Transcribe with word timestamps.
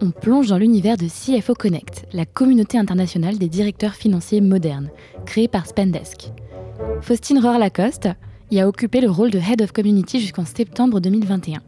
on 0.00 0.10
plonge 0.10 0.48
dans 0.48 0.58
l'univers 0.58 0.96
de 0.96 1.06
CFO 1.06 1.54
Connect, 1.54 2.06
la 2.12 2.26
communauté 2.26 2.78
internationale 2.78 3.38
des 3.38 3.48
directeurs 3.48 3.94
financiers 3.94 4.40
modernes, 4.40 4.90
créée 5.24 5.48
par 5.48 5.66
Spendesk. 5.66 6.32
Faustine 7.00 7.38
Rohr-Lacoste 7.38 8.08
y 8.50 8.60
a 8.60 8.68
occupé 8.68 9.00
le 9.00 9.10
rôle 9.10 9.30
de 9.30 9.38
Head 9.38 9.62
of 9.62 9.72
Community 9.72 10.20
jusqu'en 10.20 10.44
septembre 10.44 11.00
2021. 11.00 11.60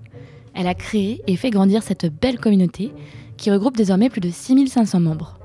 Elle 0.54 0.66
a 0.66 0.74
créé 0.74 1.22
et 1.26 1.36
fait 1.36 1.50
grandir 1.50 1.82
cette 1.82 2.06
belle 2.06 2.38
communauté 2.38 2.92
qui 3.36 3.50
regroupe 3.50 3.76
désormais 3.76 4.10
plus 4.10 4.20
de 4.20 4.30
6500 4.30 5.00
membres. 5.00 5.38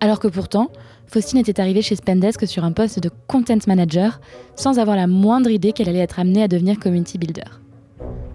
Alors 0.00 0.20
que 0.20 0.28
pourtant, 0.28 0.70
Faustine 1.06 1.38
était 1.38 1.60
arrivée 1.60 1.82
chez 1.82 1.96
Spendesk 1.96 2.46
sur 2.46 2.64
un 2.64 2.72
poste 2.72 3.00
de 3.00 3.10
content 3.26 3.58
manager 3.66 4.20
sans 4.56 4.78
avoir 4.78 4.96
la 4.96 5.06
moindre 5.06 5.50
idée 5.50 5.72
qu'elle 5.72 5.88
allait 5.88 5.98
être 5.98 6.18
amenée 6.18 6.42
à 6.42 6.48
devenir 6.48 6.78
community 6.78 7.18
builder. 7.18 7.42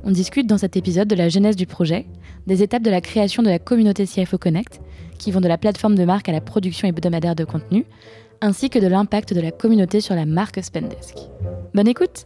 On 0.06 0.12
discute 0.12 0.48
dans 0.48 0.58
cet 0.58 0.76
épisode 0.76 1.08
de 1.08 1.16
la 1.16 1.30
genèse 1.30 1.56
du 1.56 1.66
projet, 1.66 2.06
des 2.46 2.62
étapes 2.62 2.84
de 2.84 2.90
la 2.90 3.00
création 3.00 3.42
de 3.42 3.50
la 3.50 3.58
communauté 3.58 4.06
CFO 4.06 4.38
Connect, 4.38 4.82
qui 5.18 5.32
vont 5.32 5.40
de 5.40 5.48
la 5.48 5.58
plateforme 5.58 5.96
de 5.96 6.04
marque 6.04 6.28
à 6.28 6.34
la 6.34 6.42
production 6.42 6.90
hebdomadaire 6.90 7.36
de 7.36 7.46
contenu, 7.46 7.86
ainsi 8.42 8.70
que 8.70 8.80
de 8.80 8.88
l'impact 8.88 9.34
de 9.34 9.40
la 9.40 9.52
communauté 9.52 10.02
sur 10.02 10.14
la 10.14 10.26
marque 10.26 10.62
Spendesk. 10.62 11.16
Bonne 11.74 11.88
écoute 11.88 12.26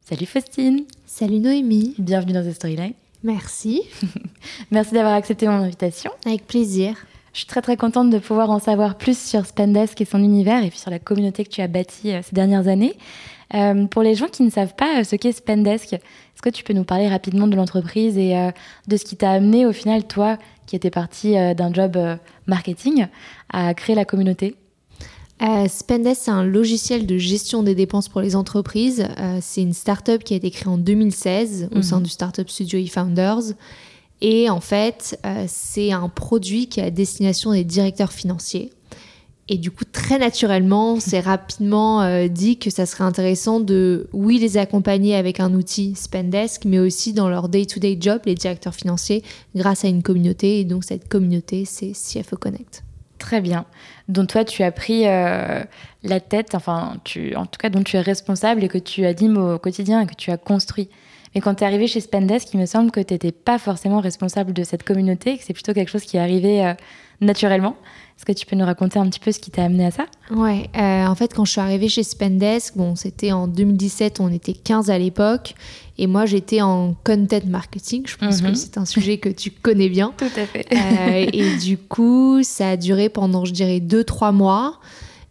Salut 0.00 0.26
Faustine 0.26 0.84
Salut 1.06 1.38
Noémie 1.38 1.94
Bienvenue 1.98 2.32
dans 2.32 2.42
The 2.42 2.54
Storyline. 2.54 2.94
Merci. 3.22 3.82
Merci 4.72 4.94
d'avoir 4.94 5.14
accepté 5.14 5.46
mon 5.46 5.62
invitation. 5.62 6.10
Avec 6.26 6.46
plaisir. 6.46 6.96
Je 7.38 7.42
suis 7.42 7.46
très 7.46 7.62
très 7.62 7.76
contente 7.76 8.10
de 8.10 8.18
pouvoir 8.18 8.50
en 8.50 8.58
savoir 8.58 8.96
plus 8.96 9.16
sur 9.16 9.46
Spendesk 9.46 10.00
et 10.00 10.04
son 10.04 10.18
univers 10.18 10.64
et 10.64 10.70
puis 10.70 10.78
sur 10.80 10.90
la 10.90 10.98
communauté 10.98 11.44
que 11.44 11.50
tu 11.50 11.60
as 11.60 11.68
bâtie 11.68 12.10
euh, 12.10 12.20
ces 12.20 12.34
dernières 12.34 12.66
années. 12.66 12.96
Euh, 13.54 13.86
pour 13.86 14.02
les 14.02 14.16
gens 14.16 14.26
qui 14.26 14.42
ne 14.42 14.50
savent 14.50 14.74
pas 14.74 14.98
euh, 14.98 15.04
ce 15.04 15.14
qu'est 15.14 15.30
Spendesk, 15.30 15.92
est-ce 15.92 16.42
que 16.42 16.48
tu 16.50 16.64
peux 16.64 16.72
nous 16.72 16.82
parler 16.82 17.06
rapidement 17.06 17.46
de 17.46 17.54
l'entreprise 17.54 18.18
et 18.18 18.34
de 18.88 18.96
ce 18.96 19.04
qui 19.04 19.14
t'a 19.14 19.30
amené 19.30 19.66
au 19.66 19.72
final, 19.72 20.04
toi, 20.04 20.36
qui 20.66 20.74
étais 20.74 20.90
parti 20.90 21.34
d'un 21.54 21.72
job 21.72 21.96
marketing, 22.48 23.06
à 23.52 23.72
créer 23.72 23.94
la 23.94 24.04
communauté? 24.04 24.56
Euh, 25.40 25.68
Spendesk, 25.68 26.22
c'est 26.24 26.30
un 26.32 26.44
logiciel 26.44 27.06
de 27.06 27.18
gestion 27.18 27.62
des 27.62 27.76
dépenses 27.76 28.08
pour 28.08 28.20
les 28.20 28.34
entreprises. 28.34 29.06
C'est 29.40 29.62
une 29.62 29.72
startup 29.72 30.24
qui 30.24 30.34
a 30.34 30.36
été 30.36 30.50
créée 30.50 30.68
en 30.68 30.78
2016 30.78 31.70
au 31.74 31.82
sein 31.82 31.98
mhm. 31.98 32.02
du 32.04 32.10
startup 32.10 32.48
studio 32.48 32.78
eFounders. 32.80 33.54
Et 34.20 34.50
en 34.50 34.60
fait, 34.60 35.18
euh, 35.24 35.44
c'est 35.46 35.92
un 35.92 36.08
produit 36.08 36.68
qui 36.68 36.80
est 36.80 36.84
à 36.84 36.90
destination 36.90 37.52
des 37.52 37.64
directeurs 37.64 38.12
financiers. 38.12 38.72
Et 39.50 39.56
du 39.56 39.70
coup, 39.70 39.84
très 39.84 40.18
naturellement, 40.18 41.00
c'est 41.00 41.20
rapidement 41.34 42.02
euh, 42.02 42.28
dit 42.28 42.58
que 42.58 42.70
ça 42.70 42.84
serait 42.84 43.04
intéressant 43.04 43.60
de, 43.60 44.08
oui, 44.12 44.38
les 44.38 44.56
accompagner 44.56 45.14
avec 45.14 45.40
un 45.40 45.54
outil 45.54 45.94
Spendesk, 45.94 46.64
mais 46.64 46.78
aussi 46.78 47.12
dans 47.12 47.28
leur 47.28 47.48
day-to-day 47.48 47.96
-day 47.96 48.02
job, 48.02 48.20
les 48.26 48.34
directeurs 48.34 48.74
financiers, 48.74 49.22
grâce 49.54 49.84
à 49.84 49.88
une 49.88 50.02
communauté. 50.02 50.60
Et 50.60 50.64
donc, 50.64 50.84
cette 50.84 51.08
communauté, 51.08 51.64
c'est 51.64 51.92
CFO 51.92 52.36
Connect. 52.36 52.82
Très 53.18 53.40
bien. 53.40 53.64
Dont 54.08 54.26
toi, 54.26 54.44
tu 54.44 54.62
as 54.62 54.70
pris 54.70 55.06
euh, 55.06 55.62
la 56.02 56.20
tête, 56.20 56.54
enfin, 56.54 56.98
tu, 57.04 57.34
en 57.34 57.46
tout 57.46 57.58
cas, 57.58 57.68
dont 57.68 57.82
tu 57.82 57.96
es 57.96 58.00
responsable 58.00 58.62
et 58.64 58.68
que 58.68 58.78
tu 58.78 59.04
animes 59.04 59.36
au 59.36 59.58
quotidien 59.58 60.00
et 60.02 60.06
que 60.06 60.14
tu 60.14 60.30
as 60.30 60.36
construit. 60.36 60.88
Mais 61.38 61.42
quand 61.42 61.54
tu 61.54 61.62
es 61.62 61.68
arrivé 61.68 61.86
chez 61.86 62.00
Spendesk, 62.00 62.52
il 62.52 62.58
me 62.58 62.66
semble 62.66 62.90
que 62.90 62.98
tu 62.98 63.14
n'étais 63.14 63.30
pas 63.30 63.60
forcément 63.60 64.00
responsable 64.00 64.52
de 64.52 64.64
cette 64.64 64.82
communauté, 64.82 65.38
que 65.38 65.44
c'est 65.44 65.52
plutôt 65.52 65.72
quelque 65.72 65.88
chose 65.88 66.02
qui 66.02 66.16
est 66.16 66.20
arrivé 66.20 66.66
euh, 66.66 66.74
naturellement. 67.20 67.76
Est-ce 68.16 68.24
que 68.24 68.32
tu 68.32 68.44
peux 68.44 68.56
nous 68.56 68.64
raconter 68.64 68.98
un 68.98 69.08
petit 69.08 69.20
peu 69.20 69.30
ce 69.30 69.38
qui 69.38 69.52
t'a 69.52 69.62
amené 69.62 69.86
à 69.86 69.92
ça? 69.92 70.06
Ouais, 70.32 70.68
euh, 70.76 71.06
en 71.06 71.14
fait, 71.14 71.32
quand 71.32 71.44
je 71.44 71.52
suis 71.52 71.60
arrivée 71.60 71.88
chez 71.88 72.02
Spendesk, 72.02 72.76
bon, 72.76 72.96
c'était 72.96 73.30
en 73.30 73.46
2017, 73.46 74.18
on 74.18 74.32
était 74.32 74.52
15 74.52 74.90
à 74.90 74.98
l'époque, 74.98 75.54
et 75.96 76.08
moi 76.08 76.26
j'étais 76.26 76.60
en 76.60 76.96
content 77.04 77.38
marketing. 77.46 78.02
Je 78.04 78.16
pense 78.16 78.40
que 78.40 78.48
mhm. 78.48 78.56
c'est 78.56 78.76
un 78.76 78.84
sujet 78.84 79.18
que 79.18 79.28
tu 79.28 79.52
connais 79.52 79.90
bien. 79.90 80.12
Tout 80.18 80.24
à 80.24 80.44
fait. 80.44 80.66
Euh, 80.72 81.30
et 81.32 81.56
du 81.58 81.78
coup, 81.78 82.42
ça 82.42 82.70
a 82.70 82.76
duré 82.76 83.10
pendant, 83.10 83.44
je 83.44 83.52
dirais, 83.52 83.78
2-3 83.78 84.34
mois. 84.34 84.80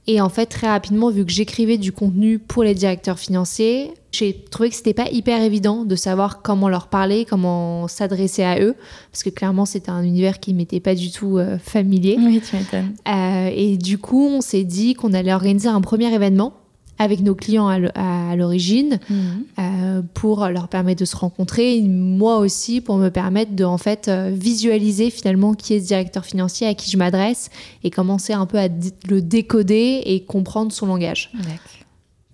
Et 0.09 0.21
en 0.21 0.29
fait, 0.29 0.45
très 0.45 0.67
rapidement, 0.67 1.09
vu 1.09 1.25
que 1.25 1.31
j'écrivais 1.31 1.77
du 1.77 1.91
contenu 1.91 2.39
pour 2.39 2.63
les 2.63 2.73
directeurs 2.73 3.19
financiers, 3.19 3.91
j'ai 4.13 4.33
trouvé 4.33 4.69
que 4.69 4.75
c'était 4.75 4.93
pas 4.93 5.09
hyper 5.11 5.41
évident 5.41 5.83
de 5.83 5.95
savoir 5.97 6.41
comment 6.41 6.69
leur 6.69 6.87
parler, 6.87 7.25
comment 7.25 7.89
s'adresser 7.89 8.43
à 8.43 8.59
eux, 8.61 8.75
parce 9.11 9.23
que 9.23 9.29
clairement, 9.29 9.65
c'était 9.65 9.89
un 9.89 10.03
univers 10.03 10.39
qui 10.39 10.53
m'était 10.53 10.79
pas 10.79 10.95
du 10.95 11.11
tout 11.11 11.37
euh, 11.37 11.57
familier. 11.57 12.17
Oui, 12.17 12.41
tu 12.41 12.55
m'étonnes. 12.55 12.93
Euh, 13.07 13.51
et 13.53 13.75
du 13.77 13.97
coup, 13.97 14.25
on 14.27 14.39
s'est 14.39 14.63
dit 14.63 14.93
qu'on 14.93 15.13
allait 15.13 15.33
organiser 15.33 15.67
un 15.67 15.81
premier 15.81 16.13
événement 16.13 16.53
avec 16.99 17.21
nos 17.21 17.35
clients 17.35 17.67
à 17.67 18.35
l'origine 18.35 18.99
mhm. 19.09 19.43
euh, 19.59 20.01
pour 20.13 20.47
leur 20.47 20.67
permettre 20.67 20.99
de 20.99 21.05
se 21.05 21.15
rencontrer, 21.15 21.81
moi 21.81 22.37
aussi 22.37 22.81
pour 22.81 22.97
me 22.97 23.09
permettre 23.09 23.55
de 23.55 23.63
en 23.63 23.77
fait 23.77 24.07
euh, 24.07 24.31
visualiser 24.33 25.09
finalement 25.09 25.53
qui 25.53 25.75
est 25.75 25.79
ce 25.79 25.87
directeur 25.87 26.25
financier 26.25 26.67
à 26.67 26.73
qui 26.73 26.89
je 26.89 26.97
m'adresse 26.97 27.49
et 27.83 27.91
commencer 27.91 28.33
un 28.33 28.45
peu 28.45 28.57
à 28.57 28.67
le 29.07 29.21
décoder 29.21 30.01
et 30.05 30.23
comprendre 30.23 30.71
son 30.71 30.87
langage. 30.87 31.31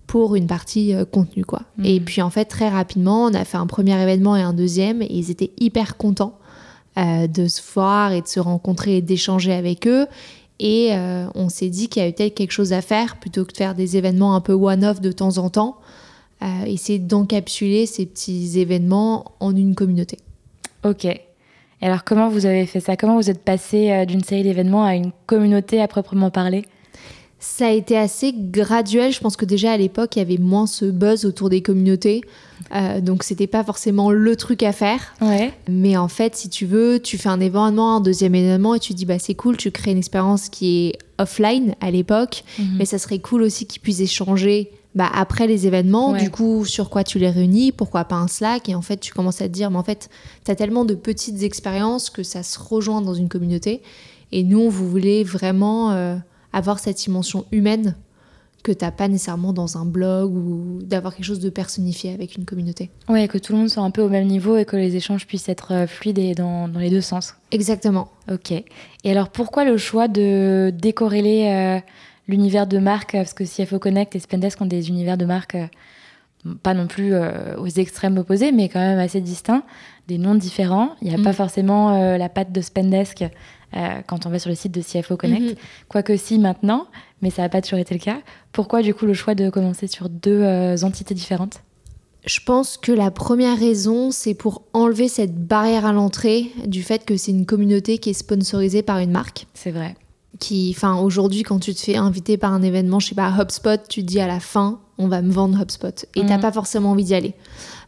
Pour 0.06 0.36
une 0.36 0.46
partie 0.46 0.94
euh, 0.94 1.04
contenu 1.04 1.44
quoi. 1.44 1.62
Mhm. 1.78 1.84
Et 1.84 2.00
puis 2.00 2.22
en 2.22 2.30
fait 2.30 2.46
très 2.46 2.68
rapidement 2.68 3.24
on 3.24 3.34
a 3.34 3.44
fait 3.44 3.58
un 3.58 3.66
premier 3.66 4.00
événement 4.00 4.36
et 4.36 4.42
un 4.42 4.54
deuxième 4.54 5.02
et 5.02 5.08
ils 5.10 5.30
étaient 5.30 5.52
hyper 5.58 5.96
contents 5.96 6.38
de 6.96 7.48
se 7.48 7.60
voir 7.74 8.12
et 8.12 8.22
de 8.22 8.28
se 8.28 8.38
rencontrer 8.38 8.98
et 8.98 9.02
d'échanger 9.02 9.52
avec 9.52 9.88
eux. 9.88 10.06
Et 10.60 10.90
euh, 10.92 11.26
on 11.34 11.48
s'est 11.48 11.68
dit 11.68 11.88
qu'il 11.88 12.00
y 12.00 12.04
avait 12.04 12.12
peut-être 12.12 12.34
quelque 12.34 12.52
chose 12.52 12.72
à 12.72 12.80
faire 12.80 13.16
plutôt 13.16 13.44
que 13.44 13.52
de 13.52 13.56
faire 13.56 13.74
des 13.74 13.96
événements 13.96 14.34
un 14.36 14.40
peu 14.40 14.52
one-off 14.52 15.00
de 15.00 15.12
temps 15.12 15.38
en 15.38 15.50
temps. 15.50 15.78
Euh, 16.42 16.64
essayer 16.66 16.98
d'encapsuler 16.98 17.86
ces 17.86 18.06
petits 18.06 18.58
événements 18.58 19.32
en 19.40 19.54
une 19.56 19.74
communauté. 19.74 20.18
Ok. 20.84 21.06
Et 21.06 21.20
alors 21.80 22.04
comment 22.04 22.28
vous 22.28 22.46
avez 22.46 22.66
fait 22.66 22.80
ça? 22.80 22.96
Comment 22.96 23.16
vous 23.16 23.30
êtes 23.30 23.42
passé 23.42 23.90
euh, 23.90 24.04
d'une 24.04 24.22
série 24.22 24.42
d'événements 24.42 24.84
à 24.84 24.94
une 24.94 25.12
communauté 25.26 25.80
à 25.80 25.88
proprement 25.88 26.30
parler? 26.30 26.64
Ça 27.44 27.66
a 27.66 27.70
été 27.70 27.94
assez 27.98 28.32
graduel. 28.34 29.12
Je 29.12 29.20
pense 29.20 29.36
que 29.36 29.44
déjà 29.44 29.72
à 29.72 29.76
l'époque, 29.76 30.16
il 30.16 30.20
y 30.20 30.22
avait 30.22 30.38
moins 30.38 30.66
ce 30.66 30.86
buzz 30.86 31.26
autour 31.26 31.50
des 31.50 31.60
communautés. 31.60 32.22
Euh, 32.74 33.02
donc, 33.02 33.22
c'était 33.22 33.46
pas 33.46 33.62
forcément 33.62 34.10
le 34.10 34.34
truc 34.34 34.62
à 34.62 34.72
faire. 34.72 35.14
Ouais. 35.20 35.52
Mais 35.68 35.98
en 35.98 36.08
fait, 36.08 36.34
si 36.36 36.48
tu 36.48 36.64
veux, 36.64 37.00
tu 37.00 37.18
fais 37.18 37.28
un 37.28 37.40
événement, 37.40 37.96
un 37.96 38.00
deuxième 38.00 38.34
événement 38.34 38.74
et 38.74 38.80
tu 38.80 38.94
dis, 38.94 39.04
bah, 39.04 39.18
c'est 39.18 39.34
cool, 39.34 39.58
tu 39.58 39.70
crées 39.70 39.90
une 39.90 39.98
expérience 39.98 40.48
qui 40.48 40.86
est 40.86 40.98
offline 41.18 41.74
à 41.82 41.90
l'époque. 41.90 42.44
Mhm. 42.58 42.76
Mais 42.78 42.86
ça 42.86 42.96
serait 42.96 43.18
cool 43.18 43.42
aussi 43.42 43.66
qu'ils 43.66 43.82
puissent 43.82 44.00
échanger 44.00 44.70
bah, 44.94 45.10
après 45.12 45.46
les 45.46 45.66
événements, 45.66 46.14
du 46.14 46.30
coup, 46.30 46.64
sur 46.64 46.88
quoi 46.88 47.04
tu 47.04 47.18
les 47.18 47.28
réunis, 47.28 47.72
pourquoi 47.72 48.04
pas 48.04 48.16
un 48.16 48.28
Slack, 48.28 48.70
et 48.70 48.74
en 48.74 48.82
fait, 48.82 48.98
tu 48.98 49.12
commences 49.12 49.42
à 49.42 49.48
te 49.48 49.52
dire, 49.52 49.70
mais 49.70 49.78
en 49.78 49.82
fait, 49.82 50.08
tu 50.44 50.50
as 50.50 50.54
tellement 50.54 50.84
de 50.86 50.94
petites 50.94 51.42
expériences 51.42 52.08
que 52.08 52.22
ça 52.22 52.42
se 52.42 52.58
rejoint 52.58 53.02
dans 53.02 53.14
une 53.14 53.28
communauté. 53.28 53.82
Et 54.32 54.44
nous, 54.44 54.60
on 54.60 54.68
voulait 54.68 55.24
vraiment 55.24 55.90
euh, 55.90 56.16
avoir 56.54 56.78
cette 56.78 56.96
dimension 56.96 57.44
humaine 57.52 57.94
que 58.64 58.72
tu 58.72 58.84
n'as 58.84 58.90
pas 58.90 59.08
nécessairement 59.08 59.52
dans 59.52 59.76
un 59.76 59.84
blog 59.84 60.34
ou 60.34 60.78
d'avoir 60.82 61.14
quelque 61.14 61.26
chose 61.26 61.38
de 61.38 61.50
personnifié 61.50 62.14
avec 62.14 62.36
une 62.36 62.46
communauté. 62.46 62.90
Oui, 63.10 63.28
que 63.28 63.36
tout 63.36 63.52
le 63.52 63.58
monde 63.58 63.68
soit 63.68 63.82
un 63.82 63.90
peu 63.90 64.00
au 64.00 64.08
même 64.08 64.26
niveau 64.26 64.56
et 64.56 64.64
que 64.64 64.76
les 64.76 64.96
échanges 64.96 65.26
puissent 65.26 65.50
être 65.50 65.72
euh, 65.72 65.86
fluides 65.86 66.18
et 66.18 66.34
dans, 66.34 66.66
dans 66.66 66.80
les 66.80 66.88
deux 66.88 67.02
sens. 67.02 67.34
Exactement. 67.52 68.08
Ok. 68.32 68.52
Et 68.52 69.10
alors 69.10 69.28
pourquoi 69.28 69.64
le 69.64 69.76
choix 69.76 70.08
de 70.08 70.72
décorréler 70.74 71.46
euh, 71.46 71.80
l'univers 72.26 72.66
de 72.66 72.78
marque 72.78 73.12
Parce 73.12 73.34
que 73.34 73.44
CFO 73.44 73.78
Connect 73.78 74.16
et 74.16 74.18
Spendesk 74.18 74.58
ont 74.62 74.66
des 74.66 74.88
univers 74.88 75.18
de 75.18 75.26
marque 75.26 75.56
euh, 75.56 75.66
pas 76.62 76.74
non 76.74 76.86
plus 76.86 77.14
aux 77.56 77.68
extrêmes 77.68 78.18
opposés, 78.18 78.52
mais 78.52 78.68
quand 78.68 78.78
même 78.78 78.98
assez 78.98 79.22
distincts, 79.22 79.62
des 80.08 80.18
noms 80.18 80.34
différents. 80.34 80.90
Il 81.00 81.08
n'y 81.08 81.14
a 81.14 81.24
pas 81.24 81.30
mm. 81.30 81.36
forcément 81.36 82.16
la 82.18 82.28
patte 82.28 82.52
de 82.52 82.60
Spendesk 82.60 83.24
quand 84.06 84.26
on 84.26 84.30
va 84.30 84.38
sur 84.38 84.50
le 84.50 84.56
site 84.56 84.72
de 84.72 84.80
CFO 84.80 85.16
Connect, 85.16 85.42
mm-hmm. 85.42 85.86
quoique 85.88 86.16
si 86.16 86.38
maintenant, 86.38 86.86
mais 87.22 87.30
ça 87.30 87.42
n'a 87.42 87.48
pas 87.48 87.60
toujours 87.60 87.78
été 87.78 87.94
le 87.94 88.00
cas. 88.00 88.18
Pourquoi 88.52 88.82
du 88.82 88.94
coup 88.94 89.06
le 89.06 89.14
choix 89.14 89.34
de 89.34 89.50
commencer 89.50 89.86
sur 89.86 90.08
deux 90.08 90.84
entités 90.84 91.14
différentes? 91.14 91.60
Je 92.26 92.40
pense 92.40 92.78
que 92.78 92.90
la 92.90 93.10
première 93.10 93.58
raison, 93.58 94.10
c'est 94.10 94.34
pour 94.34 94.62
enlever 94.72 95.08
cette 95.08 95.46
barrière 95.46 95.84
à 95.84 95.92
l'entrée 95.92 96.50
du 96.66 96.82
fait 96.82 97.04
que 97.04 97.18
c'est 97.18 97.32
une 97.32 97.44
communauté 97.44 97.98
qui 97.98 98.10
est 98.10 98.14
sponsorisée 98.14 98.82
par 98.82 98.98
une 98.98 99.10
marque. 99.10 99.46
C'est 99.52 99.70
vrai. 99.70 99.94
Qui, 100.40 100.74
enfin, 100.74 100.96
aujourd'hui, 100.96 101.42
quand 101.42 101.58
tu 101.58 101.74
te 101.74 101.80
fais 101.80 101.96
inviter 101.96 102.38
par 102.38 102.52
un 102.52 102.62
événement, 102.62 102.98
je 102.98 103.08
sais 103.08 103.14
pas, 103.14 103.30
HubSpot, 103.30 103.78
tu 103.88 104.00
te 104.00 104.06
dis 104.06 104.20
à 104.20 104.26
la 104.26 104.40
fin, 104.40 104.80
on 104.96 105.06
va 105.06 105.20
me 105.20 105.30
vendre 105.30 105.60
HubSpot. 105.60 106.06
Et 106.16 106.20
tu 106.22 106.26
t'as 106.26 106.36
mhm. 106.36 106.42
pas 106.42 106.52
forcément 106.52 106.92
envie 106.92 107.04
d'y 107.04 107.14
aller. 107.14 107.34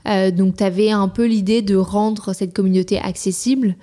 Euh, 0.06 0.30
donc, 0.30 0.56
tu 0.58 0.64
avais 0.64 0.90
un 0.90 1.08
peu 1.08 1.26
l'idée 1.26 1.62
de 1.62 1.74
rendre 1.74 2.34
cette 2.34 2.54
communauté 2.54 2.98
accessible. 2.98 3.74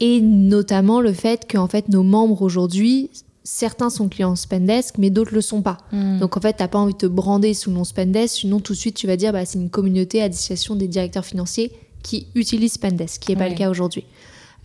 Et 0.00 0.20
notamment 0.20 1.00
le 1.00 1.12
fait 1.12 1.46
que, 1.46 1.56
en 1.56 1.68
fait, 1.68 1.88
nos 1.88 2.02
membres 2.02 2.42
aujourd'hui 2.42 3.10
certains 3.44 3.90
sont 3.90 4.08
clients 4.08 4.34
Spendesk, 4.34 4.96
mais 4.98 5.10
d'autres 5.10 5.34
le 5.34 5.42
sont 5.42 5.62
pas. 5.62 5.78
Hmm. 5.92 6.18
Donc 6.18 6.36
en 6.36 6.40
fait, 6.40 6.54
tu 6.54 6.62
n'as 6.62 6.68
pas 6.68 6.78
envie 6.78 6.94
de 6.94 6.98
te 6.98 7.06
brander 7.06 7.54
sous 7.54 7.70
le 7.70 7.76
nom 7.76 7.84
Spendesk, 7.84 8.40
sinon 8.40 8.58
tout 8.58 8.72
de 8.72 8.78
suite 8.78 8.96
tu 8.96 9.06
vas 9.06 9.16
dire 9.16 9.32
bah, 9.32 9.44
c'est 9.44 9.58
une 9.58 9.70
communauté 9.70 10.22
à 10.22 10.28
destination 10.28 10.74
des 10.74 10.88
directeurs 10.88 11.24
financiers 11.24 11.70
qui 12.02 12.26
utilisent 12.34 12.72
Spendesk, 12.72 13.20
qui 13.20 13.32
n'est 13.32 13.38
pas 13.38 13.48
le 13.48 13.54
cas 13.54 13.70
aujourd'hui. 13.70 14.04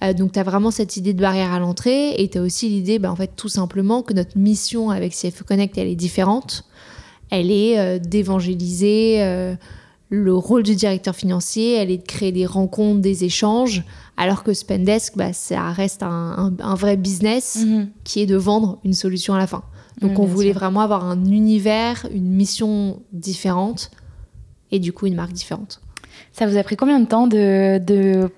Euh, 0.01 0.13
donc 0.13 0.31
tu 0.31 0.39
as 0.39 0.43
vraiment 0.43 0.71
cette 0.71 0.95
idée 0.95 1.13
de 1.13 1.21
barrière 1.21 1.51
à 1.51 1.59
l'entrée 1.59 2.11
et 2.21 2.29
tu 2.29 2.37
as 2.37 2.41
aussi 2.41 2.69
l'idée 2.69 2.99
bah, 2.99 3.11
en 3.11 3.15
fait 3.17 3.31
tout 3.35 3.49
simplement 3.49 4.01
que 4.01 4.13
notre 4.13 4.37
mission 4.37 4.89
avec 4.89 5.13
CFE 5.13 5.43
Connect 5.43 5.77
elle 5.77 5.87
est 5.87 5.95
différente. 5.95 6.63
Elle 7.31 7.51
est 7.51 7.77
euh, 7.77 7.99
d'évangéliser 7.99 9.21
euh, 9.21 9.55
le 10.09 10.33
rôle 10.33 10.63
du 10.63 10.75
directeur 10.75 11.15
financier, 11.15 11.75
elle 11.75 11.91
est 11.91 11.97
de 11.97 12.05
créer 12.07 12.31
des 12.31 12.45
rencontres, 12.45 12.99
des 12.99 13.23
échanges, 13.23 13.83
alors 14.17 14.43
que 14.43 14.53
Spendesk, 14.53 15.15
bah, 15.15 15.33
ça 15.33 15.71
reste 15.71 16.03
un, 16.03 16.51
vrai 16.75 16.97
business 16.97 17.63
mhm. 17.63 17.89
qui 18.03 18.21
est 18.21 18.25
de 18.25 18.35
vendre 18.35 18.79
une 18.83 18.93
solution 18.93 19.35
à 19.35 19.37
la 19.37 19.47
fin. 19.47 19.63
Donc 20.01 20.17
on 20.17 20.25
voulait 20.25 20.53
vraiment 20.53 20.81
avoir 20.81 21.05
un 21.05 21.25
univers, 21.25 22.07
une 22.13 22.31
mission 22.31 23.01
différente 23.11 23.91
et 24.71 24.79
du 24.79 24.93
coup 24.93 25.07
une 25.07 25.15
marque 25.15 25.33
différente. 25.33 25.81
Ça 26.31 26.47
vous 26.47 26.57
a 26.57 26.63
pris 26.63 26.77
combien 26.77 26.99
de 26.99 27.05
temps 27.05 27.27
de, 27.27 28.29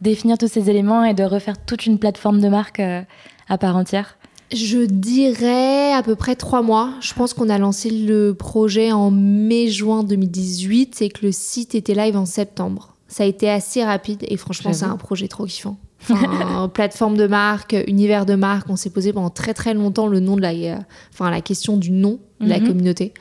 définir 0.00 0.38
tous 0.38 0.48
ces 0.48 0.70
éléments 0.70 1.04
et 1.04 1.14
de 1.14 1.24
refaire 1.24 1.56
toute 1.64 1.86
une 1.86 1.98
plateforme 1.98 2.40
de 2.40 2.48
marque 2.48 2.78
euh, 2.78 3.02
à 3.48 3.58
part 3.58 3.76
entière? 3.76 4.17
Je 4.52 4.84
dirais 4.84 5.92
à 5.92 6.02
peu 6.02 6.16
près 6.16 6.36
trois 6.36 6.62
mois. 6.62 6.94
Je 7.00 7.14
pense 7.14 7.34
qu'on 7.34 7.48
a 7.48 7.58
lancé 7.58 7.90
le 7.90 8.32
projet 8.32 8.92
en 8.92 9.10
mai-juin 9.10 10.04
2018 10.04 11.02
et 11.02 11.08
que 11.10 11.26
le 11.26 11.32
site 11.32 11.74
était 11.74 11.94
live 11.94 12.16
en 12.16 12.26
septembre. 12.26 12.94
Ça 13.08 13.24
a 13.24 13.26
été 13.26 13.50
assez 13.50 13.84
rapide 13.84 14.24
et 14.28 14.36
franchement, 14.36 14.72
c'est 14.72 14.84
un 14.84 14.96
projet 14.96 15.28
trop 15.28 15.46
kiffant. 15.46 15.78
plateforme 16.74 17.16
de 17.16 17.26
marque, 17.26 17.76
univers 17.86 18.24
de 18.24 18.34
marque, 18.34 18.68
on 18.70 18.76
s'est 18.76 18.90
posé 18.90 19.12
pendant 19.12 19.30
très 19.30 19.52
très 19.52 19.74
longtemps 19.74 20.06
le 20.06 20.20
nom 20.20 20.36
de 20.36 20.42
la, 20.42 20.52
euh, 20.52 20.76
enfin 21.12 21.30
la 21.30 21.40
question 21.40 21.76
du 21.76 21.90
nom 21.90 22.20
de 22.40 22.48
la 22.48 22.60
mhm. 22.60 22.68
communauté. 22.68 23.12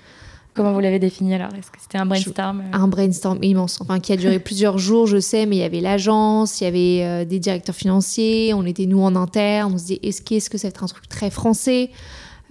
Comment 0.57 0.73
vous 0.73 0.79
l'avez 0.79 0.97
défini 0.97 1.35
alors? 1.35 1.53
Est-ce 1.53 1.69
que 1.69 1.77
c'était 1.79 1.99
un 1.99 2.07
brainstorm 2.07 2.61
euh? 2.61 2.63
Un 2.75 2.87
brainstorm 2.87 3.37
immense, 3.43 3.79
enfin 3.79 3.99
qui 3.99 4.11
a 4.11 4.17
duré 4.17 4.39
plusieurs 4.49 4.79
jours, 4.79 5.05
je 5.05 5.19
sais, 5.19 5.45
mais 5.45 5.57
il 5.57 5.59
y 5.59 5.63
avait 5.63 5.81
l'agence, 5.81 6.59
il 6.59 6.63
y 6.63 6.67
avait 6.67 7.03
euh, 7.03 7.25
des 7.25 7.37
directeurs 7.37 7.75
financiers, 7.75 8.55
on 8.55 8.65
était 8.65 8.87
nous 8.87 8.99
en 8.99 9.15
interne, 9.15 9.75
on 9.75 9.77
se 9.77 9.85
dit 9.85 9.99
est-ce 10.01 10.23
-ce 10.23 10.49
que 10.49 10.57
ça 10.57 10.67
va 10.67 10.69
être 10.69 10.83
un 10.83 10.87
truc 10.87 11.07
très 11.07 11.29
français? 11.29 11.91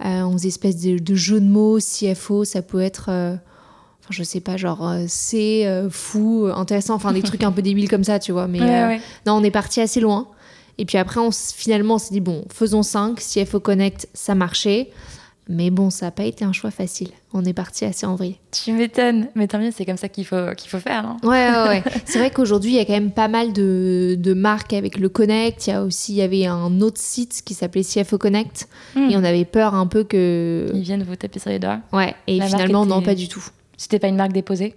Euh, 0.05 0.21
On 0.21 0.31
faisait 0.31 0.47
espèce 0.47 0.77
de, 0.77 1.15
jeu 1.15 1.41
de 1.41 1.47
mots, 1.47 1.79
CFO, 1.79 2.45
ça 2.45 2.61
peut 2.61 2.79
être, 2.79 3.09
enfin 3.09 4.11
je 4.11 4.23
sais 4.23 4.39
pas, 4.39 4.55
genre 4.55 4.89
c'est 5.07 5.65
fou, 5.89 6.47
intéressant, 6.55 6.95
enfin 6.95 7.11
des 7.11 7.23
trucs 7.23 7.43
un 7.43 7.51
peu 7.51 7.61
débiles 7.61 7.89
comme 7.89 8.05
ça, 8.05 8.19
tu 8.19 8.31
vois. 8.31 8.47
Mais 8.47 8.59
non, 9.25 9.33
on 9.33 9.43
est 9.43 9.51
parti 9.51 9.81
assez 9.81 9.99
loin. 9.99 10.29
Et 10.77 10.85
puis 10.85 10.97
après, 10.97 11.19
on, 11.19 11.31
finalement, 11.31 11.95
on 11.95 11.97
s'est 11.97 12.13
dit 12.13 12.21
bon, 12.21 12.45
faisons 12.53 12.83
5, 12.83 13.19
CFO 13.19 13.59
Connect, 13.59 14.07
ça 14.13 14.33
marchait. 14.33 14.91
Mais 15.49 15.69
bon, 15.69 15.89
ça 15.89 16.07
n'a 16.07 16.11
pas 16.11 16.23
été 16.23 16.43
un 16.43 16.51
choix 16.51 16.71
facile. 16.71 17.09
On 17.33 17.45
est 17.45 17.53
parti 17.53 17.85
assez 17.85 18.05
en 18.05 18.15
vrille. 18.15 18.37
Tu 18.51 18.73
m'étonnes. 18.73 19.27
Mais 19.35 19.47
tant 19.47 19.59
mieux, 19.59 19.71
c'est 19.71 19.85
comme 19.85 19.97
ça 19.97 20.09
qu'il 20.09 20.25
faut, 20.25 20.53
qu'il 20.57 20.69
faut 20.69 20.79
faire. 20.79 21.03
Non 21.03 21.29
ouais, 21.29 21.49
ouais, 21.49 21.67
ouais. 21.69 21.83
c'est 22.05 22.19
vrai 22.19 22.31
qu'aujourd'hui, 22.31 22.71
il 22.71 22.75
y 22.75 22.79
a 22.79 22.85
quand 22.85 22.93
même 22.93 23.11
pas 23.11 23.27
mal 23.27 23.53
de, 23.53 24.17
de, 24.19 24.33
marques 24.33 24.73
avec 24.73 24.97
le 24.97 25.07
Connect. 25.07 25.67
Il 25.67 25.69
y 25.69 25.73
a 25.73 25.83
aussi 25.83 26.13
il 26.13 26.17
y 26.17 26.21
avait 26.21 26.45
un 26.45 26.81
autre 26.81 26.99
site 26.99 27.41
qui 27.45 27.53
s'appelait 27.53 27.83
CFO 27.83 28.17
Connect. 28.17 28.67
Hmm. 28.95 29.09
Et 29.09 29.15
on 29.15 29.23
avait 29.23 29.45
peur 29.45 29.73
un 29.73 29.87
peu 29.87 30.03
que. 30.03 30.69
Ils 30.73 30.81
viennent 30.81 31.03
vous 31.03 31.15
taper 31.15 31.39
sur 31.39 31.49
les 31.49 31.59
doigts. 31.59 31.79
Ouais, 31.93 32.13
et 32.27 32.41
finalement, 32.41 32.85
non, 32.85 33.01
pas 33.01 33.15
du 33.15 33.27
tout. 33.27 33.43
C'était 33.77 33.99
pas 33.99 34.07
une 34.07 34.17
marque 34.17 34.33
déposée? 34.33 34.75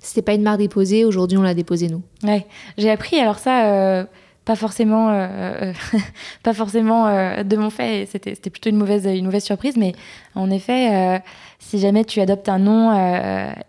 C'était 0.00 0.22
pas 0.22 0.34
une 0.34 0.42
marque 0.42 0.58
déposée. 0.58 1.04
Aujourd'hui, 1.04 1.38
on 1.38 1.42
l'a 1.42 1.54
déposée, 1.54 1.88
nous. 1.88 2.02
Ouais. 2.22 2.46
J'ai 2.76 2.90
appris, 2.90 3.18
alors 3.18 3.38
ça. 3.38 3.72
Euh, 3.72 4.04
pas 4.44 4.56
forcément, 4.56 5.10
euh, 5.10 5.26
euh, 5.62 5.72
pas 6.42 6.52
forcément 6.52 7.06
euh, 7.06 7.42
de 7.42 7.56
mon 7.56 7.70
fait. 7.70 8.06
C'était, 8.10 8.34
c'était 8.34 8.50
plutôt 8.50 8.70
une 8.70 8.76
mauvaise, 8.76 9.06
une 9.06 9.24
mauvaise 9.24 9.44
surprise. 9.44 9.76
Mais 9.76 9.92
en 10.34 10.50
effet, 10.50 11.22
si 11.58 11.78
jamais 11.78 12.04
tu 12.04 12.20
adoptes 12.20 12.48
un 12.48 12.58
nom 12.58 12.92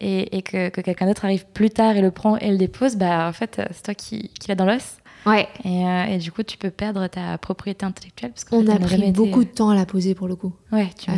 et, 0.01 0.41
que, 0.41 0.69
quelqu'un 0.69 1.07
d'autre 1.07 1.25
arrive 1.25 1.45
plus 1.53 1.69
tard 1.69 1.95
et 1.95 2.01
le 2.01 2.11
prend 2.11 2.37
et 2.37 2.51
le 2.51 2.57
dépose, 2.57 2.95
bah 2.95 3.27
en 3.27 3.33
fait, 3.33 3.61
c'est 3.71 3.83
toi 3.83 3.93
qui, 3.93 4.29
qui 4.39 4.49
l'as 4.49 4.55
dans 4.55 4.65
l'os. 4.65 4.97
Ouais. 5.25 5.47
Et, 5.63 6.17
du 6.17 6.31
coup, 6.31 6.43
tu 6.43 6.57
peux 6.57 6.69
perdre 6.69 7.07
ta 7.07 7.37
propriété 7.37 7.85
intellectuelle. 7.85 8.31
Parce 8.31 8.43
qu'on 8.43 8.67
a 8.67 8.77
pris 8.77 9.11
beaucoup 9.11 9.43
de 9.43 9.49
temps 9.49 9.69
à 9.69 9.75
la 9.75 9.85
poser 9.85 10.13
pour 10.13 10.27
le 10.27 10.35
coup. 10.35 10.53
Ouais, 10.71 10.89
tu 10.99 11.09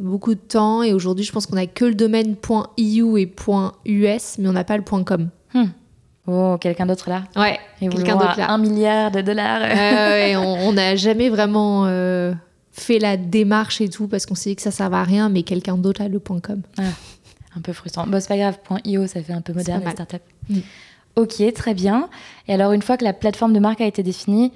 beaucoup 0.00 0.34
de 0.34 0.40
temps. 0.40 0.82
Et 0.82 0.92
aujourd'hui, 0.92 1.24
je 1.24 1.32
pense 1.32 1.46
qu'on 1.46 1.56
a 1.56 1.66
que 1.66 1.84
le 1.84 1.94
domaine 1.94 2.36
.eu 2.78 3.18
et 3.18 3.34
.us, 3.86 4.38
mais 4.38 4.48
on 4.48 4.52
n'a 4.52 4.64
pas 4.64 4.76
le 4.76 4.82
.com. 4.82 5.28
Hmm. 5.54 5.64
Oh, 6.26 6.56
quelqu'un 6.60 6.86
d'autre 6.86 7.10
là 7.10 7.24
Ouais, 7.36 7.58
quelqu'un 7.80 8.16
d'autre 8.16 8.38
là. 8.38 8.50
Un 8.50 8.58
milliard 8.58 9.10
de 9.10 9.20
dollars. 9.22 9.62
ouais, 9.62 10.36
on 10.36 10.72
n'a 10.72 10.94
jamais 10.94 11.28
vraiment 11.28 11.86
euh, 11.86 12.32
fait 12.70 12.98
la 12.98 13.16
démarche 13.16 13.80
et 13.80 13.88
tout 13.88 14.06
parce 14.06 14.26
qu'on 14.26 14.34
s'est 14.34 14.50
dit 14.50 14.56
que 14.56 14.62
ça 14.62 14.70
ne 14.70 14.74
servait 14.74 14.96
à 14.96 15.02
rien, 15.02 15.28
mais 15.28 15.42
quelqu'un 15.42 15.76
d'autre 15.76 16.00
a 16.02 16.08
le 16.08 16.20
point 16.20 16.40
.com. 16.40 16.62
Ah, 16.78 16.82
un 17.56 17.60
peu 17.60 17.72
frustrant. 17.72 18.06
Bon, 18.06 18.20
c'est 18.20 18.28
pas 18.28 18.36
grave, 18.36 18.58
.io, 18.84 19.06
ça 19.06 19.22
fait 19.22 19.32
un 19.32 19.40
peu 19.40 19.52
moderne, 19.52 19.82
la 19.84 19.90
startup. 19.90 20.22
Mm. 20.48 20.60
Ok, 21.16 21.52
très 21.54 21.74
bien. 21.74 22.08
Et 22.48 22.54
alors, 22.54 22.72
une 22.72 22.82
fois 22.82 22.96
que 22.96 23.04
la 23.04 23.12
plateforme 23.12 23.52
de 23.52 23.58
marque 23.58 23.80
a 23.80 23.86
été 23.86 24.02
définie, 24.02 24.52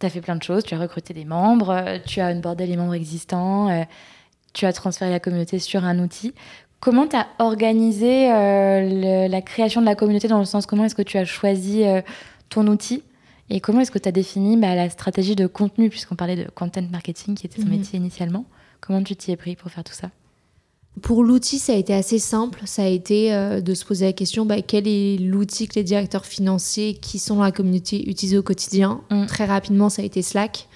tu 0.00 0.06
as 0.06 0.10
fait 0.10 0.20
plein 0.20 0.34
de 0.34 0.42
choses. 0.42 0.64
Tu 0.64 0.74
as 0.74 0.78
recruté 0.78 1.14
des 1.14 1.24
membres, 1.24 2.00
tu 2.06 2.20
as 2.20 2.28
onboardé 2.28 2.66
les 2.66 2.76
membres 2.76 2.94
existants, 2.94 3.68
euh, 3.68 3.84
tu 4.52 4.66
as 4.66 4.72
transféré 4.72 5.10
la 5.10 5.20
communauté 5.20 5.58
sur 5.58 5.84
un 5.84 5.98
outil. 6.00 6.34
Comment 6.80 7.06
tu 7.06 7.16
as 7.16 7.26
organisé 7.38 8.32
euh, 8.32 9.28
la 9.28 9.42
création 9.42 9.82
de 9.82 9.86
la 9.86 9.94
communauté 9.94 10.28
dans 10.28 10.38
le 10.38 10.46
sens 10.46 10.64
comment 10.66 10.84
est-ce 10.84 10.94
que 10.94 11.02
tu 11.02 11.18
as 11.18 11.26
choisi 11.26 11.84
euh, 11.84 12.00
ton 12.48 12.66
outil 12.66 13.02
et 13.50 13.60
comment 13.60 13.80
est-ce 13.80 13.90
que 13.90 13.98
tu 13.98 14.08
as 14.08 14.12
défini 14.12 14.56
bah, 14.56 14.74
la 14.74 14.88
stratégie 14.88 15.36
de 15.36 15.46
contenu 15.46 15.90
puisqu'on 15.90 16.14
parlait 16.14 16.36
de 16.36 16.48
content 16.50 16.82
marketing 16.90 17.34
qui 17.34 17.46
était 17.46 17.60
ton 17.60 17.68
mhm. 17.68 17.78
métier 17.78 17.98
initialement 17.98 18.44
Comment 18.80 19.02
tu 19.02 19.14
t'y 19.14 19.30
es 19.30 19.36
pris 19.36 19.56
pour 19.56 19.70
faire 19.70 19.84
tout 19.84 19.92
ça? 19.92 20.10
Pour 21.02 21.22
l'outil, 21.22 21.58
ça 21.58 21.72
a 21.72 21.76
été 21.76 21.94
assez 21.94 22.18
simple. 22.18 22.62
Ça 22.64 22.82
a 22.82 22.86
été 22.86 23.32
euh, 23.32 23.60
de 23.60 23.74
se 23.74 23.84
poser 23.84 24.06
la 24.06 24.12
question 24.12 24.46
bah, 24.46 24.62
quel 24.62 24.88
est 24.88 25.18
l'outil 25.18 25.68
que 25.68 25.74
les 25.74 25.84
directeurs 25.84 26.24
financiers 26.24 26.94
qui 26.94 27.18
sont 27.18 27.36
dans 27.36 27.42
la 27.42 27.52
communauté 27.52 28.08
utilisent 28.08 28.36
au 28.36 28.42
quotidien? 28.42 29.00
Mm. 29.10 29.26
Très 29.26 29.44
rapidement, 29.44 29.88
ça 29.88 30.02
a 30.02 30.04
été 30.04 30.22
Slack. 30.22 30.66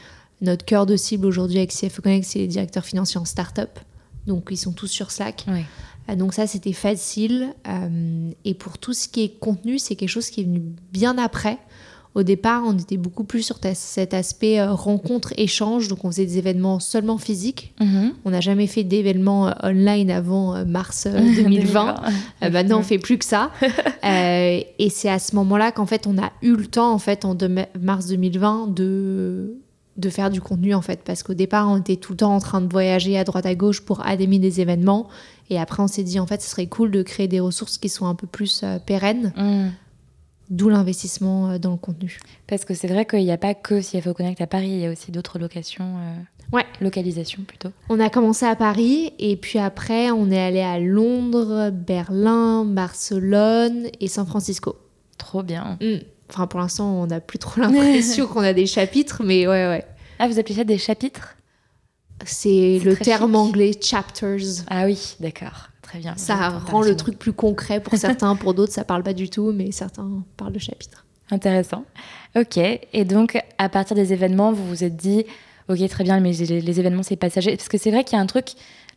Notre 0.41 0.65
cœur 0.65 0.87
de 0.87 0.97
cible 0.97 1.27
aujourd'hui 1.27 1.59
avec 1.59 1.71
CFO 1.71 2.03
Connect, 2.03 2.27
c'est 2.27 2.41
les 2.41 2.47
directeurs 2.47 2.85
financiers 2.85 3.19
en 3.19 3.25
start-up. 3.25 3.79
Donc, 4.27 4.49
ils 4.51 4.57
sont 4.57 4.73
tous 4.73 4.89
sur 4.89 5.11
Slack. 5.11 5.47
Donc 6.17 6.35
ça, 6.35 6.47
c'était 6.47 6.73
facile. 6.73 7.55
Euh, 7.67 8.31
et 8.45 8.55
pour 8.55 8.79
tout 8.79 8.93
ce 8.93 9.09
qui 9.09 9.25
est 9.25 9.39
contenu, 9.39 9.79
c'est 9.79 9.97
quelque 9.97 10.09
chose 10.09 10.31
qui 10.31 10.43
est 10.43 10.45
venu 10.45 10.63
bien 10.93 11.17
après. 11.19 11.59
Au 12.15 12.23
départ, 12.23 12.63
on 12.65 12.79
était 12.79 12.97
beaucoup 12.97 13.25
plus 13.25 13.43
sur 13.43 13.59
cet 13.75 14.15
aspect 14.15 14.61
euh, 14.61 14.73
rencontre-échange. 14.73 15.89
Donc, 15.89 16.05
on 16.05 16.11
faisait 16.13 16.27
des 16.27 16.39
événements 16.39 16.79
seulement 16.79 17.19
physiques. 17.19 17.75
Mhm. 17.81 18.13
On 18.25 18.31
n'a 18.31 18.41
jamais 18.41 18.69
fait 18.69 18.85
d'événements 18.85 19.53
online 19.63 20.11
avant 20.11 20.65
mars 20.65 21.09
2020. 21.37 21.97
maintenant, 22.53 22.79
on 22.79 22.83
fait 22.83 22.99
plus 22.99 23.19
que 23.19 23.25
ça. 23.25 23.51
et 24.05 24.91
c'est 24.91 25.09
à 25.09 25.19
ce 25.19 25.35
moment-là 25.35 25.73
qu'en 25.73 25.87
fait, 25.87 26.07
on 26.07 26.17
a 26.19 26.31
eu 26.43 26.55
le 26.55 26.67
temps, 26.67 26.93
en 26.93 26.99
fait, 26.99 27.25
en 27.25 27.37
mars 27.81 28.07
2020, 28.07 28.69
de 28.69 29.64
de 29.97 30.11
faire 30.11 30.31
du 30.31 30.41
contenu 30.41 30.75
en 30.75 30.83
fait. 30.83 31.03
Parce 31.05 31.23
qu'au 31.23 31.35
départ 31.35 31.69
on 31.69 31.79
était 31.79 31.97
tout 31.97 32.13
le 32.13 32.19
temps 32.19 32.35
en 32.35 32.41
train 32.41 32.61
de 32.61 32.71
voyager 32.71 33.19
à 33.19 33.25
droite 33.25 33.47
à 33.47 33.55
gauche 33.55 33.81
pour 33.81 34.05
adémer 34.07 34.39
des 34.39 34.61
événements. 34.61 35.09
Et 35.51 35.59
après 35.59 35.83
on 35.83 35.89
s'est 35.89 36.03
dit 36.03 36.19
en 36.19 36.27
fait 36.27 36.43
ce 36.43 36.51
serait 36.51 36.67
cool 36.67 36.91
de 36.91 37.03
créer 37.03 37.29
des 37.29 37.41
ressources 37.41 37.79
qui 37.79 37.89
sont 37.89 38.07
un 38.07 38.15
peu 38.15 38.27
plus 38.27 38.63
euh, 38.63 38.79
pérennes. 38.79 39.33
Mm. 39.37 39.71
d'où 40.51 40.69
l'investissement 40.69 41.51
euh, 41.51 41.59
dans 41.59 41.73
le 41.73 41.77
contenu. 41.77 42.19
Parce 42.47 42.65
que 42.65 42.75
c'est 42.75 42.89
vrai 42.89 43.07
qu'il 43.07 43.25
n'y 43.25 43.33
a 43.33 43.39
pas 43.39 43.55
que 43.55 43.81
CFO 43.81 44.15
Connect 44.15 44.41
à 44.41 44.47
Paris 44.47 44.69
il 44.69 44.81
y 44.81 44.87
a 44.87 44.91
aussi 44.91 45.11
d'autres 45.11 45.39
locations 45.39 45.97
euh, 45.99 46.57
ouais. 46.57 46.65
localisation 46.81 47.43
plutôt. 47.43 47.71
On 47.89 48.01
a 48.01 48.11
commencé 48.11 48.47
à 48.47 48.57
Paris 48.57 49.13
et 49.19 49.37
puis 49.37 49.59
après 49.59 50.11
on 50.11 50.31
est 50.31 50.43
allé 50.43 50.61
à 50.61 50.79
Londres 50.81 51.71
Berlin 51.71 52.65
Barcelone 52.65 53.89
et 54.01 54.09
San 54.09 54.27
Francisco. 54.27 54.77
Trop 55.19 55.43
bien. 55.43 55.79
Mm. 55.81 56.14
Enfin, 56.35 56.49
pour 56.49 56.59
l'instant, 56.59 57.01
on 57.01 57.07
n'a 57.07 57.21
plus 57.21 57.39
trop 57.39 57.61
l'impression 57.61 58.27
qu'on 58.27 58.41
a 58.41 58.53
des 58.53 58.67
chapitres, 58.67 59.23
mais 59.25 59.47
ouais, 59.47 59.69
ouais. 59.69 59.85
Ah, 60.19 60.29
vous 60.29 60.39
appelez 60.39 60.55
ça 60.55 60.65
des 60.65 60.79
chapitres? 60.79 61.37
C'est 62.25 62.81
le 62.85 62.97
terme 62.97 63.35
anglais 63.35 63.73
chapters. 63.81 64.65
Ah 64.69 64.85
oui, 64.87 65.17
d'accord. 65.21 65.69
très 65.83 65.99
bien. 65.99 66.15
Ça 66.17 66.51
rend 66.51 66.83
le 66.83 66.97
truc 66.97 67.19
plus 67.19 67.33
concret 67.33 67.81
pour 67.81 67.95
certains, 67.99 68.35
pour 68.37 68.55
d'autres, 68.55 68.73
ça 68.73 68.85
parle 68.85 69.03
pas 69.03 69.13
du 69.13 69.29
tout, 69.29 69.53
mais 69.53 69.73
certains 69.73 70.25
parlent 70.37 70.53
de 70.53 70.59
chapitre. 70.59 71.05
Intéressant. 71.31 71.85
Ok. 72.37 72.59
Et 72.59 73.05
donc, 73.05 73.41
à 73.59 73.69
partir 73.69 73.97
des 73.97 74.13
événements, 74.13 74.53
vous 74.53 74.67
vous 74.67 74.85
êtes 74.85 74.97
dit, 74.97 75.25
ok, 75.69 75.89
très 75.89 76.05
bien, 76.05 76.21
mais 76.21 76.33
les, 76.33 76.81
événements, 76.81 77.03
c'est 77.03 77.17
passager. 77.17 77.57
Parce 77.57 77.69
que 77.69 77.79
c'est 77.79 77.91
vrai 77.91 78.05
qu'il 78.05 78.17
y 78.17 78.21
a 78.21 78.23
un 78.23 78.27
truc, 78.27 78.51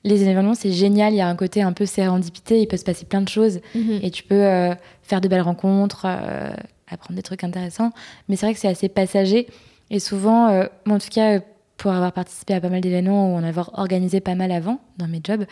les 0.03 0.23
événements, 0.23 0.53
c'est 0.53 0.71
génial. 0.71 1.13
Il 1.13 1.17
y 1.17 1.21
a 1.21 1.27
un 1.27 1.35
côté 1.35 1.61
un 1.61 1.73
peu 1.73 1.85
sérendipité. 1.85 2.61
Il 2.61 2.67
peut 2.67 2.77
se 2.77 2.83
passer 2.83 3.05
plein 3.05 3.21
de 3.21 3.29
choses. 3.29 3.59
Mhm. 3.75 3.99
Et 4.01 4.11
tu 4.11 4.23
peux 4.23 4.35
euh, 4.35 4.73
faire 5.03 5.21
de 5.21 5.27
belles 5.27 5.41
rencontres, 5.41 6.05
euh, 6.05 6.51
apprendre 6.89 7.15
des 7.15 7.23
trucs 7.23 7.43
intéressants. 7.43 7.91
Mais 8.27 8.35
c'est 8.35 8.45
vrai 8.45 8.53
que 8.53 8.59
c'est 8.59 8.67
assez 8.67 8.89
passager. 8.89 9.47
Et 9.89 9.99
souvent, 9.99 10.49
euh, 10.49 10.65
en 10.89 10.99
tout 10.99 11.09
cas, 11.09 11.39
pour 11.77 11.91
avoir 11.91 12.11
participé 12.11 12.53
à 12.53 12.61
pas 12.61 12.69
mal 12.69 12.81
d'événements 12.81 13.33
ou 13.33 13.37
en 13.37 13.43
avoir 13.43 13.71
organisé 13.77 14.19
pas 14.19 14.35
mal 14.35 14.51
avant 14.51 14.79
dans 14.97 15.07
mes 15.07 15.21
jobs, 15.23 15.45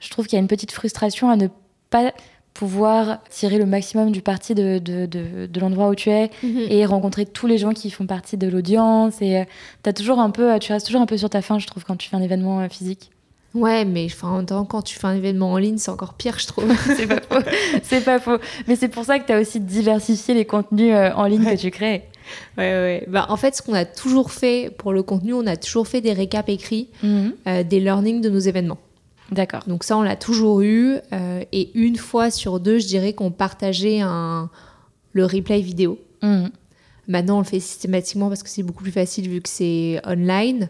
je 0.00 0.10
trouve 0.10 0.26
qu'il 0.26 0.36
y 0.36 0.38
a 0.38 0.42
une 0.42 0.48
petite 0.48 0.72
frustration 0.72 1.30
à 1.30 1.36
ne 1.36 1.48
pas 1.90 2.12
pouvoir 2.54 3.18
tirer 3.30 3.58
le 3.58 3.66
maximum 3.66 4.12
du 4.12 4.22
parti 4.22 4.54
de, 4.54 4.78
de, 4.78 5.06
de, 5.06 5.60
l'endroit 5.60 5.88
où 5.88 5.94
tu 5.96 6.10
es 6.10 6.30
mhm. 6.44 6.66
et 6.70 6.86
rencontrer 6.86 7.26
tous 7.26 7.48
les 7.48 7.58
gens 7.58 7.72
qui 7.72 7.90
font 7.90 8.06
partie 8.06 8.36
de 8.36 8.46
l'audience. 8.46 9.20
Et 9.20 9.38
euh, 9.38 9.44
as 9.84 9.92
toujours 9.92 10.20
un 10.20 10.30
peu, 10.30 10.56
tu 10.60 10.72
restes 10.72 10.86
toujours 10.86 11.02
un 11.02 11.06
peu 11.06 11.18
sur 11.18 11.28
ta 11.28 11.42
faim, 11.42 11.58
je 11.58 11.66
trouve, 11.66 11.84
quand 11.84 11.96
tu 11.96 12.08
fais 12.08 12.16
un 12.16 12.22
événement 12.22 12.60
euh, 12.60 12.68
physique. 12.68 13.10
Ouais, 13.54 13.84
mais 13.84 14.08
en 14.22 14.36
même 14.36 14.46
temps, 14.46 14.64
quand 14.64 14.82
tu 14.82 14.98
fais 14.98 15.06
un 15.06 15.14
événement 15.14 15.52
en 15.52 15.58
ligne, 15.58 15.78
c'est 15.78 15.90
encore 15.90 16.14
pire, 16.14 16.38
je 16.38 16.46
trouve. 16.46 16.64
c'est 16.96 17.06
pas 17.06 17.20
faux. 17.20 17.48
C'est 17.82 18.04
pas 18.04 18.18
faux. 18.18 18.38
Mais 18.66 18.74
c'est 18.74 18.88
pour 18.88 19.04
ça 19.04 19.18
que 19.18 19.26
tu 19.26 19.32
as 19.32 19.40
aussi 19.40 19.60
diversifié 19.60 20.34
les 20.34 20.44
contenus 20.44 20.92
euh, 20.92 21.10
en 21.14 21.26
ligne 21.26 21.44
que 21.44 21.56
tu 21.56 21.70
crées. 21.70 22.08
Ouais, 22.58 22.64
ouais. 22.64 23.04
Bah, 23.06 23.26
en 23.28 23.36
fait, 23.36 23.54
ce 23.54 23.62
qu'on 23.62 23.74
a 23.74 23.84
toujours 23.84 24.32
fait 24.32 24.70
pour 24.76 24.92
le 24.92 25.02
contenu, 25.02 25.34
on 25.34 25.46
a 25.46 25.56
toujours 25.56 25.86
fait 25.86 26.00
des 26.00 26.12
récaps 26.12 26.48
écrits 26.48 26.88
mhm. 27.02 27.34
des 27.68 27.80
learnings 27.80 28.20
de 28.20 28.30
nos 28.30 28.40
événements. 28.40 28.78
D'accord. 29.30 29.64
Donc 29.66 29.84
ça, 29.84 29.96
on 29.96 30.02
l'a 30.02 30.16
toujours 30.16 30.62
eu. 30.62 30.96
Euh, 31.12 31.44
et 31.52 31.70
une 31.78 31.96
fois 31.96 32.30
sur 32.30 32.60
deux, 32.60 32.78
je 32.78 32.86
dirais 32.86 33.12
qu'on 33.12 33.30
partageait 33.30 34.00
un, 34.00 34.50
le 35.12 35.24
replay 35.24 35.60
vidéo. 35.60 35.98
Mhm. 36.22 36.50
Maintenant, 37.08 37.36
on 37.36 37.40
le 37.40 37.44
fait 37.44 37.60
systématiquement 37.60 38.28
parce 38.28 38.42
que 38.42 38.48
c'est 38.48 38.62
beaucoup 38.62 38.82
plus 38.82 38.92
facile 38.92 39.28
vu 39.28 39.40
que 39.40 39.48
c'est 39.48 40.00
online. 40.06 40.68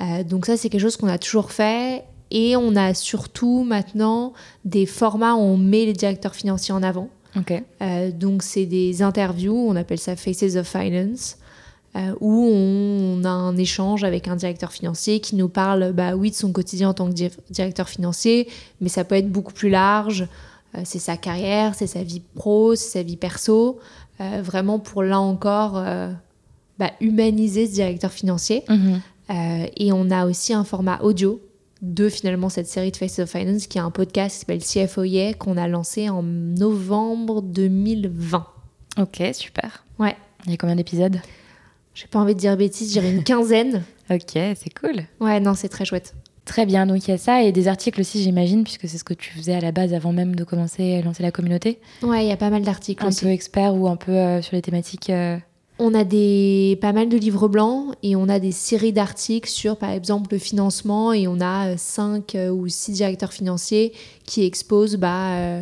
Euh, 0.00 0.24
donc 0.24 0.46
ça, 0.46 0.56
c'est 0.56 0.68
quelque 0.68 0.80
chose 0.80 0.96
qu'on 0.96 1.08
a 1.08 1.18
toujours 1.18 1.52
fait. 1.52 2.04
Et 2.30 2.56
on 2.56 2.76
a 2.76 2.94
surtout 2.94 3.64
maintenant 3.64 4.32
des 4.64 4.86
formats 4.86 5.34
où 5.34 5.40
on 5.40 5.56
met 5.56 5.86
les 5.86 5.92
directeurs 5.92 6.34
financiers 6.34 6.74
en 6.74 6.82
avant. 6.82 7.08
Euh, 7.82 8.10
donc 8.10 8.42
c'est 8.42 8.66
des 8.66 9.02
interviews, 9.02 9.54
on 9.56 9.76
appelle 9.76 9.98
ça 9.98 10.16
Faces 10.16 10.56
of 10.56 10.66
Finance. 10.66 11.38
Euh, 11.96 12.14
où 12.20 12.44
on, 12.44 13.24
a 13.24 13.30
un 13.30 13.56
échange 13.56 14.04
avec 14.04 14.28
un 14.28 14.36
directeur 14.36 14.72
financier 14.72 15.20
qui 15.20 15.36
nous 15.36 15.48
parle, 15.48 15.92
bah 15.92 16.16
oui, 16.16 16.30
de 16.30 16.36
son 16.36 16.52
quotidien 16.52 16.90
en 16.90 16.94
tant 16.94 17.08
que 17.10 17.30
directeur 17.50 17.88
financier, 17.88 18.46
mais 18.82 18.90
ça 18.90 19.04
peut 19.04 19.14
être 19.14 19.30
beaucoup 19.32 19.54
plus 19.54 19.70
large. 19.70 20.28
Euh, 20.76 20.82
c'est 20.84 20.98
sa 20.98 21.16
carrière, 21.16 21.74
c'est 21.74 21.86
sa 21.86 22.02
vie 22.02 22.20
pro, 22.34 22.74
c'est 22.74 22.90
sa 22.90 23.02
vie 23.02 23.16
perso. 23.16 23.78
Vraiment 24.20 24.80
pour 24.80 25.04
là 25.04 25.20
encore 25.20 25.80
bah, 26.76 26.90
humaniser 27.00 27.68
ce 27.68 27.72
directeur 27.72 28.10
financier. 28.10 28.64
Mhm. 28.68 29.00
et 29.76 29.92
on 29.92 30.10
a 30.10 30.26
aussi 30.26 30.52
un 30.52 30.64
format 30.64 30.98
audio 31.02 31.40
de 31.82 32.08
finalement 32.08 32.48
cette 32.48 32.66
série 32.66 32.90
de 32.90 32.96
Face 32.96 33.18
of 33.18 33.30
Finance 33.30 33.66
qui 33.66 33.78
est 33.78 33.80
un 33.80 33.90
podcast 33.90 34.44
qui 34.46 34.62
s'appelle 34.62 34.88
CFO 34.88 35.04
qu'on 35.38 35.56
a 35.56 35.68
lancé 35.68 36.08
en 36.08 36.22
novembre 36.22 37.42
2020. 37.42 38.46
Ok, 38.98 39.22
super. 39.32 39.84
Ouais. 39.98 40.16
Il 40.44 40.50
y 40.50 40.54
a 40.54 40.56
combien 40.56 40.76
d'épisodes? 40.76 41.20
J'ai 41.94 42.06
pas 42.06 42.18
envie 42.18 42.34
de 42.34 42.40
dire 42.40 42.56
bêtises, 42.56 42.88
je 42.88 43.00
dirais 43.00 43.12
une 43.12 43.24
quinzaine. 43.24 43.82
ok, 44.10 44.32
c'est 44.32 44.78
cool. 44.80 45.02
Ouais, 45.20 45.40
non, 45.40 45.54
c'est 45.54 45.68
très 45.68 45.84
chouette. 45.84 46.14
Très 46.44 46.64
bien, 46.64 46.86
donc 46.86 47.06
il 47.06 47.10
y 47.10 47.14
a 47.14 47.18
ça 47.18 47.42
et 47.42 47.52
des 47.52 47.68
articles 47.68 48.00
aussi, 48.00 48.22
j'imagine, 48.22 48.64
puisque 48.64 48.88
c'est 48.88 48.96
ce 48.96 49.04
que 49.04 49.12
tu 49.12 49.32
faisais 49.32 49.54
à 49.54 49.60
la 49.60 49.70
base 49.70 49.92
avant 49.92 50.12
même 50.12 50.34
de 50.34 50.44
commencer 50.44 50.96
à 50.96 51.02
lancer 51.02 51.22
la 51.22 51.30
communauté. 51.30 51.78
Ouais, 52.02 52.24
il 52.24 52.28
y 52.28 52.32
a 52.32 52.38
pas 52.38 52.48
mal 52.48 52.62
d'articles. 52.62 53.04
Un 53.04 53.10
peu 53.10 53.26
experts 53.26 53.74
ou 53.74 53.86
un 53.86 53.96
peu 53.96 54.12
euh, 54.12 54.40
sur 54.40 54.56
les 54.56 54.62
thématiques. 54.62 55.10
Euh, 55.10 55.36
on 55.78 55.94
a 55.94 56.04
des, 56.04 56.78
pas 56.80 56.92
mal 56.92 57.08
de 57.08 57.16
livres 57.16 57.48
blancs 57.48 57.94
et 58.02 58.16
on 58.16 58.28
a 58.28 58.38
des 58.38 58.52
séries 58.52 58.92
d'articles 58.92 59.48
sur, 59.48 59.76
par 59.76 59.90
exemple, 59.90 60.32
le 60.32 60.38
financement 60.38 61.12
et 61.12 61.28
on 61.28 61.40
a 61.40 61.68
euh, 61.68 61.74
cinq 61.76 62.36
ou 62.52 62.68
six 62.68 62.92
directeurs 62.92 63.32
financiers 63.32 63.92
qui 64.24 64.44
exposent 64.44 64.96
bah, 64.96 65.60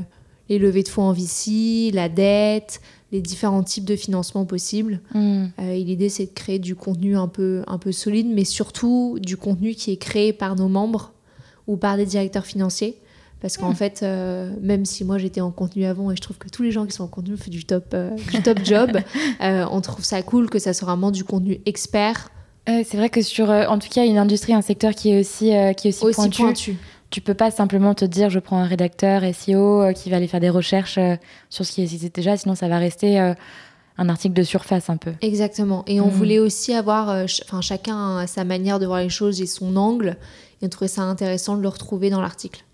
les 0.49 0.58
levées 0.58 0.82
de 0.82 0.88
fonds 0.88 1.02
en 1.02 1.12
VC, 1.12 1.90
la 1.92 2.08
dette, 2.08 2.80
les 3.12 3.20
différents 3.20 3.62
types 3.62 3.85
de 3.85 3.96
financement 3.96 4.44
possibles. 4.44 5.00
Hmm. 5.14 5.46
Euh, 5.61 5.70
et 5.70 5.85
l'idée, 5.85 6.08
c'est 6.08 6.26
de 6.26 6.32
créer 6.32 6.58
du 6.58 6.75
contenu 6.75 7.16
un 7.16 7.28
peu, 7.28 7.62
un 7.66 7.78
peu 7.78 7.92
solide, 7.92 8.28
mais 8.28 8.44
surtout 8.44 9.18
du 9.20 9.37
contenu 9.37 9.75
qui 9.75 9.92
est 9.92 9.96
créé 9.96 10.32
par 10.32 10.56
nos 10.56 10.68
membres 10.68 11.12
ou 11.66 11.76
par 11.76 11.96
des 11.96 12.06
directeurs 12.06 12.46
financiers. 12.46 12.96
Parce 13.40 13.59
qu'en 13.59 13.73
hmm. 13.73 13.76
fait, 13.76 14.00
euh, 14.02 14.50
même 14.62 14.85
si 14.85 15.05
moi 15.05 15.19
j'étais 15.19 15.40
en 15.40 15.50
contenu 15.50 15.85
avant 15.85 16.11
et 16.11 16.16
je 16.16 16.23
trouve 16.23 16.38
que 16.38 16.49
tous 16.49 16.62
les 16.62 16.73
gens 16.73 16.87
qui 16.87 16.93
sont 16.93 17.05
en 17.05 17.09
contenu 17.09 17.37
font 17.37 17.50
du 17.50 17.64
top, 17.64 17.87
euh, 17.93 18.11
du 18.33 18.43
top 18.43 18.59
job, 18.64 18.99
on 19.40 19.81
trouve 19.81 20.05
ça 20.05 20.23
cool 20.23 20.49
que 20.49 20.59
ça 20.59 20.73
soit 20.73 20.87
vraiment 20.87 21.11
du 21.11 21.25
contenu 21.25 21.61
expert. 21.66 22.31
c'est 22.66 22.97
vrai 22.97 23.11
que 23.11 23.23
sur, 23.23 23.50
en 23.50 23.78
tout 23.78 23.88
cas, 23.88 24.05
une 24.05 24.19
industrie, 24.19 24.55
un 24.55 24.62
secteur 24.62 24.95
qui 24.95 25.11
est 25.11 25.21
aussi, 25.21 25.52
qui 25.76 25.88
est 25.88 26.02
aussi, 26.02 26.31
pointu 26.33 26.76
tu 27.11 27.21
peux 27.21 27.35
pas 27.35 27.50
simplement 27.50 27.95
te 27.95 28.05
dire 28.05 28.28
je 28.28 28.38
prends 28.38 28.59
un 28.59 28.66
rédacteur 28.66 29.23
SEO 29.35 29.83
euh, 29.83 29.93
qui 29.93 30.11
va 30.11 30.16
aller 30.16 30.26
faire 30.26 30.40
des 30.40 30.50
recherches 30.50 30.99
euh, 30.99 31.16
sur 31.49 31.64
ce 31.64 31.73
qui 31.73 31.83
existe 31.83 32.14
déjà, 32.14 32.37
sinon 32.37 32.55
ça 32.55 32.69
va 32.69 32.76
rester 32.78 33.19
euh, 33.19 33.33
un 33.97 34.11
article 34.11 34.35
de 34.35 34.43
surface 34.43 34.90
un 34.90 34.99
peu. 34.99 35.12
Exactement. 35.23 35.83
Et 35.87 36.00
on 36.00 36.09
mm. 36.09 36.11
voulait 36.11 36.38
aussi 36.38 36.75
avoir, 36.75 37.25
enfin 37.45 37.62
chacun 37.62 38.19
a 38.19 38.26
sa 38.26 38.45
manière 38.45 38.78
de 38.78 38.85
voir 38.85 39.00
les 39.00 39.09
choses 39.09 39.40
et 39.40 39.47
son 39.47 39.76
angle, 39.76 40.19
et 40.61 40.66
on 40.66 40.69
trouvait 40.69 40.88
ça 40.88 41.02
intéressant 41.02 41.57
de 41.57 41.62
le 41.62 41.69
retrouver 41.69 42.11
dans 42.11 42.21
l'article. 42.21 42.65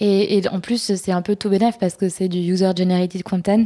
Et, 0.00 0.42
en 0.50 0.60
plus, 0.60 0.94
c'est 0.94 1.12
un 1.12 1.22
peu 1.22 1.36
tout 1.36 1.50
bénef 1.50 1.78
parce 1.78 1.94
que 1.94 2.08
c'est 2.08 2.28
du 2.28 2.38
user-generated 2.38 3.22
content. 3.22 3.64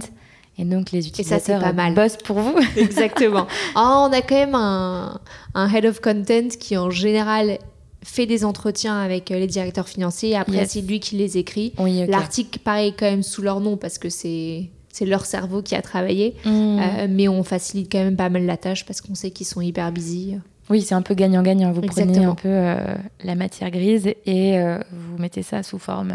Et 0.56 0.64
donc 0.64 0.92
les 0.92 1.08
utilisateurs 1.08 1.60
pas 1.60 1.72
mal. 1.72 1.94
bossent 1.94 2.16
pour 2.16 2.38
vous. 2.38 2.56
Exactement. 2.76 3.48
oh, 3.74 4.06
on 4.08 4.12
a 4.12 4.22
quand 4.22 4.36
même 4.36 4.54
un, 4.54 5.20
un, 5.54 5.68
head 5.68 5.84
of 5.84 6.00
content 6.00 6.48
qui 6.60 6.76
en 6.76 6.90
général 6.90 7.58
fait 8.04 8.26
des 8.26 8.44
entretiens 8.44 8.96
avec 9.00 9.30
euh, 9.30 9.38
les 9.38 9.48
directeurs 9.48 9.88
financiers. 9.88 10.36
Après, 10.36 10.66
c'est 10.66 10.82
lui 10.82 11.00
qui 11.00 11.16
les 11.16 11.38
écrit. 11.38 11.72
L'article 12.06 12.60
paraît 12.60 12.94
quand 12.96 13.06
même 13.06 13.24
sous 13.24 13.42
leur 13.42 13.60
nom 13.60 13.76
parce 13.76 13.98
que 13.98 14.08
c'est 14.08 14.70
c'est 14.92 15.06
leur 15.06 15.26
cerveau 15.26 15.60
qui 15.60 15.74
a 15.74 15.82
travaillé. 15.82 16.36
Mm. 16.44 16.78
Euh, 16.78 17.06
mais 17.10 17.26
on 17.26 17.42
facilite 17.42 17.90
quand 17.90 17.98
même 17.98 18.16
pas 18.16 18.28
mal 18.28 18.46
la 18.46 18.56
tâche 18.56 18.86
parce 18.86 19.00
qu'on 19.00 19.16
sait 19.16 19.32
qu'ils 19.32 19.46
sont 19.46 19.60
hyper 19.60 19.90
busy. 19.90 20.36
Oui, 20.71 20.83
c'est 20.83 20.94
un 20.94 21.02
peu 21.02 21.14
gagnant-gagnant. 21.14 21.73
Vous 21.73 21.83
prenez 21.83 22.25
un 22.25 22.35
peu 22.35 22.49
euh, 22.49 22.94
la 23.23 23.35
matière 23.35 23.71
grise 23.71 24.06
et 24.26 24.59
vous 24.92 25.18
mettez 25.18 25.42
ça 25.42 25.62
sous 25.62 25.78
forme 25.78 26.14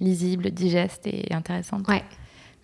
lisible, 0.00 0.50
digeste 0.50 1.06
et 1.06 1.32
intéressante. 1.32 1.86
Ouais. 1.88 2.02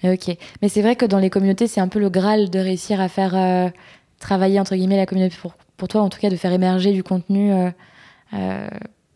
ok. 0.04 0.36
Mais 0.62 0.68
c'est 0.68 0.82
vrai 0.82 0.96
que 0.96 1.04
dans 1.04 1.18
les 1.18 1.30
communautés, 1.30 1.66
c'est 1.66 1.80
un 1.80 1.88
peu 1.88 1.98
le 1.98 2.10
graal 2.10 2.50
de 2.50 2.58
réussir 2.58 3.00
à 3.00 3.08
faire 3.08 3.72
travailler, 4.20 4.60
entre 4.60 4.76
guillemets, 4.76 4.96
la 4.96 5.06
communauté 5.06 5.36
pour, 5.40 5.54
pour 5.76 5.88
toi, 5.88 6.02
en 6.02 6.08
tout 6.08 6.20
cas, 6.20 6.30
de 6.30 6.36
faire 6.36 6.52
émerger 6.52 6.92
du 6.92 7.02
contenu 7.02 7.52
euh, 8.34 8.68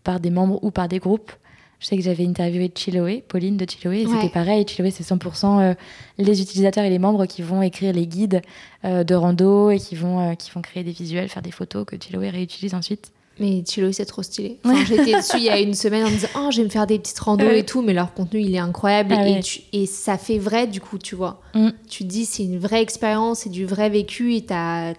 par 0.04 0.20
des 0.20 0.30
membres 0.30 0.62
ou 0.62 0.70
par 0.70 0.88
des 0.88 0.98
groupes. 0.98 1.32
Je 1.80 1.86
sais 1.86 1.96
que 1.96 2.02
j'avais 2.02 2.26
interviewé 2.26 2.70
Chiloé, 2.74 3.24
Pauline 3.26 3.56
de 3.56 3.66
Chiloé, 3.68 4.02
et 4.02 4.06
c'était 4.06 4.28
pareil. 4.28 4.66
Chiloé, 4.68 4.90
c'est 4.90 5.02
100% 5.02 5.60
euh, 5.60 5.74
les 6.18 6.42
utilisateurs 6.42 6.84
et 6.84 6.90
les 6.90 6.98
membres 6.98 7.26
qui 7.26 7.40
vont 7.42 7.62
écrire 7.62 7.92
les 7.92 8.06
guides 8.06 8.42
euh, 8.84 9.02
de 9.02 9.14
rando 9.14 9.70
et 9.70 9.78
qui 9.78 9.96
vont, 9.96 10.36
qui 10.36 10.50
vont 10.50 10.60
créer 10.60 10.84
des 10.84 10.92
visuels, 10.92 11.28
faire 11.28 11.42
des 11.42 11.50
photos 11.50 11.86
que 11.86 11.96
Chiloé 11.96 12.28
réutilise 12.30 12.74
ensuite. 12.74 13.12
Mais 13.40 13.64
Chiloé, 13.66 13.92
c'est 13.94 14.04
trop 14.04 14.22
stylé. 14.22 14.58
J'étais 14.86 15.16
dessus 15.16 15.38
il 15.38 15.44
y 15.44 15.48
a 15.48 15.58
une 15.58 15.74
semaine 15.74 16.04
en 16.04 16.10
me 16.10 16.14
disant 16.14 16.28
Oh, 16.36 16.48
je 16.52 16.58
vais 16.58 16.64
me 16.64 16.68
faire 16.68 16.86
des 16.86 16.98
petites 16.98 17.18
randos 17.18 17.50
et 17.50 17.64
tout, 17.64 17.80
mais 17.80 17.94
leur 17.94 18.12
contenu, 18.12 18.40
il 18.40 18.54
est 18.54 18.58
incroyable. 18.58 19.14
Ah 19.16 19.26
et, 19.26 19.40
et, 19.72 19.86
ça 19.86 20.18
fait 20.18 20.38
vrai, 20.38 20.66
du 20.66 20.80
coup, 20.80 20.98
tu 20.98 21.14
vois. 21.14 21.40
Mm. 21.54 21.70
Tu 21.88 22.04
te 22.04 22.08
dis, 22.08 22.26
c'est 22.26 22.44
une 22.44 22.58
vraie 22.58 22.82
expérience, 22.82 23.40
c'est 23.40 23.50
du 23.50 23.64
vrai 23.64 23.88
vécu 23.88 24.34
et 24.34 24.44
tu 24.44 24.52
as, 24.52 24.92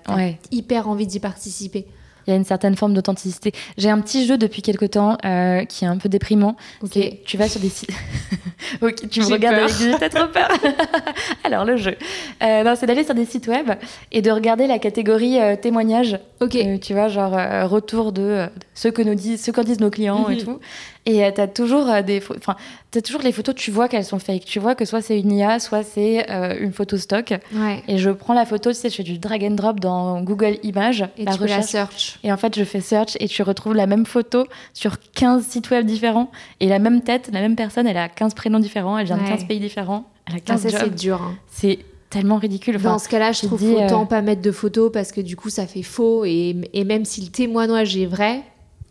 hyper 0.51 0.89
envie 0.89 1.05
d'y 1.05 1.19
participer. 1.19 1.85
Il 2.27 2.31
y 2.31 2.33
a 2.33 2.35
une 2.35 2.45
certaine 2.45 2.75
forme 2.75 2.93
d'authenticité. 2.93 3.51
J'ai 3.77 3.89
un 3.89 3.99
petit 3.99 4.25
jeu 4.25 4.37
depuis 4.37 4.61
quelque 4.61 4.85
temps 4.85 5.17
euh, 5.25 5.65
qui 5.65 5.85
est 5.85 5.87
un 5.87 5.97
peu 5.97 6.09
déprimant. 6.09 6.55
Ok. 6.81 6.99
Tu 7.25 7.37
vas 7.37 7.47
sur 7.47 7.59
des 7.59 7.69
sites. 7.69 7.89
ok, 8.81 9.09
tu 9.09 9.21
me 9.21 9.25
regardes 9.25 9.57
avec 9.57 9.99
des 9.99 10.09
trop 10.09 10.27
peur. 10.27 10.49
Alors 11.43 11.65
le 11.65 11.77
jeu, 11.77 11.95
euh, 12.43 12.75
c'est 12.75 12.85
d'aller 12.85 13.03
sur 13.03 13.15
des 13.15 13.25
sites 13.25 13.47
web 13.47 13.71
et 14.11 14.21
de 14.21 14.31
regarder 14.31 14.67
la 14.67 14.79
catégorie 14.79 15.39
euh, 15.39 15.55
témoignages. 15.55 16.19
Ok. 16.39 16.57
tu 16.81 16.93
vois, 16.93 17.07
genre 17.07 17.33
retour 17.69 18.11
de 18.11 18.47
ce 18.73 18.87
que 18.87 19.01
nous 19.01 19.15
disent, 19.15 19.43
ce 19.43 19.51
qu'en 19.51 19.63
disent 19.63 19.79
nos 19.79 19.91
clients 19.91 20.27
et 20.29 20.35
mhm. 20.35 20.43
tout. 20.43 20.59
Et 21.05 21.31
tu 21.33 21.41
as 21.41 21.47
toujours 21.47 21.87
des, 22.03 22.21
enfin, 22.37 22.55
toujours 23.03 23.21
les 23.21 23.31
photos. 23.31 23.55
Tu 23.55 23.71
vois 23.71 23.87
qu'elles 23.87 24.05
sont 24.05 24.19
fake. 24.19 24.45
Tu 24.45 24.59
vois 24.59 24.75
que 24.75 24.85
soit 24.85 25.01
c'est 25.01 25.19
une 25.19 25.31
IA, 25.31 25.59
soit 25.59 25.83
c'est 25.83 26.27
une 26.59 26.73
photo 26.73 26.97
stock. 26.97 27.33
Ouais. 27.53 27.83
Et 27.87 27.97
je 27.97 28.09
prends 28.11 28.33
la 28.33 28.45
photo, 28.45 28.71
tu 28.71 28.77
sais, 28.77 28.89
je 28.89 28.95
fais 28.95 29.03
du 29.03 29.17
drag 29.17 29.43
and 29.43 29.51
drop 29.51 29.79
dans 29.79 30.21
Google 30.21 30.57
Images. 30.63 31.07
Et 31.17 31.25
la 31.25 31.33
tu 31.33 31.41
recherche. 31.41 31.73
la 31.73 31.85
search. 31.85 32.19
Et 32.23 32.31
en 32.31 32.37
fait, 32.37 32.55
je 32.55 32.63
fais 32.63 32.81
search 32.81 33.17
et 33.19 33.27
tu 33.27 33.41
retrouves 33.41 33.73
la 33.73 33.87
même 33.87 34.05
photo 34.05 34.45
sur 34.73 34.97
15 35.13 35.43
sites 35.43 35.69
web 35.71 35.85
différents. 35.85 36.31
Et 36.59 36.67
la 36.67 36.79
même 36.79 37.01
tête, 37.01 37.29
la 37.33 37.41
même 37.41 37.55
personne, 37.55 37.87
elle 37.87 37.97
a 37.97 38.09
15 38.09 38.33
prénoms 38.33 38.59
différents, 38.61 38.97
elle 38.97 39.05
vient 39.05 39.17
de 39.17 39.27
15 39.27 39.45
pays 39.45 39.59
différents. 39.59 40.05
Elle 40.27 40.35
a 40.35 40.39
15 40.39 40.67
ah, 40.67 40.79
c'est 40.79 40.95
dur. 40.95 41.21
Hein. 41.21 41.35
C'est 41.47 41.79
tellement 42.09 42.37
ridicule. 42.37 42.77
Dans 42.79 42.99
ce 42.99 43.09
cas-là, 43.09 43.31
je 43.31 43.47
trouve 43.47 43.59
qu'il 43.59 43.73
autant 43.73 44.03
euh, 44.03 44.05
pas 44.05 44.21
mettre 44.21 44.41
de 44.41 44.51
photos 44.51 44.91
parce 44.91 45.11
que 45.11 45.21
du 45.21 45.35
coup, 45.35 45.49
ça 45.49 45.67
fait 45.67 45.83
faux. 45.83 46.25
Et, 46.25 46.55
et 46.73 46.83
même 46.83 47.05
si 47.05 47.21
le 47.21 47.27
témoignage 47.27 47.97
est 47.97 48.05
vrai, 48.05 48.43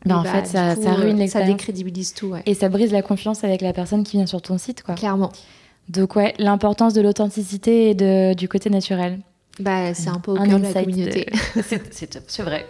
bah, 0.05 0.19
en 0.19 0.25
fait, 0.25 0.47
ça, 0.47 0.75
ça 0.75 0.95
ruine 0.95 1.19
l'expérience. 1.19 1.51
Ça 1.51 1.57
décrédibilise 1.57 2.15
tout, 2.15 2.29
ouais. 2.29 2.43
Et 2.47 2.55
ça 2.55 2.69
brise 2.69 2.93
la 2.93 3.03
confiance 3.03 3.45
avec 3.45 3.61
la 3.61 3.73
personne 3.73 4.03
qui 4.03 4.17
vient 4.17 4.27
sur 4.27 4.41
ton 4.43 4.59
site, 4.59 4.83
quoi. 4.83 4.95
Clairement. 4.95 5.31
Donc, 5.89 6.17
ouais, 6.17 6.35
l'importance 6.39 6.95
de 6.95 7.03
l'authenticité 7.03 7.91
et 7.91 7.95
de, 7.95 8.35
du 8.35 8.49
côté 8.49 8.71
naturel. 8.71 9.21
Bah, 9.59 9.93
c'est 9.93 10.09
un 10.09 10.21
peu 10.21 10.33
au 10.33 10.37
cœur 10.37 10.59
de 10.59 10.65
la 10.65 10.85
communauté. 10.85 11.27
c'est 11.63 12.43
vrai. 12.43 12.67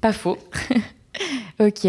Pas 0.00 0.12
faux. 0.12 0.36
ok. 1.60 1.84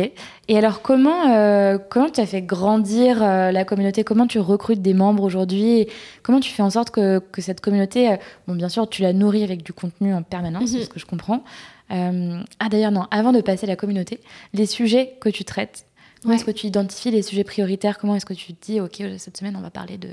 Et 0.48 0.58
alors, 0.58 0.82
comment, 0.82 1.34
euh, 1.34 1.78
comment 1.90 2.10
tu 2.10 2.20
as 2.22 2.26
fait 2.26 2.42
grandir 2.42 3.22
euh, 3.22 3.52
la 3.52 3.66
communauté? 3.66 4.04
Comment 4.04 4.28
tu 4.28 4.40
recrutes 4.40 4.82
des 4.82 4.94
membres 4.94 5.24
aujourd'hui? 5.24 5.88
Comment 6.24 6.40
tu 6.40 6.52
fais 6.52 6.64
en 6.64 6.70
sorte 6.70 6.92
que, 6.92 7.20
que 7.20 7.42
cette 7.42 7.62
communauté, 7.62 8.12
euh, 8.12 8.18
bon, 8.48 8.56
bien 8.56 8.70
sûr, 8.70 8.90
tu 8.90 9.02
la 9.02 9.14
nourris 9.14 9.44
avec 9.44 9.64
du 9.64 9.74
contenu 9.74 10.14
en 10.14 10.24
permanence, 10.24 10.70
c'est 10.70 10.78
mhm. 10.78 10.84
ce 10.84 10.90
que 10.90 11.00
je 11.00 11.06
comprends. 11.06 11.44
ah, 11.90 12.70
d'ailleurs, 12.70 12.92
non, 12.92 13.06
avant 13.12 13.32
de 13.32 13.42
passer 13.42 13.66
à 13.66 13.70
la 13.70 13.76
communauté, 13.76 14.20
les 14.54 14.66
sujets 14.66 15.18
que 15.20 15.30
tu 15.30 15.44
traites, 15.44 15.86
comment 16.22 16.36
est-ce 16.36 16.46
que 16.46 16.52
tu 16.52 16.68
identifies 16.68 17.12
les 17.12 17.22
sujets 17.22 17.44
prioritaires? 17.44 17.98
Comment 17.98 18.16
est-ce 18.16 18.26
que 18.26 18.34
tu 18.34 18.54
te 18.54 18.66
dis, 18.66 18.80
OK, 18.80 19.02
cette 19.18 19.38
semaine, 19.38 19.56
on 19.56 19.62
va 19.62 19.70
parler 19.70 19.98
de 19.98 20.10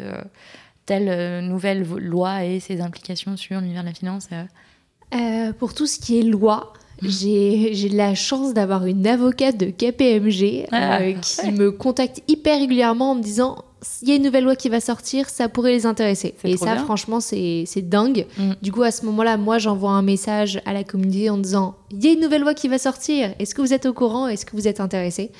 telle 0.84 1.46
nouvelle 1.46 1.86
loi 1.98 2.44
et 2.44 2.60
ses 2.60 2.80
implications 2.80 3.36
sur 3.36 3.60
l'univers 3.60 3.82
de 3.82 3.88
la 3.88 3.94
finance 3.94 4.28
Pour 5.58 5.74
tout 5.74 5.86
ce 5.86 5.98
qui 5.98 6.18
est 6.18 6.22
loi, 6.22 6.74
j'ai 7.02 7.88
la 7.88 8.14
chance 8.14 8.54
d'avoir 8.54 8.86
une 8.86 9.06
avocate 9.06 9.56
de 9.56 9.66
KPMG 9.66 10.66
ah, 10.72 11.00
euh, 11.00 11.12
qui 11.14 11.52
me 11.52 11.70
contacte 11.70 12.22
hyper 12.28 12.58
régulièrement 12.58 13.12
en 13.12 13.14
me 13.16 13.22
disant 13.22 13.64
il 14.02 14.08
y 14.08 14.12
a 14.12 14.14
une 14.14 14.22
nouvelle 14.22 14.44
loi 14.44 14.54
qui 14.54 14.68
va 14.68 14.80
sortir, 14.80 15.28
ça 15.28 15.48
pourrait 15.48 15.72
les 15.72 15.86
intéresser. 15.86 16.34
Et 16.44 16.56
ça, 16.56 16.76
franchement, 16.76 17.20
c'est 17.20 17.66
dingue. 17.78 18.26
Mm. 18.38 18.52
Du 18.62 18.72
coup, 18.72 18.82
à 18.82 18.90
ce 18.90 19.04
moment-là, 19.06 19.36
moi, 19.36 19.58
j'envoie 19.58 19.90
un 19.90 20.02
message 20.02 20.60
à 20.66 20.72
la 20.72 20.84
communauté 20.84 21.30
en 21.30 21.38
disant 21.38 21.74
il 21.90 22.04
y 22.04 22.08
a 22.08 22.12
une 22.12 22.20
nouvelle 22.20 22.42
loi 22.42 22.54
qui 22.54 22.68
va 22.68 22.78
sortir. 22.78 23.34
Est-ce 23.38 23.54
que 23.54 23.60
vous 23.60 23.74
êtes 23.74 23.86
au 23.86 23.92
courant? 23.92 24.28
Est-ce 24.28 24.46
que 24.46 24.52
vous 24.52 24.68
êtes 24.68 24.80
intéressé? 24.80 25.30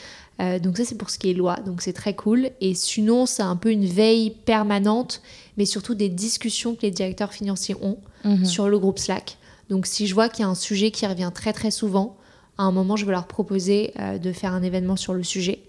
Euh, 0.40 0.58
Donc 0.58 0.76
ça, 0.76 0.84
c'est 0.84 0.96
pour 0.96 1.10
ce 1.10 1.18
qui 1.18 1.30
est 1.30 1.34
loi. 1.34 1.56
Donc 1.64 1.82
c'est 1.82 1.92
très 1.92 2.14
cool. 2.14 2.50
Et 2.60 2.74
sinon, 2.74 3.26
c'est 3.26 3.42
un 3.42 3.56
peu 3.56 3.70
une 3.70 3.86
veille 3.86 4.30
permanente, 4.30 5.22
mais 5.56 5.64
surtout 5.64 5.94
des 5.94 6.08
discussions 6.08 6.74
que 6.74 6.82
les 6.82 6.90
directeurs 6.90 7.32
financiers 7.32 7.76
ont 7.80 7.98
mm-hmm. 8.24 8.44
sur 8.44 8.68
le 8.68 8.78
groupe 8.78 8.98
Slack. 8.98 9.36
Donc 9.72 9.86
si 9.86 10.06
je 10.06 10.12
vois 10.12 10.28
qu'il 10.28 10.42
y 10.42 10.46
a 10.46 10.50
un 10.50 10.54
sujet 10.54 10.90
qui 10.90 11.06
revient 11.06 11.30
très 11.32 11.54
très 11.54 11.70
souvent, 11.70 12.18
à 12.58 12.64
un 12.64 12.72
moment, 12.72 12.94
je 12.96 13.06
vais 13.06 13.12
leur 13.12 13.26
proposer 13.26 13.94
euh, 13.98 14.18
de 14.18 14.30
faire 14.30 14.52
un 14.52 14.62
événement 14.62 14.96
sur 14.96 15.14
le 15.14 15.22
sujet. 15.22 15.60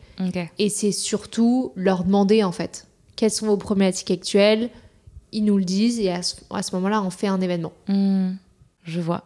Et 0.60 0.68
c'est 0.68 0.92
surtout 0.92 1.72
leur 1.78 2.04
demander 2.04 2.44
en 2.44 2.52
fait 2.52 2.88
quelles 3.16 3.32
sont 3.32 3.46
vos 3.46 3.56
problématiques 3.56 4.12
actuelles. 4.12 4.70
Ils 5.32 5.46
nous 5.46 5.58
le 5.58 5.64
disent 5.64 6.02
et 6.02 6.12
à 6.12 6.22
ce, 6.22 6.36
moment-là, 6.76 7.02
on 7.02 7.10
fait 7.12 7.28
un 7.28 7.40
événement. 7.40 7.72
Hmm, 7.88 8.34
je 8.84 9.00
vois. 9.00 9.24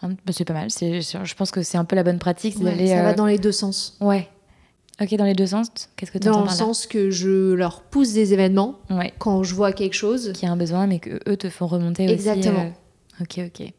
Bah, 0.00 0.08
c'est 0.30 0.44
pas 0.44 0.54
mal. 0.54 0.68
Je 0.70 1.34
pense 1.34 1.50
que 1.50 1.62
c'est 1.64 1.76
un 1.76 1.84
peu 1.84 1.96
la 1.96 2.04
bonne 2.04 2.20
pratique. 2.20 2.54
ça 2.54 2.62
va 2.62 2.70
euh, 2.70 3.14
dans 3.14 3.26
les 3.26 3.38
deux 3.38 3.52
sens. 3.52 3.96
Ouais. 4.00 4.28
Ok, 5.02 5.12
dans 5.16 5.24
les 5.24 5.34
deux 5.34 5.48
sens, 5.48 5.70
qu'est-ce 5.96 6.12
que 6.12 6.18
tu 6.18 6.28
Dans 6.28 6.44
le 6.44 6.48
sens 6.48 6.86
que 6.86 7.10
je 7.10 7.52
leur 7.52 7.82
pousse 7.82 8.12
des 8.12 8.32
événements 8.32 8.78
ouais. 8.90 9.12
quand 9.18 9.42
je 9.42 9.56
vois 9.56 9.72
quelque 9.72 9.94
chose. 9.94 10.32
Qui 10.34 10.46
a 10.46 10.52
un 10.52 10.56
besoin, 10.56 10.86
mais 10.86 11.00
que 11.00 11.18
eux 11.28 11.36
te 11.36 11.50
font 11.50 11.66
remonter 11.66 12.08
Exactement. 12.08 12.54
aussi. 12.54 12.68
Exactement. 12.68 13.42
Euh, 13.42 13.48
ok, 13.48 13.50
ok. 13.60 13.72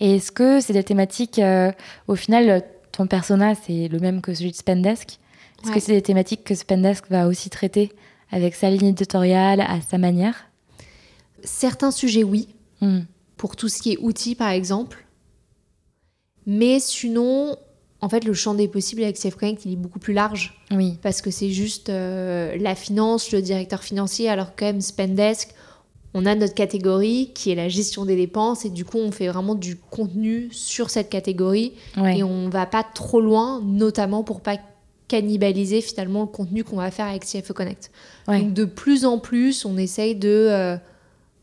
Et 0.00 0.16
est-ce 0.16 0.30
que 0.30 0.60
c'est 0.60 0.72
des 0.72 0.84
thématiques, 0.84 1.38
euh, 1.38 1.72
au 2.06 2.14
final, 2.14 2.62
ton 2.92 3.06
persona, 3.06 3.54
c'est 3.54 3.88
le 3.88 3.98
même 3.98 4.20
que 4.20 4.34
celui 4.34 4.52
de 4.52 4.56
Spendesk? 4.56 5.18
Est-ce 5.62 5.72
que 5.72 5.80
c'est 5.80 5.92
des 5.92 6.02
thématiques 6.02 6.44
que 6.44 6.54
Spendesk 6.54 7.10
va 7.10 7.26
aussi 7.26 7.50
traiter 7.50 7.92
avec 8.30 8.54
sa 8.54 8.70
ligne 8.70 8.88
éditoriale, 8.88 9.60
à 9.60 9.80
sa 9.80 9.98
manière? 9.98 10.46
Certains 11.42 11.90
sujets, 11.90 12.22
oui. 12.22 12.48
Hmm. 12.80 13.00
Pour 13.36 13.56
tout 13.56 13.68
ce 13.68 13.82
qui 13.82 13.92
est 13.92 13.98
outils, 13.98 14.34
par 14.34 14.50
exemple. 14.50 15.04
Mais 16.46 16.78
sinon, 16.78 17.56
en 18.00 18.08
fait, 18.08 18.24
le 18.24 18.32
champ 18.34 18.54
des 18.54 18.68
possibles 18.68 19.02
avec 19.02 19.18
CF 19.18 19.34
Connect, 19.34 19.64
il 19.64 19.72
est 19.72 19.76
beaucoup 19.76 19.98
plus 19.98 20.14
large. 20.14 20.60
Oui. 20.70 20.98
Parce 21.02 21.20
que 21.20 21.30
c'est 21.30 21.50
juste 21.50 21.88
euh, 21.88 22.56
la 22.58 22.74
finance, 22.74 23.32
le 23.32 23.42
directeur 23.42 23.82
financier, 23.82 24.28
alors 24.28 24.54
quand 24.56 24.66
même 24.66 24.80
Spendesk, 24.80 25.50
on 26.14 26.26
a 26.26 26.34
notre 26.34 26.54
catégorie 26.54 27.32
qui 27.34 27.50
est 27.50 27.54
la 27.54 27.68
gestion 27.68 28.04
des 28.04 28.16
dépenses 28.16 28.64
et 28.64 28.70
du 28.70 28.84
coup 28.84 28.98
on 28.98 29.12
fait 29.12 29.28
vraiment 29.28 29.54
du 29.54 29.76
contenu 29.76 30.48
sur 30.52 30.90
cette 30.90 31.10
catégorie 31.10 31.74
et 31.96 32.22
on 32.22 32.48
va 32.48 32.66
pas 32.66 32.82
trop 32.82 33.20
loin, 33.20 33.60
notamment 33.64 34.24
pour 34.24 34.40
pas 34.40 34.56
cannibaliser 35.06 35.80
finalement 35.80 36.20
le 36.20 36.26
contenu 36.26 36.64
qu'on 36.64 36.76
va 36.76 36.90
faire 36.90 37.06
avec 37.06 37.24
CFE 37.24 37.52
Connect. 37.52 37.90
Donc 38.26 38.52
de 38.52 38.64
plus 38.64 39.04
en 39.04 39.18
plus, 39.18 39.64
on 39.64 39.76
essaye 39.76 40.14
de 40.14 40.28
euh, 40.28 40.76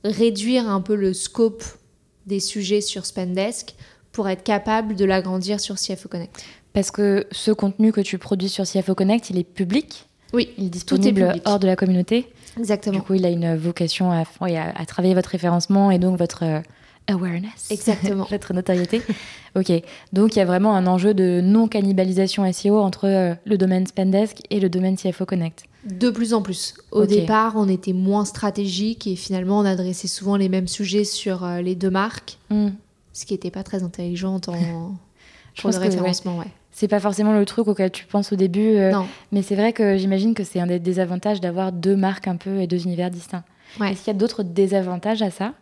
réduire 0.04 0.70
un 0.70 0.82
peu 0.82 0.96
le 0.96 1.14
scope 1.14 1.64
des 2.28 2.40
sujets 2.40 2.82
sur 2.82 3.06
Spendesk 3.06 3.76
pour 4.12 4.30
être 4.30 4.44
capable 4.44 4.96
de 4.96 5.04
l'agrandir 5.04 5.60
sur 5.60 5.76
CFE 5.76 6.08
Connect. 6.08 6.44
Parce 6.74 6.92
que 6.92 7.26
ce 7.32 7.52
contenu 7.52 7.92
que 7.92 8.02
tu 8.02 8.18
produis 8.18 8.50
sur 8.50 8.66
CFO 8.66 8.96
Connect, 8.96 9.30
il 9.30 9.38
est 9.38 9.44
public? 9.44 10.08
Oui, 10.34 10.50
il 10.58 10.66
est 10.66 10.70
disponible 10.70 11.42
hors 11.46 11.60
de 11.60 11.68
la 11.68 11.76
communauté? 11.76 12.28
Exactement. 12.58 12.98
Du 12.98 13.02
coup, 13.02 13.14
il 13.16 13.26
a 13.26 13.30
une 13.30 13.56
vocation 13.56 14.12
à, 14.12 14.24
à, 14.40 14.86
travailler 14.86 15.14
votre 15.14 15.30
référencement 15.30 15.92
et 15.92 16.00
donc 16.00 16.18
votre 16.18 16.44
euh, 16.44 16.60
awareness. 17.08 17.70
Exactement. 17.70 18.26
votre 18.30 18.54
notoriété. 18.54 19.02
ok. 19.56 19.72
Donc, 20.14 20.36
il 20.36 20.40
y 20.40 20.42
a 20.42 20.46
vraiment 20.46 20.76
un 20.76 20.88
enjeu 20.88 21.14
de 21.14 21.42
non-cannibalisation 21.42 22.52
SEO 22.52 22.80
entre 22.80 23.08
euh, 23.08 23.36
le 23.46 23.58
domaine 23.58 23.86
Spendesk 23.86 24.42
et 24.50 24.60
le 24.60 24.70
domaine 24.70 24.96
CFO 24.96 25.26
Connect. 25.26 25.66
De 25.86 26.10
plus 26.10 26.34
en 26.34 26.42
plus. 26.42 26.74
Au 26.92 27.06
départ, 27.06 27.54
on 27.56 27.70
était 27.70 27.94
moins 27.94 28.26
stratégique 28.26 29.06
et 29.06 29.16
finalement, 29.16 29.60
on 29.60 29.66
adressait 29.66 30.08
souvent 30.08 30.36
les 30.36 30.50
mêmes 30.50 30.68
sujets 30.68 31.04
sur 31.04 31.44
euh, 31.44 31.62
les 31.62 31.76
deux 31.76 31.92
marques, 31.92 32.38
hmm. 32.50 32.70
ce 33.14 33.26
qui 33.26 33.34
n'était 33.34 33.52
pas 33.52 33.64
très 33.64 33.84
intelligent 33.84 34.36
en, 34.48 34.96
pour 35.62 35.70
le 35.70 35.78
référencement. 35.78 36.40
Ouais 36.40 36.52
c'est 36.76 36.90
pas 36.90 37.00
forcément 37.00 37.32
le 37.32 37.46
truc 37.46 37.70
auquel 37.70 37.90
tu 37.90 38.06
penses 38.06 38.34
au 38.34 38.36
début. 38.36 38.76
Euh, 38.76 38.92
mais 39.32 39.42
c'est 39.42 39.56
vrai 39.56 39.72
que 39.72 39.96
j'imagine 39.96 40.34
que 40.34 40.44
c'est 40.44 40.60
un 40.60 40.68
des 40.68 40.78
désavantages 40.78 41.40
d'avoir 41.40 41.72
deux 41.72 41.96
marques 41.96 42.28
un 42.28 42.36
peu 42.36 42.60
et 42.60 42.68
deux 42.68 42.84
univers 42.84 43.10
distincts. 43.10 43.46
Est-ce 43.82 44.04
qu'il 44.04 44.08
y 44.08 44.16
a 44.16 44.20
d'autres 44.20 44.44
désavantages 44.44 45.22
à 45.22 45.32
ça 45.32 45.54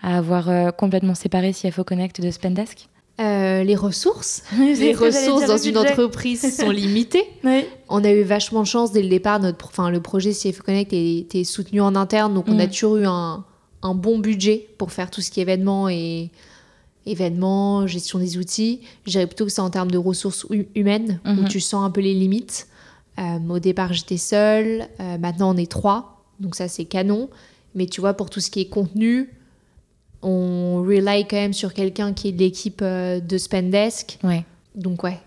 À 0.00 0.16
avoir 0.16 0.48
euh, 0.48 0.70
complètement 0.70 1.16
séparé 1.16 1.52
CFO 1.52 1.82
Connect 1.82 2.20
de 2.20 2.30
Spendesk? 2.30 2.88
Euh, 3.20 3.64
les 3.64 3.74
ressources. 3.74 4.44
les 4.58 4.94
ressources 4.94 5.48
dans 5.48 5.58
une 5.58 5.76
entreprise 5.76 6.56
sont 6.56 6.70
limitées. 6.70 7.26
On 7.88 8.04
a 8.04 8.12
eu 8.12 8.22
vachement 8.22 8.62
de 8.62 8.68
chance 8.68 8.92
dès 8.92 9.02
le 9.02 9.08
départ. 9.08 9.40
Notre, 9.40 9.66
enfin, 9.66 9.90
le 9.90 10.00
projet 10.00 10.30
CFO 10.30 10.62
Connect 10.62 10.92
était 10.92 11.42
soutenu 11.42 11.80
en 11.80 11.96
interne, 11.96 12.32
donc 12.32 12.44
on 12.46 12.60
a 12.60 12.66
mm. 12.66 12.70
toujours 12.70 12.96
eu 12.96 13.06
un, 13.06 13.44
un, 13.82 13.94
bon 13.94 14.20
budget 14.20 14.68
pour 14.78 14.92
faire 14.92 15.10
tout 15.10 15.20
ce 15.20 15.32
qui 15.32 15.40
est 15.40 15.42
événements 15.42 15.88
et 15.88 16.30
événements, 17.06 17.86
gestion 17.86 18.18
des 18.18 18.38
outils. 18.38 18.80
Je 19.06 19.12
dirais 19.12 19.26
plutôt 19.26 19.44
que 19.44 19.52
c'est 19.52 19.60
en 19.60 19.70
termes 19.70 19.90
de 19.90 19.98
ressources 19.98 20.46
humaines, 20.74 21.20
où 21.24 21.30
mhm. 21.30 21.48
tu 21.48 21.60
sens 21.60 21.84
un 21.84 21.90
peu 21.90 22.00
les 22.00 22.14
limites. 22.14 22.68
Euh, 23.18 23.38
au 23.48 23.58
départ, 23.58 23.92
j'étais 23.92 24.16
seule. 24.16 24.88
Euh, 25.00 25.18
maintenant, 25.18 25.54
on 25.54 25.56
est 25.56 25.70
trois. 25.70 26.22
Donc 26.38 26.54
ça, 26.54 26.68
c'est 26.68 26.84
canon. 26.84 27.28
Mais 27.74 27.86
tu 27.86 28.00
vois, 28.00 28.14
pour 28.14 28.30
tout 28.30 28.40
ce 28.40 28.50
qui 28.50 28.60
est 28.60 28.68
contenu, 28.68 29.30
on 30.22 30.82
rely 30.82 31.26
quand 31.28 31.36
même 31.36 31.52
sur 31.52 31.74
quelqu'un 31.74 32.12
qui 32.12 32.28
est 32.28 32.32
de 32.32 32.38
l'équipe 32.38 32.80
euh, 32.82 33.20
de 33.20 33.38
Spendesk. 33.38 34.18
Ouais. 34.24 34.44
Donc 34.74 35.02
ouais, 35.02 35.18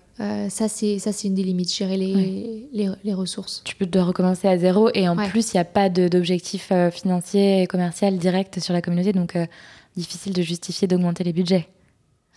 ça 0.50 0.70
c'est 0.70 1.00
ça 1.00 1.12
c'est 1.12 1.28
une 1.28 1.36
des 1.36 1.44
limites, 1.44 1.76
gérer 1.76 1.98
les, 1.98 2.70
les, 2.72 3.14
ressources. 3.14 3.62
Tu 3.66 3.76
peux 3.76 3.86
dois 3.86 4.06
recommencer 4.06 4.48
à 4.48 4.58
zéro 4.58 4.90
et 4.94 5.10
en 5.10 5.18
plus 5.18 5.54
il 5.54 5.58
n'y 5.58 5.60
a 5.60 5.66
pas 5.66 5.90
d'objectif 5.90 6.72
financier 6.94 7.62
et 7.62 7.68
commercial 7.68 8.18
direct 8.18 8.62
sur 8.62 8.74
la 8.74 8.82
communauté, 8.82 9.12
donc 9.12 9.38
difficile 9.96 10.34
de 10.34 10.42
justifier 10.42 10.88
d'augmenter 10.88 11.24
les 11.24 11.34
budgets. 11.34 11.68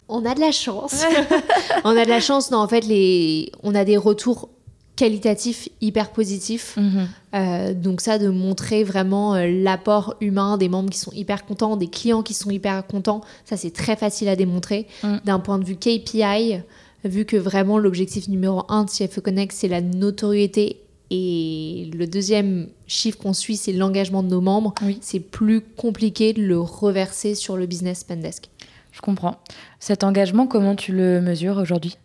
On 0.09 0.25
a 0.25 0.35
de 0.35 0.41
la 0.41 0.53
chance. 0.53 1.05
on 1.85 1.97
a 1.97 2.05
de 2.05 2.11
la 2.11 2.21
chance. 2.21 2.51
Non, 2.51 2.59
en 2.59 2.69
fait, 2.69 2.83
les... 2.83 3.51
on 3.63 3.75
a 3.75 3.85
des 3.85 3.97
retours 3.97 4.49
qualitatifs 4.97 5.69
hyper 5.81 6.11
positifs. 6.11 6.77
Mhm. 6.77 7.09
Euh, 7.35 7.75
donc 7.75 8.01
ça, 8.01 8.19
de 8.19 8.29
montrer 8.29 8.83
vraiment 8.83 9.35
euh, 9.35 9.47
l'apport 9.47 10.15
humain 10.21 10.57
des 10.57 10.69
membres 10.69 10.91
qui 10.91 10.99
sont 10.99 11.13
hyper 11.13 11.45
contents, 11.45 11.77
des 11.77 11.89
clients 11.89 12.23
qui 12.23 12.35
sont 12.35 12.51
hyper 12.51 12.87
contents, 12.87 13.21
ça 13.45 13.57
c'est 13.57 13.73
très 13.73 13.95
facile 13.95 14.29
à 14.29 14.37
démontrer. 14.37 14.87
Mm. 15.03 15.17
D'un 15.25 15.39
point 15.39 15.59
de 15.59 15.65
vue 15.65 15.77
KPI, 15.77 16.61
vu 17.05 17.27
que 17.27 17.37
vraiment 17.37 17.79
l'objectif 17.79 18.29
numéro 18.29 18.65
un 18.71 18.85
de 18.85 18.91
CFE 18.91 19.21
Connect, 19.21 19.53
c'est 19.55 19.69
la 19.69 19.83
notoriété 19.83 20.81
et 21.11 21.91
le 21.95 22.07
deuxième 22.07 22.69
chiffre 22.87 23.19
qu'on 23.19 23.33
suit, 23.33 23.57
c'est 23.57 23.73
l'engagement 23.73 24.23
de 24.23 24.29
nos 24.29 24.41
membres. 24.41 24.75
C'est 25.01 25.21
plus 25.21 25.61
compliqué 25.61 26.33
de 26.33 26.43
le 26.43 26.59
reverser 26.59 27.35
sur 27.35 27.57
le 27.57 27.67
business 27.67 28.03
Pendesk. 28.05 28.51
Je 28.93 29.01
comprends. 29.01 29.37
Cet 29.79 30.05
engagement, 30.05 30.47
comment 30.47 30.75
tu 30.75 30.93
le 30.93 31.21
mesures 31.21 31.59
aujourd'hui? 31.59 31.97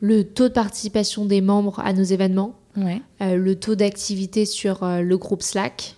Le 0.00 0.24
taux 0.24 0.48
de 0.48 0.52
participation 0.52 1.24
des 1.24 1.40
membres 1.40 1.80
à 1.80 1.92
nos 1.92 2.02
événements, 2.02 2.54
euh, 2.76 3.36
le 3.36 3.54
taux 3.56 3.74
d'activité 3.74 4.44
sur 4.44 4.82
euh, 4.82 5.00
le 5.00 5.18
groupe 5.18 5.42
Slack 5.42 5.96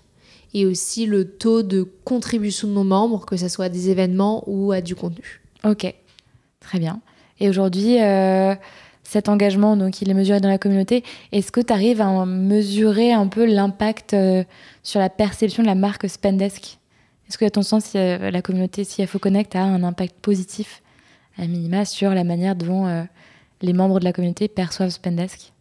et 0.54 0.66
aussi 0.66 1.06
le 1.06 1.26
taux 1.26 1.62
de 1.62 1.86
contribution 2.04 2.68
de 2.68 2.72
nos 2.72 2.84
membres, 2.84 3.26
que 3.26 3.36
ce 3.36 3.48
soit 3.48 3.66
à 3.66 3.68
des 3.68 3.90
événements 3.90 4.42
ou 4.46 4.72
à 4.72 4.80
du 4.80 4.94
contenu. 4.94 5.42
Ok, 5.64 5.92
très 6.60 6.78
bien. 6.78 7.00
Et 7.38 7.48
aujourd'hui, 7.48 8.00
euh, 8.00 8.54
cet 9.10 9.28
engagement, 9.28 9.76
donc 9.76 10.00
il 10.02 10.08
est 10.08 10.14
mesuré 10.14 10.38
dans 10.38 10.48
la 10.48 10.58
communauté. 10.58 11.02
Est-ce 11.32 11.50
que 11.50 11.60
tu 11.60 11.72
arrives 11.72 12.00
à 12.00 12.24
mesurer 12.24 13.12
un 13.12 13.26
peu 13.26 13.44
l'impact 13.44 14.14
euh, 14.14 14.44
sur 14.84 15.00
la 15.00 15.08
perception 15.08 15.64
de 15.64 15.68
la 15.68 15.74
marque 15.74 16.08
Spendesk? 16.08 16.78
Est-ce 17.28 17.36
que, 17.36 17.44
à 17.44 17.50
ton 17.50 17.62
sens, 17.62 17.90
euh, 17.96 18.30
la 18.30 18.40
communauté 18.40 18.84
CFO 18.84 19.18
Connect 19.18 19.56
a 19.56 19.64
un 19.64 19.82
impact 19.82 20.14
positif, 20.22 20.80
à 21.38 21.48
minima, 21.48 21.84
sur 21.84 22.10
la 22.10 22.22
manière 22.22 22.54
dont 22.54 22.86
euh, 22.86 23.02
les 23.62 23.72
membres 23.72 23.98
de 23.98 24.04
la 24.04 24.12
communauté 24.12 24.46
perçoivent 24.46 24.90
Spendesk? 24.90 25.52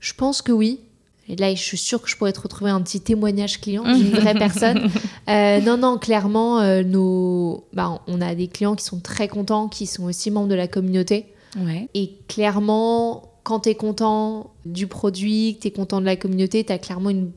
Je 0.00 0.12
pense 0.12 0.42
que 0.42 0.50
oui. 0.50 0.80
Et 1.28 1.36
là, 1.36 1.54
je 1.54 1.62
suis 1.62 1.78
sûre 1.78 2.02
que 2.02 2.08
je 2.08 2.16
pourrais 2.16 2.32
te 2.32 2.40
retrouver 2.40 2.72
un 2.72 2.80
petit 2.82 3.00
témoignage 3.00 3.60
client 3.60 3.84
d'une 3.96 4.10
vraie 4.10 4.34
personne. 4.34 4.90
Euh, 5.28 5.60
non, 5.60 5.76
non, 5.76 5.98
clairement, 5.98 6.60
euh, 6.60 6.82
nos... 6.82 7.68
Bah, 7.72 8.00
on 8.08 8.20
a 8.20 8.34
des 8.34 8.48
clients 8.48 8.74
qui 8.74 8.84
sont 8.84 8.98
très 8.98 9.28
contents, 9.28 9.68
qui 9.68 9.86
sont 9.86 10.04
aussi 10.04 10.32
membres 10.32 10.48
de 10.48 10.56
la 10.56 10.66
communauté. 10.66 11.26
Ouais. 11.58 11.88
Et 11.94 12.12
clairement, 12.28 13.30
quand 13.44 13.60
tu 13.60 13.68
es 13.70 13.74
content 13.74 14.50
du 14.64 14.86
produit, 14.86 15.56
que 15.56 15.62
tu 15.62 15.68
es 15.68 15.70
content 15.70 16.00
de 16.00 16.06
la 16.06 16.16
communauté, 16.16 16.64
tu 16.64 16.72
as 16.72 16.78
clairement 16.78 17.10
une 17.10 17.30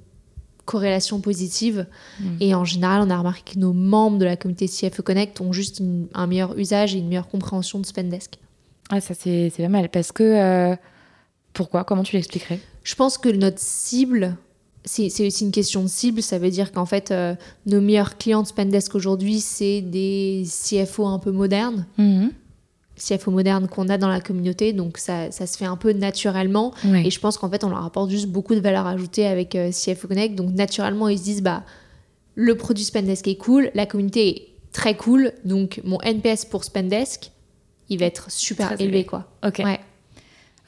corrélation 0.65 1.19
positive. 1.19 1.88
Mm. 2.19 2.26
Et 2.41 2.54
en 2.56 2.63
général, 2.65 3.02
on 3.06 3.10
a 3.10 3.17
remarqué 3.17 3.54
que 3.54 3.60
nos 3.60 3.74
membres 3.74 4.17
de 4.19 4.26
la 4.26 4.36
communauté 4.38 4.67
CFE 4.67 5.02
Connect 5.02 5.41
ont 5.41 5.52
juste 5.54 5.80
une- 5.80 6.08
un 6.13 6.28
meilleur 6.28 6.58
usage 6.58 6.95
et 6.95 7.00
une 7.00 7.08
meilleure 7.08 7.28
compréhension 7.28 7.80
de 7.80 7.86
Spendesk. 7.86 8.36
Ah, 8.89 9.02
ça, 9.02 9.13
c'est 9.13 9.52
c'est 9.56 9.63
pas 9.63 9.69
mal. 9.69 9.89
Parce 9.89 10.12
que. 10.12 10.24
euh, 10.24 10.76
pourquoi? 11.54 11.84
Comment 11.84 12.04
tu 12.04 12.15
l'expliquerais? 12.15 12.60
Je 12.84 12.95
pense 12.95 13.17
que 13.17 13.30
notre 13.30 13.60
cible, 13.60 14.38
c'est 14.86 15.08
aussi 15.26 15.43
une 15.43 15.52
question 15.52 15.82
de 15.84 15.88
cible. 15.88 16.22
Ça 16.22 16.38
veut 16.39 16.50
dire 16.52 16.72
qu'en 16.72 16.86
fait, 16.86 17.12
euh, 17.12 17.36
nos 17.65 17.82
meilleurs 17.82 18.17
clients 18.17 18.43
de 18.43 18.48
Spendesk 18.48 18.93
aujourd'hui, 18.95 19.39
c'est 19.41 19.82
des 19.82 20.43
CFO 20.48 21.06
un 21.08 21.19
peu 21.19 21.32
modernes. 21.32 21.86
Mhm. 21.98 22.32
CFO 22.99 23.31
modernes 23.31 23.67
qu'on 23.67 23.89
a 23.89 23.97
dans 23.97 24.07
la 24.07 24.19
communauté. 24.21 24.73
Donc 24.73 24.97
ça, 24.97 25.31
ça 25.31 25.47
se 25.47 25.57
fait 25.57 25.65
un 25.65 25.77
peu 25.77 25.93
naturellement. 25.93 26.73
Ouais. 26.85 27.07
Et 27.07 27.09
je 27.09 27.19
pense 27.19 27.38
qu'en 27.38 27.49
fait, 27.49 27.63
on 27.63 27.69
leur 27.69 27.83
apporte 27.85 28.09
juste 28.09 28.27
beaucoup 28.27 28.53
de 28.55 28.59
valeur 28.59 28.85
ajoutée 28.85 29.25
avec 29.25 29.55
euh, 29.55 29.71
CFO 29.71 30.07
Connect. 30.07 30.35
Donc 30.35 30.53
naturellement, 30.53 31.07
ils 31.07 31.17
se 31.17 31.23
disent, 31.23 31.41
bah, 31.41 31.63
le 32.35 32.55
produit 32.55 32.83
Spendesk 32.83 33.27
est 33.27 33.35
cool, 33.38 33.71
la 33.73 33.85
communauté 33.85 34.27
est 34.29 34.47
très 34.71 34.95
cool. 34.95 35.31
Donc 35.45 35.81
mon 35.83 35.99
NPS 36.01 36.45
pour 36.45 36.63
Spendesk, 36.63 37.31
il 37.89 37.99
va 37.99 38.05
être 38.05 38.29
super 38.31 38.67
Très 38.67 38.75
élevé, 38.75 38.99
élevé. 38.99 39.05
quoi. 39.05 39.25
Ok. 39.45 39.62
Ouais. 39.63 39.79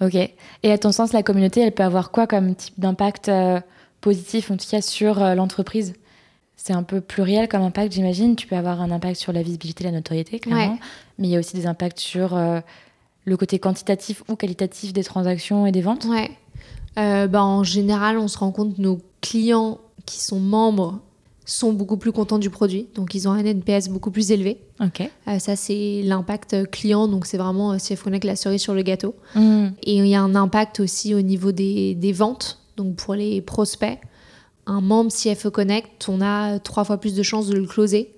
Ok. 0.02 0.16
Et 0.16 0.72
à 0.72 0.78
ton 0.78 0.92
sens, 0.92 1.14
la 1.14 1.22
communauté, 1.22 1.62
elle 1.62 1.72
peut 1.74 1.84
avoir 1.84 2.12
quoi 2.12 2.26
comme 2.26 2.56
type 2.56 2.74
d'impact 2.80 3.30
euh, 3.30 3.60
positif, 4.02 4.50
en 4.50 4.58
tout 4.58 4.66
cas 4.70 4.82
sur 4.82 5.22
euh, 5.22 5.36
l'entreprise? 5.36 5.94
C'est 6.64 6.74
un 6.74 6.84
peu 6.84 7.02
pluriel 7.02 7.48
comme 7.48 7.64
impact, 7.64 7.92
j'imagine. 7.92 8.36
Tu 8.36 8.46
peux 8.46 8.56
avoir 8.56 8.82
un 8.82 8.92
impact 8.92 9.16
sur 9.16 9.34
la 9.34 9.42
visibilité, 9.42 9.84
la 9.84 9.90
notoriété, 9.90 10.40
clairement. 10.40 10.74
Ouais. 10.74 10.80
Mais 11.18 11.28
il 11.28 11.32
y 11.32 11.36
a 11.36 11.40
aussi 11.40 11.56
des 11.56 11.66
impacts 11.66 12.00
sur 12.00 12.38
euh, 12.38 12.60
le 13.26 13.36
côté 13.36 13.58
quantitatif 13.58 14.22
ou 14.30 14.36
qualitatif 14.36 14.94
des 14.94 15.04
transactions 15.04 15.66
et 15.66 15.72
des 15.72 15.82
ventes. 15.82 16.06
Ouais. 16.06 16.30
Euh, 17.00 17.26
bah, 17.26 17.44
en 17.44 17.64
général, 17.64 18.20
on 18.20 18.28
se 18.28 18.38
rend 18.38 18.52
compte 18.52 18.76
que 18.76 18.82
nos 18.82 19.00
clients 19.22 19.80
qui 20.06 20.22
sont 20.22 20.40
membres 20.40 21.00
sont 21.46 21.74
beaucoup 21.74 21.98
plus 21.98 22.12
contents 22.12 22.38
du 22.38 22.52
produit. 22.52 22.86
Donc, 22.94 23.16
ils 23.16 23.28
ont 23.28 23.32
un 23.32 23.44
NPS 23.44 23.90
beaucoup 23.90 24.12
plus 24.12 24.32
élevé. 24.32 24.60
Ok. 24.80 25.02
Euh, 25.28 25.40
ça, 25.40 25.56
c'est 25.56 26.04
l'impact 26.04 26.70
client. 26.70 27.08
Donc, 27.08 27.26
c'est 27.26 27.38
vraiment 27.38 27.74
euh, 27.74 27.78
CF 27.78 28.04
Connect 28.04 28.24
la 28.24 28.36
cerise 28.36 28.62
sur 28.62 28.76
le 28.76 28.84
gâteau. 28.84 29.16
Hmm. 29.34 29.70
Et 29.82 29.98
il 29.98 30.06
y 30.06 30.14
a 30.14 30.22
un 30.22 30.36
impact 30.36 30.80
aussi 30.80 31.16
au 31.16 31.22
niveau 31.22 31.52
des, 31.52 31.96
des 31.96 32.14
ventes. 32.14 32.60
Donc, 32.78 32.98
pour 32.98 33.16
les 33.16 33.42
prospects, 33.42 33.98
un 34.72 34.82
membre 34.82 35.12
CFE 35.12 35.50
Connect, 35.50 36.08
on 36.08 36.22
a 36.22 36.58
trois 36.60 36.84
fois 36.86 36.98
plus 37.00 37.14
de 37.16 37.24
chances 37.24 37.48
de 37.48 37.58
le 37.58 37.66
closer 37.68 38.14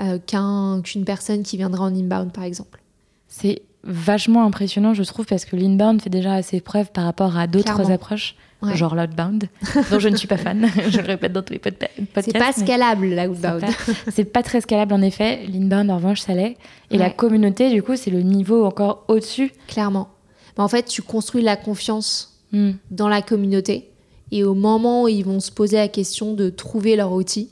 euh, 0.00 0.18
qu'un- 0.24 0.80
qu'une 0.82 1.04
personne 1.04 1.42
qui 1.42 1.56
viendra 1.56 1.84
en 1.84 1.94
inbound, 1.94 2.32
par 2.32 2.44
exemple. 2.44 2.80
C'est 3.28 3.62
vachement 3.84 4.44
impressionnant, 4.44 4.94
je 4.94 5.02
trouve, 5.02 5.26
parce 5.26 5.44
que 5.44 5.56
l'inbound 5.56 6.00
fait 6.00 6.10
déjà 6.10 6.34
assez 6.34 6.60
preuve 6.60 6.92
par 6.92 7.04
rapport 7.04 7.36
à 7.36 7.46
d'autres 7.46 7.74
Clairement. 7.74 7.94
approches, 7.94 8.36
Ouais. 8.62 8.76
genre 8.76 8.94
l'outbound, 8.94 9.48
dont 9.90 9.98
je 9.98 10.08
ne 10.08 10.14
suis 10.14 10.28
pas 10.28 10.36
fan. 10.36 10.68
je 10.88 10.98
le 11.00 11.06
répète 11.06 11.32
dans 11.32 11.42
tous 11.42 11.52
les 11.52 11.58
pod- 11.58 11.74
podcasts. 12.14 12.30
C'est 12.32 12.38
pas 12.38 12.52
scalable, 12.52 13.08
C'est 13.16 13.26
l'outbound. 13.26 13.60
pas, 13.60 14.10
c'est 14.12 14.24
pas 14.24 14.42
très 14.44 14.60
scalable 14.60 14.94
en 14.94 15.02
effet. 15.02 15.44
L'inbound, 15.48 15.90
en 15.90 15.96
revanche, 15.96 16.20
ça 16.20 16.32
l'est. 16.34 16.56
Et 16.92 16.96
la 16.98 17.10
communauté, 17.10 17.70
du 17.72 17.82
coup, 17.82 17.96
c'est 17.96 18.10
le 18.12 18.22
niveau 18.22 18.64
encore 18.64 19.04
au-dessus. 19.08 19.50
Clairement. 19.66 20.10
Mais 20.56 20.62
en 20.62 20.68
fait, 20.68 20.84
tu 20.84 21.02
construis 21.02 21.42
la 21.42 21.56
confiance 21.56 22.28
Hmm. 22.52 22.72
dans 22.90 23.08
la 23.08 23.22
communauté. 23.22 23.88
Et 24.32 24.42
au 24.44 24.54
moment 24.54 25.04
où 25.04 25.08
ils 25.08 25.24
vont 25.24 25.38
se 25.40 25.52
poser 25.52 25.76
la 25.76 25.86
question 25.88 26.32
de 26.34 26.50
trouver 26.50 26.96
leur 26.96 27.12
outil, 27.12 27.50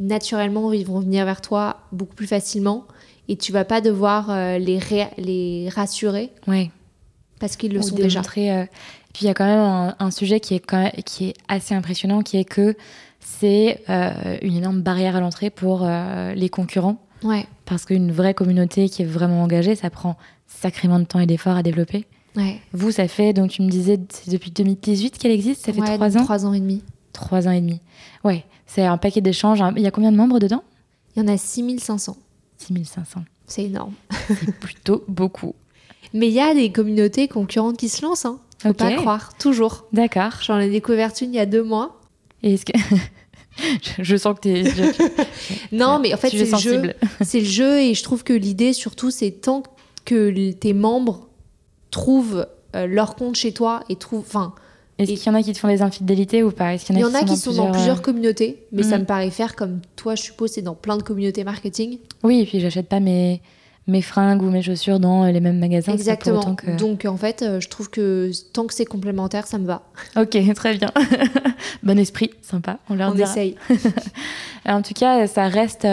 naturellement, 0.00 0.72
ils 0.72 0.86
vont 0.86 1.00
venir 1.00 1.24
vers 1.24 1.40
toi 1.40 1.78
beaucoup 1.92 2.14
plus 2.14 2.26
facilement. 2.26 2.84
Et 3.28 3.36
tu 3.36 3.52
vas 3.52 3.64
pas 3.64 3.80
devoir 3.80 4.30
euh, 4.30 4.58
les, 4.58 5.68
rassurer 5.74 6.30
Ouais. 6.46 6.70
parce 7.40 7.56
qu'ils 7.56 7.72
le 7.72 7.80
Ou 7.80 7.82
sont 7.82 7.96
déjà. 7.96 8.20
euh, 8.20 8.64
Puis 9.12 9.24
il 9.24 9.26
y 9.26 9.28
a 9.28 9.34
quand 9.34 9.44
même 9.44 9.58
un, 9.58 9.96
un 9.98 10.10
sujet 10.10 10.40
qui 10.40 10.54
est, 10.54 10.60
quand 10.60 10.78
même- 10.82 10.92
qui 11.04 11.26
est 11.30 11.34
assez 11.48 11.74
impressionnant, 11.74 12.22
qui 12.22 12.38
est 12.38 12.44
que 12.44 12.74
c'est 13.20 13.82
euh, 13.90 14.38
une 14.40 14.56
énorme 14.56 14.80
barrière 14.80 15.16
à 15.16 15.20
l'entrée 15.20 15.50
pour 15.50 15.80
euh, 15.84 16.32
les 16.34 16.48
concurrents. 16.48 16.96
Ouais, 17.24 17.46
Parce 17.66 17.84
qu'une 17.84 18.12
vraie 18.12 18.32
communauté 18.32 18.88
qui 18.88 19.02
est 19.02 19.06
vraiment 19.06 19.42
engagée, 19.42 19.74
ça 19.74 19.90
prend 19.90 20.16
sacrément 20.46 21.00
de 21.00 21.04
temps 21.04 21.18
et 21.18 21.26
d'efforts 21.26 21.56
à 21.56 21.62
développer. 21.64 22.06
Ouais. 22.36 22.60
Vous, 22.72 22.90
ça 22.90 23.08
fait, 23.08 23.32
donc 23.32 23.50
tu 23.50 23.62
me 23.62 23.70
disais, 23.70 23.98
c'est 24.10 24.30
depuis 24.30 24.50
2018 24.50 25.18
qu'elle 25.18 25.32
existe 25.32 25.66
Ça 25.66 25.72
fait 25.72 25.80
Ouais, 25.80 25.94
trois 25.94 26.16
ans 26.16 26.24
Trois 26.24 26.46
ans 26.46 26.52
et 26.52 26.60
demi. 26.60 26.82
Trois 27.12 27.48
ans 27.48 27.52
et 27.52 27.60
demi. 27.60 27.80
Ouais, 28.24 28.44
c'est 28.66 28.84
un 28.84 28.98
paquet 28.98 29.20
d'échanges. 29.20 29.62
Il 29.76 29.82
y 29.82 29.86
a 29.86 29.90
combien 29.90 30.12
de 30.12 30.16
membres 30.16 30.38
dedans? 30.38 30.62
Il 31.16 31.22
y 31.22 31.24
en 31.24 31.28
a 31.28 31.36
6500. 31.36 32.16
6500. 32.58 33.24
C'est 33.46 33.64
énorme. 33.64 33.94
C'est 34.28 34.52
plutôt 34.60 35.04
beaucoup. 35.08 35.54
Mais 36.14 36.28
il 36.28 36.34
y 36.34 36.40
a 36.40 36.54
des 36.54 36.70
communautés 36.70 37.28
concurrentes 37.28 37.76
qui 37.76 37.88
se 37.88 38.02
lancent. 38.02 38.26
Hein. 38.26 38.38
Faut 38.60 38.68
Ok. 38.70 38.76
pas 38.76 38.94
croire. 38.94 39.32
Toujours. 39.38 39.86
D'accord. 39.92 40.32
J'en 40.42 40.58
ai 40.58 40.70
découvert 40.70 41.12
une 41.20 41.32
il 41.34 41.36
y 41.36 41.40
a 41.40 41.46
deux 41.46 41.62
mois. 41.62 42.00
Et 42.42 42.54
est-ce 42.54 42.64
que. 42.64 42.72
je, 44.02 44.16
sens 44.16 44.36
que 44.36 44.40
t'es. 44.40 44.64
Non, 45.72 45.98
mais 45.98 46.14
en 46.14 46.16
fait, 46.16 46.30
c'est 46.30 46.50
le 46.50 46.58
jeu. 46.58 46.94
C'est 47.22 47.40
le 47.40 47.46
jeu 47.46 47.80
et 47.80 47.94
je 47.94 48.02
trouve 48.02 48.24
que 48.24 48.32
l'idée 48.32 48.72
surtout 48.72 49.10
c'est 49.10 49.30
tant 49.30 49.62
que 50.04 50.52
tes 50.52 50.72
membres 50.72 51.27
trouvent 51.90 52.46
euh, 52.76 52.86
leur 52.86 53.14
compte 53.16 53.34
chez 53.36 53.52
toi 53.52 53.82
et 53.88 53.96
trouvent 53.96 54.20
enfin 54.26 54.54
Est-ce 54.98 55.12
Et- 55.12 55.14
qu'il 55.16 55.26
y 55.26 55.30
en 55.30 55.38
a 55.38 55.42
qui 55.42 55.52
te 55.52 55.58
font 55.58 55.68
des 55.68 55.80
infidélités 55.82 56.42
ou 56.42 56.50
pas? 56.50 56.74
Il 56.74 56.98
y 56.98 57.04
en 57.04 57.14
a 57.14 57.22
qui 57.24 57.36
sont 57.36 57.52
dans 57.52 57.70
plusieurs 57.70 57.98
euh, 57.98 58.02
communautés 58.02 58.64
mais 58.72 58.82
ça 58.82 58.96
Mhm. 58.96 59.02
me 59.02 59.06
paraît 59.06 59.30
faire 59.30 59.56
comme 59.56 59.80
toi 59.96 60.14
je 60.14 60.22
suppose 60.22 60.50
c'est 60.52 60.62
dans 60.62 60.74
plein 60.74 60.96
de 60.96 61.02
communautés 61.02 61.44
marketing 61.44 61.98
Oui, 62.22 62.40
et 62.40 62.44
puis 62.46 62.60
j'achète 62.60 62.88
pas 62.88 63.00
mes, 63.00 63.40
mes 63.86 64.02
fringues 64.02 64.42
ou 64.42 64.50
mes 64.50 64.60
chaussures 64.60 65.00
dans 65.00 65.24
euh, 65.24 65.30
les 65.30 65.40
mêmes 65.40 65.58
magasins. 65.58 65.92
pas 65.92 65.98
exactement 65.98 66.54
que- 66.54 66.76
donc 66.76 67.04
en 67.06 67.16
fait 67.16 67.44
je 67.60 67.68
trouve 67.68 67.88
que 67.88 68.30
tant 68.52 68.66
que 68.66 68.74
c'est 68.74 68.84
complémentaire 68.84 69.46
ça 69.46 69.56
me 69.58 69.66
va 69.66 69.82
Ok, 70.20 70.36
très 70.54 70.74
bien. 70.76 70.90
bon 71.82 71.98
esprit, 71.98 72.30
sympa. 72.42 72.78
On 72.90 72.94
leur 72.96 73.12
on 73.12 73.14
dira. 73.14 73.30
essaye 73.30 73.56
En 74.66 74.82
tout 74.82 74.92
cas, 74.94 75.26
ça 75.26 75.48
reste 75.48 75.86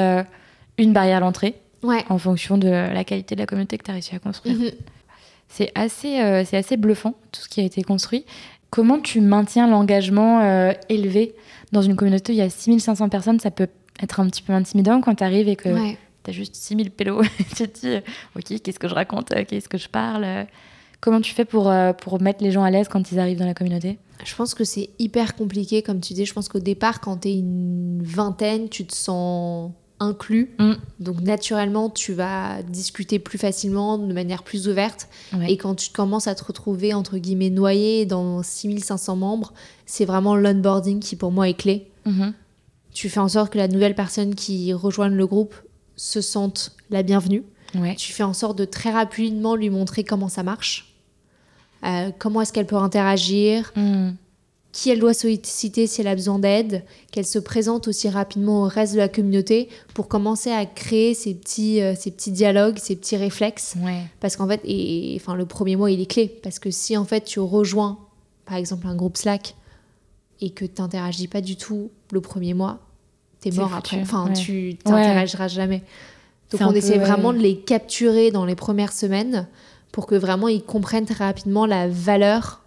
une 0.77 0.91
barrière 0.91 1.17
à 1.17 1.19
l'entrée 1.21 1.55
ouais 1.83 2.03
en 2.09 2.17
fonction 2.17 2.57
de 2.57 2.67
la 2.67 3.03
qualité 3.05 3.35
de 3.35 3.39
la 3.41 3.45
communauté 3.45 3.77
que 3.77 3.83
tu 3.83 3.91
as 3.91 3.93
réussi 3.93 4.15
à 4.15 4.19
construire. 4.19 4.57
Mhm. 4.57 4.71
C'est 5.47 5.71
assez, 5.75 6.19
euh, 6.19 6.43
c'est 6.45 6.57
assez 6.57 6.77
bluffant, 6.77 7.13
tout 7.31 7.41
ce 7.41 7.47
qui 7.49 7.61
a 7.61 7.63
été 7.63 7.81
construit. 7.83 8.25
Comment 8.71 8.99
tu 8.99 9.21
maintiens 9.21 9.67
l'engagement 9.67 10.41
euh, 10.41 10.73
élevé 10.89 11.33
dans 11.71 11.81
une 11.81 11.95
communauté 11.95 12.33
où 12.33 12.35
il 12.35 12.39
y 12.39 12.41
a 12.41 12.49
6500 12.49 13.07
personnes 13.09 13.39
Ça 13.39 13.51
peut 13.51 13.67
être 14.01 14.19
un 14.19 14.27
petit 14.27 14.41
peu 14.41 14.51
intimidant 14.53 14.99
quand 15.01 15.15
tu 15.15 15.23
arrives 15.23 15.47
et 15.47 15.55
que 15.55 15.69
Ouais. 15.69 15.97
tu 16.23 16.29
as 16.31 16.33
juste 16.33 16.55
6000 16.55 16.91
pélos. 16.91 17.21
tu 17.55 17.67
te 17.69 17.79
dis, 17.79 17.87
euh, 17.87 18.01
OK, 18.35 18.59
qu'est-ce 18.61 18.79
que 18.79 18.87
je 18.89 18.93
raconte 18.95 19.29
Qu'est-ce 19.47 19.69
que 19.69 19.77
je 19.77 19.87
parle 19.87 20.25
Comment 20.99 21.21
tu 21.21 21.33
fais 21.33 21.45
pour, 21.45 21.69
euh, 21.69 21.93
pour 21.93 22.19
mettre 22.21 22.43
les 22.43 22.51
gens 22.51 22.63
à 22.63 22.71
l'aise 22.71 22.87
quand 22.89 23.11
ils 23.11 23.19
arrivent 23.19 23.37
dans 23.39 23.45
la 23.45 23.53
communauté? 23.53 23.97
Je 24.25 24.33
pense 24.35 24.53
que 24.55 24.63
c'est 24.63 24.89
hyper 24.97 25.35
compliqué 25.35 25.81
comme 25.83 25.99
tu 26.01 26.13
dis 26.13 26.25
je 26.25 26.33
pense 26.33 26.47
qu'au 26.49 26.59
départ 26.59 26.99
quand 27.01 27.17
tu 27.17 27.27
es 27.29 27.37
une 27.37 28.01
vingtaine 28.01 28.69
tu 28.69 28.85
te 28.85 28.95
sens 28.95 29.71
inclus 29.99 30.51
Mm. 30.59 30.73
donc 30.99 31.21
naturellement 31.21 31.89
tu 31.89 32.13
vas 32.13 32.61
discuter 32.63 33.17
plus 33.19 33.37
facilement 33.37 33.97
de 33.97 34.13
manière 34.13 34.43
plus 34.43 34.67
ouverte 34.67 35.07
Ouais. 35.33 35.51
Et 35.51 35.57
quand 35.57 35.75
tu 35.75 35.89
commences 35.91 36.27
à 36.27 36.35
te 36.35 36.43
retrouver, 36.43 36.93
entre 36.93 37.17
guillemets, 37.17 37.49
noyé 37.49 38.05
dans 38.05 38.43
6500 38.43 39.15
membres, 39.15 39.53
c'est 39.85 40.05
vraiment 40.05 40.35
l'onboarding 40.35 40.99
qui, 40.99 41.15
pour 41.15 41.31
moi, 41.31 41.47
est 41.49 41.53
clé. 41.55 41.87
Mhm. 42.05 42.33
Tu 42.93 43.09
fais 43.09 43.19
en 43.19 43.27
sorte 43.27 43.51
que 43.53 43.57
la 43.57 43.67
nouvelle 43.67 43.95
personne 43.95 44.35
qui 44.35 44.71
rejoigne 44.73 45.13
le 45.15 45.27
groupe 45.27 45.55
se 45.97 46.21
sente 46.21 46.71
la 46.89 47.03
bienvenue. 47.03 47.43
Ouais. 47.73 47.95
Tu 47.95 48.13
fais 48.13 48.23
en 48.23 48.33
sorte 48.33 48.57
de 48.57 48.65
très 48.65 48.91
rapidement 48.91 49.55
lui 49.55 49.69
montrer 49.69 50.03
comment 50.03 50.29
ça 50.29 50.43
marche, 50.43 50.93
euh, 51.85 52.11
comment 52.19 52.41
est-ce 52.41 52.53
qu'elle 52.53 52.67
peut 52.67 52.75
interagir, 52.77 53.71
Mm. 53.75 54.11
Qui 54.75 54.89
elle 54.89 54.99
doit 54.99 55.13
solliciter 55.13 55.87
si 55.87 56.01
elle 56.01 56.07
a 56.07 56.15
besoin 56.15 56.37
d'aide, 56.37 56.83
qu'elle 57.09 57.25
se 57.25 57.39
présente 57.39 57.87
aussi 57.87 58.09
rapidement 58.09 58.63
au 58.63 58.67
reste 58.67 58.91
de 58.91 58.97
la 58.97 59.07
communauté 59.07 59.69
pour 59.93 60.09
commencer 60.09 60.51
à 60.51 60.65
créer 60.65 61.13
ces 61.13 61.33
petits, 61.33 61.81
euh, 61.81 61.95
ces 61.97 62.11
petits 62.11 62.31
dialogues, 62.31 62.77
ces 62.77 62.97
petits 62.97 63.15
réflexes. 63.15 63.77
Ouais. 63.81 64.01
Parce 64.19 64.35
qu'en 64.35 64.49
fait, 64.49 64.59
et, 64.65 65.15
enfin, 65.15 65.35
le 65.35 65.45
premier 65.45 65.77
mois, 65.77 65.91
il 65.91 66.01
est 66.01 66.05
clé. 66.05 66.27
Parce 66.43 66.59
que 66.59 66.71
si 66.71 66.97
en 66.97 67.05
fait 67.05 67.23
tu 67.23 67.39
rejoins, 67.39 67.99
par 68.45 68.57
exemple, 68.57 68.85
un 68.87 68.97
groupe 68.97 69.15
Slack 69.15 69.55
et 70.41 70.49
que 70.49 70.65
tu 70.65 70.81
n'interagis 70.81 71.29
pas 71.29 71.39
du 71.39 71.55
tout 71.55 71.89
le 72.11 72.19
premier 72.19 72.53
mois, 72.53 72.79
t'es 73.39 73.51
mort 73.51 73.69
foutu, 73.69 73.77
après. 73.77 74.01
Enfin, 74.01 74.27
ouais. 74.27 74.33
tu 74.33 74.75
t'interagiras 74.83 75.47
jamais. 75.47 75.83
Donc 76.51 76.59
on 76.59 76.73
essaie 76.73 76.97
ouais. 76.97 77.05
vraiment 77.05 77.31
de 77.31 77.39
les 77.39 77.61
capturer 77.61 78.29
dans 78.29 78.43
les 78.43 78.55
premières 78.55 78.91
semaines 78.91 79.47
pour 79.93 80.05
que 80.05 80.15
vraiment 80.15 80.49
ils 80.49 80.63
comprennent 80.63 81.05
très 81.05 81.23
rapidement 81.23 81.65
la 81.65 81.87
valeur 81.87 82.64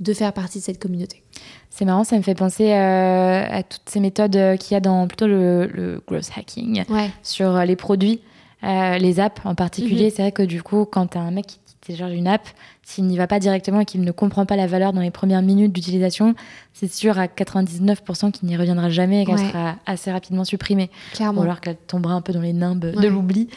de 0.00 0.12
faire 0.14 0.32
partie 0.32 0.58
de 0.58 0.64
cette 0.64 0.78
communauté. 0.80 1.22
C'est 1.68 1.84
marrant, 1.84 2.04
ça 2.04 2.16
me 2.16 2.22
fait 2.22 2.34
penser 2.34 2.72
euh, 2.72 3.44
à 3.48 3.62
toutes 3.62 3.88
ces 3.88 4.00
méthodes 4.00 4.34
euh, 4.36 4.56
qu'il 4.56 4.74
y 4.74 4.76
a 4.76 4.80
dans 4.80 5.06
plutôt 5.06 5.26
le, 5.26 5.66
le 5.66 6.02
growth 6.06 6.30
hacking 6.36 6.84
Ouais, 6.88 7.10
sur 7.22 7.54
euh, 7.54 7.64
les 7.64 7.76
produits, 7.76 8.20
euh, 8.64 8.98
les 8.98 9.20
apps 9.20 9.40
en 9.44 9.54
particulier. 9.54 10.06
Mhm. 10.06 10.10
C'est 10.10 10.22
vrai 10.22 10.32
que 10.32 10.42
du 10.42 10.62
coup, 10.62 10.84
quand 10.84 11.08
tu 11.08 11.18
as 11.18 11.20
un 11.20 11.30
mec 11.30 11.46
qui 11.46 11.58
télécharge 11.80 12.12
une 12.12 12.26
app, 12.26 12.46
s'il 12.82 13.04
n'y 13.04 13.16
va 13.16 13.26
pas 13.26 13.38
directement 13.38 13.80
et 13.80 13.84
qu'il 13.84 14.00
ne 14.00 14.10
comprend 14.10 14.46
pas 14.46 14.56
la 14.56 14.66
valeur 14.66 14.92
dans 14.92 15.00
les 15.00 15.10
premières 15.10 15.42
minutes 15.42 15.72
d'utilisation, 15.72 16.34
c'est 16.72 16.90
sûr 16.92 17.18
à 17.18 17.26
99% 17.26 18.32
qu'il 18.32 18.48
n'y 18.48 18.56
reviendra 18.56 18.90
jamais 18.90 19.22
et 19.22 19.26
qu'elle 19.26 19.38
sera 19.38 19.76
assez 19.86 20.10
rapidement 20.10 20.44
supprimée. 20.44 20.90
Clairement. 21.12 21.40
Ou 21.40 21.44
alors 21.44 21.60
qu'elle 21.60 21.76
tombera 21.76 22.14
un 22.14 22.20
peu 22.20 22.32
dans 22.32 22.40
les 22.40 22.52
nimbes 22.52 22.94
de 23.00 23.08
l'oubli. 23.08 23.48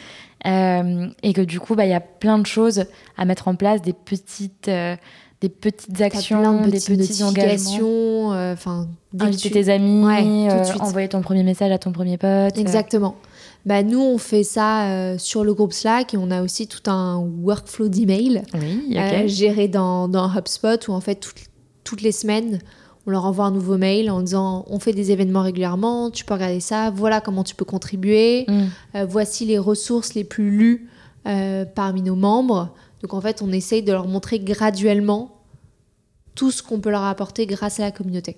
Euh, 0.46 1.08
et 1.22 1.32
que 1.32 1.40
du 1.40 1.58
coup, 1.58 1.74
bah, 1.74 1.86
il 1.86 1.90
y 1.90 1.94
a 1.94 2.00
plein 2.00 2.38
de 2.38 2.46
choses 2.46 2.84
à 3.16 3.24
mettre 3.24 3.48
en 3.48 3.54
place, 3.54 3.80
des 3.80 3.94
petites, 3.94 4.68
euh, 4.68 4.96
des 5.44 5.50
petites 5.50 6.00
actions, 6.00 6.66
des 6.66 6.80
petites 6.80 7.22
engagements. 7.22 8.34
Euh, 8.34 8.52
enfin, 8.54 8.88
inviter 9.18 9.50
tes 9.50 9.68
amis, 9.68 10.48
envoyer 10.80 11.08
ton 11.08 11.20
premier 11.20 11.42
message 11.42 11.70
à 11.72 11.78
ton 11.78 11.92
premier 11.92 12.18
pote. 12.18 12.56
Exactement. 12.56 13.16
Bah, 13.66 13.82
nous, 13.82 14.00
on 14.00 14.18
fait 14.18 14.44
ça 14.44 15.16
sur 15.18 15.44
le 15.44 15.54
groupe 15.54 15.72
Slack 15.72 16.14
et 16.14 16.16
on 16.16 16.30
a 16.30 16.42
aussi 16.42 16.66
tout 16.66 16.90
un 16.90 17.18
workflow 17.42 17.88
d'email 17.88 18.42
oui, 18.54 18.98
géré 19.26 19.68
dans, 19.68 20.08
dans, 20.08 20.28
HubSpot 20.28 20.88
où 20.88 20.92
en 20.92 21.00
fait 21.00 21.16
toutes, 21.16 21.44
toutes 21.82 22.02
les 22.02 22.12
semaines, 22.12 22.58
on 23.06 23.10
leur 23.10 23.24
envoie 23.24 23.44
un 23.44 23.50
nouveau 23.50 23.76
mail 23.76 24.10
en 24.10 24.22
disant 24.22 24.64
on 24.68 24.78
fait 24.78 24.92
des 24.92 25.10
événements 25.10 25.42
régulièrement, 25.42 26.10
tu 26.10 26.24
peux 26.24 26.34
regarder 26.34 26.60
ça, 26.60 26.90
voilà 26.90 27.20
comment 27.20 27.44
tu 27.44 27.54
peux 27.54 27.64
contribuer, 27.64 28.46
mm. 28.48 28.62
euh, 28.96 29.06
voici 29.06 29.44
les 29.44 29.58
ressources 29.58 30.14
les 30.14 30.24
plus 30.24 30.50
lues 30.50 30.88
euh, 31.26 31.64
parmi 31.64 32.02
nos 32.02 32.16
membres. 32.16 32.74
Donc 33.02 33.12
en 33.12 33.20
fait, 33.20 33.42
on 33.42 33.52
essaye 33.52 33.82
de 33.82 33.92
leur 33.92 34.08
montrer 34.08 34.40
graduellement 34.40 35.33
tout 36.34 36.50
ce 36.50 36.62
qu'on 36.62 36.80
peut 36.80 36.90
leur 36.90 37.04
apporter 37.04 37.46
grâce 37.46 37.80
à 37.80 37.84
la 37.84 37.90
communauté. 37.90 38.36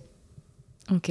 Ok. 0.93 1.11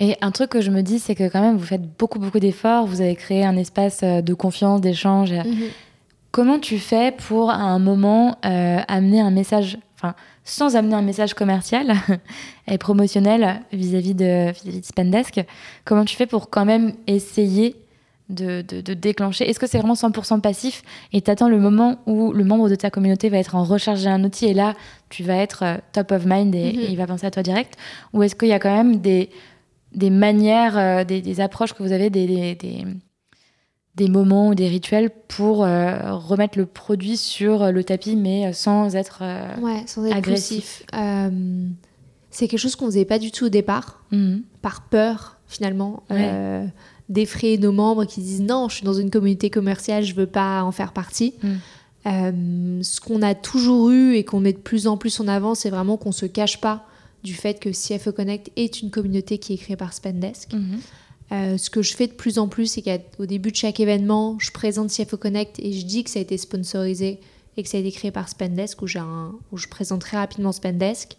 Et 0.00 0.16
un 0.20 0.30
truc 0.30 0.50
que 0.50 0.60
je 0.60 0.70
me 0.70 0.82
dis, 0.82 0.98
c'est 0.98 1.14
que 1.14 1.28
quand 1.28 1.40
même, 1.40 1.56
vous 1.56 1.66
faites 1.66 1.98
beaucoup, 1.98 2.18
beaucoup 2.18 2.38
d'efforts, 2.38 2.86
vous 2.86 3.00
avez 3.00 3.16
créé 3.16 3.44
un 3.44 3.56
espace 3.56 4.00
euh, 4.02 4.20
de 4.20 4.34
confiance, 4.34 4.80
d'échange. 4.80 5.32
Mhm. 5.32 5.68
Comment 6.30 6.58
tu 6.58 6.78
fais 6.78 7.12
pour, 7.12 7.50
à 7.50 7.56
un 7.56 7.78
moment, 7.78 8.38
amener 8.42 9.20
un 9.20 9.30
message, 9.30 9.78
enfin, 9.96 10.14
sans 10.44 10.76
amener 10.76 10.94
un 10.94 11.02
message 11.02 11.34
commercial 11.34 11.94
et 12.68 12.78
promotionnel 12.78 13.62
vis-à-vis 13.72 14.14
de, 14.14 14.52
Spendesk. 14.82 15.40
Comment 15.84 16.04
tu 16.04 16.16
fais 16.16 16.26
pour 16.26 16.50
quand 16.50 16.66
même 16.66 16.92
essayer 17.06 17.76
de, 18.28 18.62
déclencher 18.94 19.48
Est-ce 19.48 19.58
que 19.58 19.66
c'est 19.66 19.78
vraiment 19.78 19.94
100% 19.94 20.40
passif 20.40 20.82
et 21.12 21.22
tu 21.22 21.30
attends 21.30 21.48
le 21.48 21.58
moment 21.58 21.98
où 22.06 22.32
le 22.32 22.44
membre 22.44 22.68
de 22.68 22.74
ta 22.74 22.90
communauté 22.90 23.28
va 23.28 23.38
être 23.38 23.54
en 23.54 23.64
recherche 23.64 24.02
d'un 24.02 24.22
outil 24.24 24.46
et 24.46 24.54
là, 24.54 24.74
tu 25.08 25.22
vas 25.22 25.36
être 25.36 25.62
euh, 25.62 25.76
top 25.92 26.12
of 26.12 26.26
mind 26.26 26.54
et, 26.54 26.72
mhm. 26.72 26.82
il 26.90 26.96
va 26.96 27.06
penser 27.06 27.26
à 27.26 27.30
toi 27.30 27.42
direct? 27.42 27.74
Ou 28.12 28.22
est-ce 28.22 28.34
qu'il 28.34 28.48
y 28.48 28.52
a 28.52 28.58
quand 28.58 28.74
même 28.74 28.98
des, 28.98 29.30
des 29.92 30.10
manières, 30.10 30.76
euh, 30.76 31.04
des, 31.04 31.40
approches 31.40 31.72
que 31.72 31.82
vous 31.82 31.92
avez, 31.92 32.10
des 32.10 32.56
des 33.98 34.08
moments 34.08 34.48
ou 34.48 34.54
des 34.54 34.68
rituels 34.68 35.10
pour 35.10 35.64
euh, 35.64 36.14
remettre 36.14 36.56
le 36.56 36.64
produit 36.64 37.16
sur 37.16 37.70
le 37.70 37.84
tapis, 37.84 38.16
mais 38.16 38.52
sans 38.52 38.96
être, 38.96 39.18
euh, 39.22 39.56
ouais, 39.60 39.82
sans 39.86 40.06
être 40.06 40.16
agressif? 40.16 40.84
Euh, 40.94 41.68
c'est 42.30 42.46
quelque 42.46 42.60
chose 42.60 42.76
qu'on 42.76 42.86
faisait 42.86 43.04
pas 43.04 43.18
du 43.18 43.32
tout 43.32 43.46
au 43.46 43.48
départ, 43.48 44.04
mhm. 44.12 44.42
par 44.62 44.82
peur 44.82 45.38
finalement 45.48 46.02
d'effrayer 47.08 47.58
nos 47.58 47.72
membres 47.72 48.04
qui 48.04 48.20
disent 48.20 48.42
non, 48.42 48.68
je 48.68 48.76
suis 48.76 48.84
dans 48.84 48.94
une 48.94 49.10
communauté 49.10 49.50
commerciale, 49.50 50.04
je 50.04 50.14
veux 50.14 50.26
pas 50.26 50.62
en 50.62 50.72
faire 50.72 50.92
partie. 50.92 51.34
Mhm. 51.42 52.82
ce 52.82 53.00
qu'on 53.00 53.20
a 53.20 53.34
toujours 53.34 53.90
eu 53.90 54.14
et 54.14 54.24
qu'on 54.24 54.40
met 54.40 54.52
de 54.52 54.58
plus 54.58 54.86
en 54.86 54.96
plus 54.96 55.20
en 55.20 55.28
avant, 55.28 55.54
c'est 55.54 55.68
vraiment 55.68 55.96
qu'on 55.96 56.12
se 56.12 56.26
cache 56.26 56.58
pas 56.60 56.86
du 57.24 57.34
fait 57.34 57.58
que 57.60 57.70
CFE 57.70 58.10
Connect 58.10 58.50
est 58.56 58.80
une 58.80 58.90
communauté 58.90 59.38
qui 59.38 59.52
est 59.52 59.56
créée 59.56 59.76
par 59.76 59.92
Spendesk. 59.92 60.52
Mhm. 60.52 60.78
Euh, 61.30 61.58
ce 61.58 61.68
que 61.68 61.82
je 61.82 61.94
fais 61.94 62.06
de 62.06 62.12
plus 62.12 62.38
en 62.38 62.48
plus, 62.48 62.66
c'est 62.66 62.82
qu'au 62.82 63.26
début 63.26 63.50
de 63.50 63.56
chaque 63.56 63.80
événement, 63.80 64.36
je 64.38 64.50
présente 64.50 64.90
CFO 64.90 65.16
Connect 65.18 65.58
et 65.58 65.72
je 65.72 65.84
dis 65.84 66.04
que 66.04 66.10
ça 66.10 66.18
a 66.18 66.22
été 66.22 66.38
sponsorisé 66.38 67.20
et 67.56 67.62
que 67.62 67.68
ça 67.68 67.76
a 67.76 67.80
été 67.80 67.90
créé 67.92 68.10
par 68.10 68.28
Spendesk, 68.28 68.80
où, 68.80 68.86
où 69.52 69.56
je 69.56 69.68
présente 69.68 70.00
très 70.00 70.16
rapidement 70.16 70.52
Spendesk. 70.52 71.16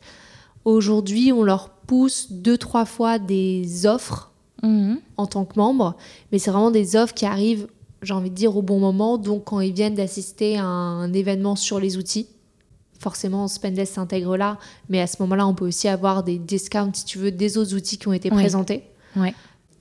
Aujourd'hui, 0.66 1.32
on 1.32 1.44
leur 1.44 1.70
pousse 1.70 2.32
deux, 2.32 2.58
trois 2.58 2.86
fois 2.86 3.20
des 3.20 3.86
offres 3.86 4.29
mhm. 4.64 5.00
en 5.18 5.28
tant 5.28 5.46
que 5.46 5.58
membre, 5.58 5.96
mais 6.32 6.40
c'est 6.40 6.52
vraiment 6.52 6.72
des 6.72 6.96
offres 6.96 7.14
qui 7.14 7.26
arrivent, 7.26 7.68
j'ai 8.02 8.14
envie 8.14 8.30
de 8.30 8.36
dire, 8.36 8.56
au 8.56 8.62
bon 8.62 8.80
moment. 8.80 9.18
Donc, 9.18 9.46
quand 9.46 9.60
ils 9.60 9.74
viennent 9.74 9.96
d'assister 9.96 10.58
à 10.58 10.66
un 10.66 11.12
événement 11.14 11.56
sur 11.56 11.80
les 11.80 11.98
outils, 11.98 12.28
forcément 13.00 13.48
Spendesk 13.48 13.94
s'intègre 13.94 14.38
là, 14.38 14.58
mais 14.90 15.00
à 15.02 15.08
ce 15.08 15.22
moment-là, 15.22 15.48
on 15.48 15.56
peut 15.56 15.68
aussi 15.68 15.88
avoir 15.88 16.24
des 16.24 16.38
discounts, 16.38 16.92
si 16.94 17.06
tu 17.06 17.18
veux, 17.18 17.32
des 17.32 17.58
autres 17.58 17.74
outils 17.74 17.98
qui 17.98 18.08
ont 18.08 18.14
été 18.14 18.30
présentés. 18.30 18.84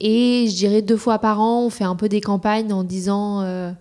Et 0.01 0.47
je 0.49 0.55
dirais 0.55 0.83
deux 0.83 0.97
fois 0.97 1.19
par 1.19 1.41
an, 1.41 1.64
on 1.64 1.71
fait 1.71 1.85
un 1.85 1.97
peu 1.97 2.09
des 2.09 2.21
campagnes 2.21 2.73
en 2.73 2.85
disant 2.85 3.43
euh, 3.43 3.73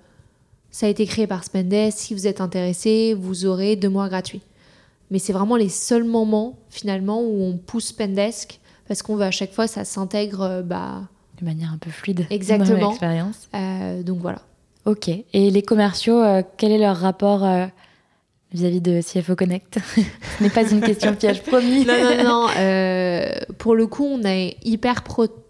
ça 0.72 0.88
a 0.88 0.90
été 0.90 1.06
créé 1.06 1.28
par 1.28 1.44
Spendesk, 1.44 1.98
si 1.98 2.14
vous 2.16 2.26
êtes 2.26 2.42
intéressé, 2.42 3.14
vous 3.14 3.46
aurez 3.46 3.76
deux 3.76 3.90
mois 3.90 4.10
gratuits. 4.10 4.42
Mais 5.12 5.20
c'est 5.20 5.32
vraiment 5.34 5.56
les 5.56 5.70
seuls 5.70 6.04
moments 6.04 6.58
finalement 6.70 7.22
où 7.22 7.44
on 7.44 7.58
pousse 7.58 7.88
Spendesk 7.88 8.60
parce 8.88 9.02
qu'on 9.02 9.16
veut 9.16 9.26
à 9.26 9.32
chaque 9.32 9.54
fois 9.54 9.68
ça 9.68 9.86
s'intègre 9.86 10.42
euh, 10.42 10.62
bah, 10.62 11.02
de 11.40 11.46
manière 11.46 11.72
un 11.72 11.78
peu 11.78 11.90
fluide 11.90 12.26
exactement 12.30 12.80
dans 12.80 12.90
l'expérience. 12.90 13.48
Euh, 13.56 14.04
donc 14.04 14.20
voilà. 14.20 14.40
Ok. 14.86 15.10
Et 15.10 15.52
les 15.52 15.62
commerciaux, 15.62 16.24
quel 16.56 16.72
est 16.72 16.78
leur 16.78 16.96
rapport 16.96 17.46
vis-à-vis 18.54 18.80
de 18.80 19.02
CFO 19.02 19.36
Connect? 19.36 19.80
Ce 19.96 20.44
n'est 20.44 20.50
pas 20.50 20.64
une 20.70 20.80
question 20.80 21.14
piège 21.20 21.44
promis. 21.44 21.86
non, 21.86 21.94
non, 21.94 22.24
non. 22.24 22.48
pour 23.58 23.76
le 23.76 23.86
coup, 23.86 24.06
on 24.06 24.24
est 24.24 24.56
hyper 24.64 25.04
protecteur 25.04 25.48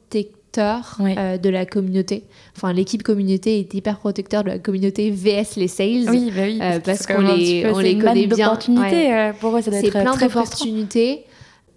euh, 0.58 1.38
de 1.38 1.50
la 1.50 1.66
communauté. 1.66 2.24
Enfin, 2.56 2.74
l'équipe 2.74 3.04
communauté 3.04 3.60
est 3.60 3.74
hyper 3.74 4.00
protecteur 4.00 4.44
de 4.44 4.50
la 4.50 4.60
communauté 4.60 5.12
VS 5.12 5.56
les 5.58 5.68
sales. 5.68 6.10
Oui, 6.10 6.32
bah 6.36 6.42
oui 6.44 6.60
euh, 6.62 6.80
parce, 6.80 7.06
qu'on 7.06 7.22
les, 7.22 7.66
on 7.72 7.80
les 7.80 7.98
connaît 7.98 8.28
bien. 8.28 8.58
Euh, 8.68 9.34
pour 9.34 9.56
eux, 9.56 9.62
ça 9.62 9.70
doit 9.70 9.80
être 9.80 9.92
plein 9.92 10.16
d'opportunités. 10.16 11.26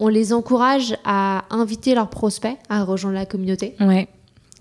On 0.00 0.08
les 0.08 0.32
encourage 0.32 0.96
à 1.04 1.44
inviter 1.50 1.94
leurs 1.94 2.10
prospects 2.10 2.56
à 2.68 2.82
rejoindre 2.82 3.16
la 3.16 3.26
communauté. 3.26 3.76
Ouais. 3.80 4.08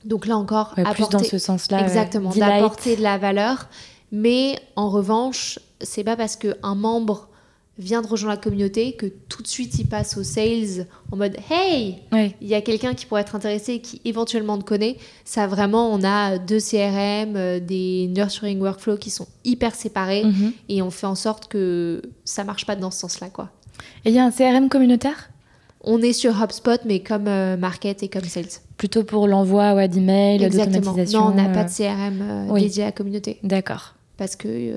Donc 0.05 0.27
là 0.27 0.37
encore, 0.37 0.75
plus 0.75 1.09
dans 1.09 1.23
ce 1.23 1.37
sens-là. 1.37 1.81
Exactement, 1.81 2.29
d'apporter 2.29 2.95
de 2.95 3.01
la 3.01 3.17
valeur. 3.17 3.67
Mais 4.11 4.59
en 4.75 4.89
revanche, 4.89 5.59
c'est 5.81 6.03
pas 6.03 6.15
parce 6.15 6.35
qu'un 6.35 6.75
membre 6.75 7.29
vient 7.77 8.01
de 8.01 8.07
rejoindre 8.07 8.35
la 8.35 8.41
communauté, 8.41 8.93
que 8.93 9.05
tout 9.05 9.41
de 9.41 9.47
suite 9.47 9.79
il 9.79 9.87
passe 9.87 10.17
aux 10.17 10.23
sales 10.23 10.85
en 11.11 11.15
mode 11.15 11.37
Hey, 11.49 11.99
il 12.41 12.47
y 12.47 12.53
a 12.53 12.61
quelqu'un 12.61 12.93
qui 12.93 13.05
pourrait 13.05 13.21
être 13.21 13.35
intéressé 13.35 13.75
et 13.75 13.81
qui 13.81 14.01
éventuellement 14.03 14.57
te 14.57 14.65
connaît. 14.65 14.97
Ça 15.23 15.47
vraiment, 15.47 15.91
on 15.93 16.03
a 16.03 16.37
deux 16.37 16.59
CRM, 16.59 17.37
euh, 17.37 17.59
des 17.61 18.07
nurturing 18.13 18.59
workflows 18.59 18.97
qui 18.97 19.09
sont 19.09 19.27
hyper 19.45 19.75
séparés 19.75 20.25
mhm. 20.25 20.51
et 20.67 20.81
on 20.81 20.91
fait 20.91 21.07
en 21.07 21.15
sorte 21.15 21.47
que 21.47 22.01
ça 22.25 22.43
marche 22.43 22.65
pas 22.65 22.75
dans 22.75 22.91
ce 22.91 22.99
sens-là. 22.99 23.29
quoi. 23.29 23.49
Et 24.09 24.11
il 24.11 24.15
y 24.15 24.17
a 24.17 24.25
un 24.25 24.31
CRM 24.31 24.69
communautaire? 24.69 25.29
On 25.83 26.01
est 26.01 26.13
sur 26.13 26.41
HubSpot, 26.41 26.79
mais 26.83 27.01
comme 27.01 27.27
euh, 27.27 27.57
Market 27.57 28.01
et 28.01 28.07
comme 28.07 28.23
Sales. 28.23 28.47
Plutôt 28.75 29.03
pour 29.03 29.27
l'envoi 29.27 29.75
ouais, 29.75 29.87
d'emails, 29.87 30.39
d'automatisation 30.49 31.19
Non, 31.19 31.27
on 31.27 31.35
n'a 31.35 31.47
pas 31.47 31.63
de 31.63 31.69
euh, 31.69 32.47
CRM 32.47 32.55
dédié 32.55 32.81
à 32.81 32.85
la 32.87 32.91
communauté. 32.91 33.37
D'accord. 33.43 33.93
Parce 34.17 34.35
que 34.35 34.47
il 34.47 34.73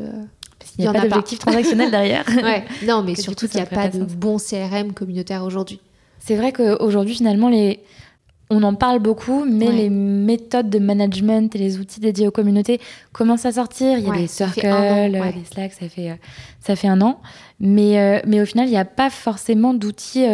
n'y 0.80 0.86
a, 0.86 0.92
pas 0.92 1.00
d'objectif 1.00 1.38
transactionnel 1.38 1.90
derrière. 1.90 2.26
ouais. 2.28 2.64
Non, 2.86 3.02
mais 3.02 3.14
surtout 3.14 3.48
qu'il 3.48 3.56
n'y 3.56 3.62
a 3.62 3.70
pas 3.70 3.88
de 3.88 4.04
bon 4.04 4.36
CRM 4.36 4.92
communautaire 4.92 5.44
aujourd'hui. 5.44 5.80
C'est 6.18 6.36
vrai 6.36 6.52
qu'aujourd'hui, 6.52 7.14
finalement, 7.14 7.48
les... 7.48 7.80
on 8.50 8.62
en 8.62 8.74
parle 8.74 8.98
beaucoup, 8.98 9.46
mais 9.46 9.72
les 9.72 9.88
méthodes 9.88 10.68
de 10.68 10.78
management 10.78 11.56
et 11.56 11.58
les 11.58 11.78
outils 11.78 12.00
dédiés 12.00 12.28
aux 12.28 12.32
communautés 12.32 12.82
commencent 13.12 13.46
à 13.46 13.52
sortir. 13.52 13.96
Il 13.96 14.04
y 14.04 14.10
a 14.10 14.14
des 14.14 14.26
circles, 14.26 14.60
des 14.60 15.44
Slack, 15.50 15.72
ça 15.72 15.88
fait, 15.88 16.10
euh, 16.10 16.14
ça 16.60 16.76
fait 16.76 16.88
un 16.88 17.00
an. 17.00 17.22
Mais, 17.64 18.00
euh, 18.00 18.20
mais 18.26 18.42
au 18.42 18.44
final, 18.44 18.66
il 18.66 18.72
n'y 18.72 18.76
a 18.76 18.84
pas 18.84 19.08
forcément 19.08 19.72
d'outils 19.72 20.26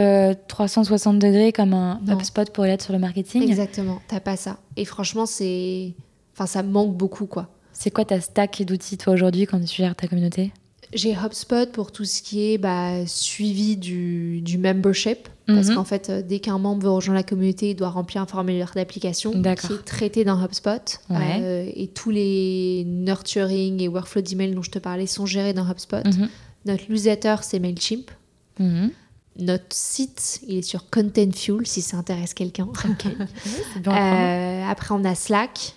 360 0.48 1.16
euh, 1.22 1.28
degrés 1.28 1.52
comme 1.52 1.74
un 1.74 2.00
HubSpot 2.08 2.50
pour 2.50 2.64
être 2.64 2.82
sur 2.82 2.94
le 2.94 2.98
marketing. 2.98 3.42
Exactement, 3.42 4.00
t'as 4.08 4.20
pas 4.20 4.36
ça. 4.36 4.56
Et 4.76 4.86
franchement, 4.86 5.26
c'est... 5.26 5.92
Enfin, 6.34 6.46
ça 6.46 6.62
manque 6.62 6.96
beaucoup, 6.96 7.26
quoi. 7.26 7.48
C'est 7.74 7.90
quoi 7.90 8.06
ta 8.06 8.20
stack 8.20 8.62
d'outils, 8.62 8.96
toi, 8.96 9.12
aujourd'hui, 9.12 9.46
quand 9.46 9.60
tu 9.60 9.76
gères 9.76 9.94
ta 9.94 10.08
communauté? 10.08 10.52
J'ai 10.94 11.12
HubSpot 11.12 11.70
pour 11.70 11.92
tout 11.92 12.06
ce 12.06 12.22
qui 12.22 12.50
est 12.50 12.56
bah, 12.56 13.06
suivi 13.06 13.76
du, 13.76 14.40
du 14.40 14.56
membership. 14.56 15.28
Parce 15.46 15.68
mhm. 15.68 15.76
qu'en 15.76 15.84
fait, 15.84 16.10
euh, 16.10 16.22
dès 16.22 16.40
qu'un 16.40 16.58
membre 16.58 16.82
veut 16.82 16.90
rejoindre 16.90 17.18
la 17.18 17.22
communauté, 17.22 17.70
il 17.70 17.74
doit 17.74 17.88
remplir 17.88 18.20
un 18.20 18.26
formulaire 18.26 18.72
d'application 18.74 19.32
qui 19.32 19.48
est 19.48 19.84
traité 19.84 20.24
dans 20.24 20.42
HubSpot. 20.42 21.00
Euh, 21.10 21.70
et 21.74 21.88
tous 21.88 22.10
les 22.10 22.84
nurturing 22.86 23.80
et 23.82 23.88
workflow 23.88 24.20
d'email 24.20 24.54
dont 24.54 24.62
je 24.62 24.70
te 24.70 24.78
parlais 24.78 25.06
sont 25.06 25.24
gérés 25.24 25.54
dans 25.54 25.66
HubSpot. 25.66 26.04
Mhm. 26.04 26.28
Notre 26.64 26.90
newsletter, 26.90 27.36
c'est 27.42 27.58
MailChimp. 27.58 28.10
Mhm. 28.58 28.90
Notre 29.38 29.66
site, 29.70 30.40
il 30.48 30.58
est 30.58 30.62
sur 30.62 30.90
Content 30.90 31.30
Fuel, 31.32 31.66
si 31.66 31.80
ça 31.80 31.96
intéresse 31.96 32.34
quelqu'un. 32.34 32.68
euh, 33.86 34.64
après, 34.68 34.94
on 34.94 35.04
a 35.04 35.14
Slack. 35.14 35.74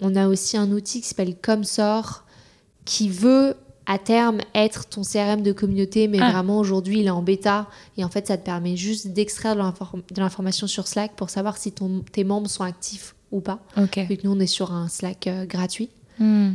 On 0.00 0.16
a 0.16 0.26
aussi 0.28 0.56
un 0.56 0.70
outil 0.72 1.00
qui 1.00 1.08
s'appelle 1.08 1.36
Comsor 1.40 2.24
qui 2.84 3.08
veut 3.08 3.54
à 3.86 3.98
terme 3.98 4.38
être 4.54 4.88
ton 4.88 5.02
CRM 5.02 5.42
de 5.42 5.52
communauté, 5.52 6.08
mais 6.08 6.18
ah. 6.20 6.30
vraiment 6.30 6.58
aujourd'hui 6.58 7.00
il 7.00 7.06
est 7.06 7.10
en 7.10 7.22
bêta 7.22 7.66
et 7.96 8.04
en 8.04 8.08
fait 8.08 8.26
ça 8.26 8.36
te 8.36 8.44
permet 8.44 8.76
juste 8.76 9.08
d'extraire 9.08 9.56
de 9.56 10.20
l'information 10.20 10.66
sur 10.66 10.86
Slack 10.86 11.12
pour 11.16 11.30
savoir 11.30 11.56
si 11.56 11.72
ton, 11.72 12.04
tes 12.12 12.24
membres 12.24 12.48
sont 12.48 12.62
actifs 12.62 13.14
ou 13.32 13.40
pas. 13.40 13.60
Okay. 13.76 14.04
Vu 14.04 14.16
que 14.16 14.26
nous 14.26 14.32
on 14.32 14.40
est 14.40 14.46
sur 14.46 14.72
un 14.72 14.88
Slack 14.88 15.26
euh, 15.26 15.44
gratuit. 15.44 15.90
Hmm. 16.20 16.50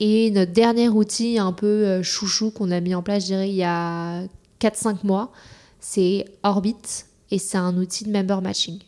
et 0.00 0.30
notre 0.30 0.52
dernier 0.52 0.88
outil 0.88 1.38
un 1.38 1.52
peu 1.52 2.02
chouchou 2.02 2.50
qu'on 2.50 2.70
a 2.70 2.80
mis 2.80 2.94
en 2.94 3.02
place, 3.02 3.24
je 3.24 3.26
dirais, 3.26 3.50
il 3.50 3.54
y 3.54 3.62
a 3.62 4.22
4-5 4.60 5.04
mois, 5.04 5.30
c'est 5.78 6.24
Orbit 6.42 7.04
et 7.30 7.38
c'est 7.38 7.58
un 7.58 7.76
outil 7.76 8.04
de 8.04 8.10
member 8.10 8.40
matching. 8.40 8.78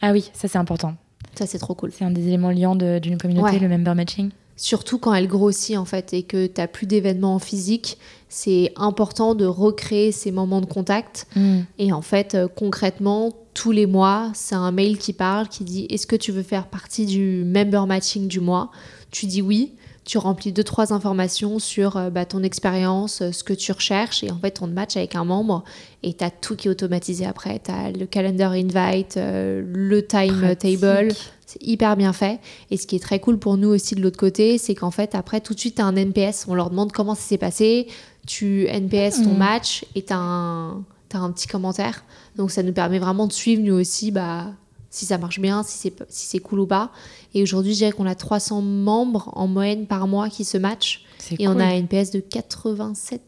Ah 0.00 0.12
oui, 0.12 0.30
ça 0.34 0.48
c'est 0.48 0.58
important. 0.58 0.94
Ça 1.34 1.46
c'est 1.46 1.58
trop 1.58 1.74
cool. 1.74 1.92
C'est 1.92 2.04
un 2.04 2.10
des 2.10 2.26
éléments 2.26 2.50
liants 2.50 2.76
d'une 2.76 3.18
communauté, 3.18 3.58
le 3.58 3.68
member 3.68 3.94
matching. 3.94 4.30
Surtout 4.56 4.98
quand 4.98 5.12
elle 5.14 5.26
grossit 5.26 5.76
en 5.76 5.84
fait 5.84 6.12
et 6.12 6.22
que 6.22 6.46
tu 6.46 6.60
n'as 6.60 6.68
plus 6.68 6.86
d'événements 6.86 7.34
en 7.34 7.38
physique, 7.38 7.98
c'est 8.28 8.72
important 8.76 9.34
de 9.34 9.46
recréer 9.46 10.12
ces 10.12 10.30
moments 10.30 10.60
de 10.60 10.66
contact. 10.66 11.26
Hmm. 11.34 11.60
Et 11.78 11.92
en 11.92 12.02
fait, 12.02 12.34
euh, 12.34 12.46
concrètement, 12.48 13.32
tous 13.54 13.70
les 13.70 13.86
mois, 13.86 14.30
c'est 14.34 14.56
un 14.56 14.72
mail 14.72 14.98
qui 14.98 15.12
parle, 15.12 15.48
qui 15.48 15.64
dit 15.64 15.86
est-ce 15.88 16.06
que 16.06 16.16
tu 16.16 16.32
veux 16.32 16.42
faire 16.42 16.66
partie 16.66 17.06
du 17.06 17.44
member 17.44 17.86
matching 17.86 18.28
du 18.28 18.40
mois? 18.40 18.70
Tu 19.10 19.26
dis 19.26 19.42
oui. 19.42 19.74
Tu 20.04 20.18
remplis 20.18 20.52
deux 20.52 20.64
trois 20.64 20.92
informations 20.92 21.58
sur 21.58 21.96
euh, 21.96 22.10
bah, 22.10 22.26
ton 22.26 22.42
expérience, 22.42 23.22
euh, 23.22 23.32
ce 23.32 23.42
que 23.42 23.54
tu 23.54 23.72
recherches 23.72 24.22
et 24.22 24.30
en 24.30 24.38
fait 24.38 24.60
on 24.60 24.66
te 24.66 24.72
match 24.72 24.98
avec 24.98 25.14
un 25.16 25.24
membre 25.24 25.64
et 26.02 26.12
tu 26.12 26.22
as 26.22 26.30
tout 26.30 26.56
qui 26.56 26.68
est 26.68 26.70
automatisé 26.70 27.24
après, 27.24 27.58
tu 27.64 27.70
as 27.70 27.90
le 27.90 28.04
calendar 28.04 28.52
invite, 28.52 29.16
euh, 29.16 29.62
le 29.64 30.06
time 30.06 30.54
table, 30.56 31.08
c'est 31.46 31.62
hyper 31.62 31.96
bien 31.96 32.12
fait. 32.12 32.38
Et 32.70 32.76
ce 32.76 32.86
qui 32.86 32.96
est 32.96 33.02
très 33.02 33.18
cool 33.18 33.38
pour 33.38 33.56
nous 33.56 33.68
aussi 33.68 33.94
de 33.94 34.02
l'autre 34.02 34.18
côté, 34.18 34.58
c'est 34.58 34.74
qu'en 34.74 34.90
fait 34.90 35.14
après 35.14 35.40
tout 35.40 35.54
de 35.54 35.60
suite 35.60 35.76
tu 35.76 35.80
as 35.80 35.86
un 35.86 35.96
NPS, 35.96 36.44
on 36.48 36.54
leur 36.54 36.68
demande 36.68 36.92
comment 36.92 37.14
ça 37.14 37.22
s'est 37.22 37.38
passé, 37.38 37.86
tu 38.26 38.66
NPS 38.66 39.22
ton 39.22 39.30
hmm. 39.30 39.38
match 39.38 39.86
et 39.94 40.02
tu 40.02 40.12
as 40.12 40.18
un 40.18 40.84
un 41.22 41.30
petit 41.30 41.46
commentaire. 41.46 42.04
Donc 42.36 42.50
ça 42.50 42.62
nous 42.62 42.72
permet 42.72 42.98
vraiment 42.98 43.26
de 43.26 43.32
suivre 43.32 43.62
nous 43.62 43.74
aussi 43.74 44.10
bah, 44.10 44.52
si 44.90 45.06
ça 45.06 45.18
marche 45.18 45.40
bien, 45.40 45.62
si 45.62 45.78
c'est 45.78 45.94
si 46.08 46.40
cool 46.40 46.60
ou 46.60 46.66
pas. 46.66 46.90
Et 47.34 47.42
aujourd'hui, 47.42 47.72
je 47.72 47.78
dirais 47.78 47.92
qu'on 47.92 48.06
a 48.06 48.14
300 48.14 48.62
membres 48.62 49.30
en 49.34 49.48
moyenne 49.48 49.86
par 49.86 50.06
mois 50.06 50.28
qui 50.28 50.44
se 50.44 50.56
matchent. 50.56 51.04
Et 51.38 51.48
on 51.48 51.58
a 51.58 51.64
un 51.64 51.70
NPS 51.70 52.10
de 52.10 52.20
87%. 52.20 53.18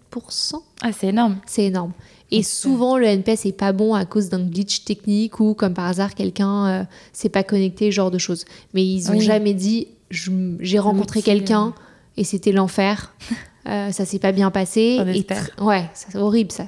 Ah, 0.83 0.93
c'est 0.93 1.09
énorme. 1.09 1.39
C'est 1.47 1.65
énorme. 1.65 1.93
Et 2.31 2.43
souvent, 2.43 2.99
le 2.99 3.07
NPS 3.07 3.47
est 3.47 3.57
pas 3.57 3.73
bon 3.73 3.95
à 3.95 4.05
cause 4.05 4.29
d'un 4.29 4.45
glitch 4.45 4.85
technique 4.85 5.41
ou, 5.41 5.55
comme 5.55 5.75
par 5.75 5.87
hasard, 5.87 6.15
quelqu'un 6.15 6.67
euh, 6.67 6.85
s'est 7.13 7.29
pas 7.29 7.43
connecté, 7.43 7.91
genre 7.91 8.11
de 8.11 8.19
choses. 8.19 8.45
Mais 8.75 8.85
ils 8.85 9.11
ont 9.11 9.21
jamais 9.21 9.55
dit 9.55 9.89
j'ai 10.11 10.79
rencontré 10.79 11.23
quelqu'un 11.23 11.75
et 12.17 12.25
c'était 12.25 12.53
l'enfer. 12.53 13.15
Euh, 13.67 13.91
ça 13.91 14.05
s'est 14.05 14.19
pas 14.19 14.33
bien 14.33 14.51
passé. 14.51 15.01
et 15.15 15.27
ouais, 15.63 15.91
c'est 15.93 16.17
horrible 16.17 16.53
ça. 16.53 16.67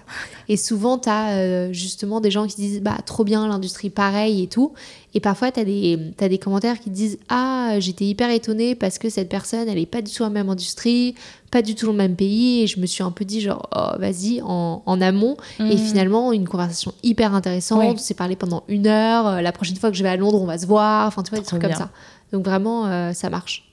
Et 0.49 0.57
souvent, 0.57 0.99
tu 0.99 1.09
as 1.09 1.37
euh, 1.37 1.73
justement 1.73 2.21
des 2.21 2.31
gens 2.31 2.47
qui 2.47 2.57
disent 2.57 2.81
bah 2.81 2.97
trop 3.05 3.23
bien 3.23 3.47
l'industrie 3.47 3.91
pareil 3.91 4.43
et 4.43 4.47
tout. 4.49 4.73
Et 5.15 5.21
parfois, 5.21 5.53
tu 5.53 5.61
as, 5.61 5.63
as, 5.63 6.29
des 6.29 6.39
commentaires 6.39 6.81
qui 6.81 6.91
disent 6.91 7.19
ah 7.29 7.77
j'étais 7.79 8.05
hyper 8.05 8.31
étonnée 8.31 8.75
parce 8.75 8.99
que 8.99 9.11
cette 9.11 9.29
personne 9.29 9.69
elle 9.69 9.79
est 9.79 9.87
pas 9.87 10.03
du 10.03 10.13
tout 10.13 10.25
la 10.25 10.31
même 10.31 10.49
industrie, 10.49 11.15
pas 11.53 11.63
du 11.63 11.75
tout 11.77 11.87
dans 11.87 11.93
le 11.93 11.99
même 11.99 12.17
pays. 12.17 12.63
Et 12.63 12.67
je 12.67 12.81
me 12.81 12.87
suis 12.87 13.05
un 13.05 13.13
peu 13.13 13.25
dit 13.25 13.41
genre 13.41 13.69
oh, 13.77 13.99
vas-y 13.99 14.41
en, 14.43 14.83
en, 14.85 15.01
amont. 15.01 15.37
Et 15.61 15.63
mmh. 15.63 15.79
finalement, 15.79 16.33
une 16.33 16.49
conversation 16.49 16.93
hyper 17.05 17.33
intéressante. 17.33 17.95
On 17.95 17.97
s'est 17.97 18.15
parlé 18.15 18.35
pendant 18.35 18.65
une 18.67 18.89
heure. 18.89 19.27
Euh, 19.27 19.41
la 19.41 19.53
prochaine 19.53 19.77
fois 19.77 19.91
que 19.91 19.97
je 19.97 20.03
vais 20.03 20.09
à 20.09 20.17
Londres, 20.17 20.41
on 20.41 20.47
va 20.47 20.59
se 20.59 20.67
voir. 20.67 21.07
Enfin, 21.07 21.23
tu 21.23 21.31
vois, 21.31 21.39
des 21.39 21.45
trucs 21.45 21.63
comme 21.63 21.75
ça. 21.75 21.91
Donc 22.33 22.45
vraiment, 22.45 23.13
ça 23.15 23.31
marche. 23.31 23.65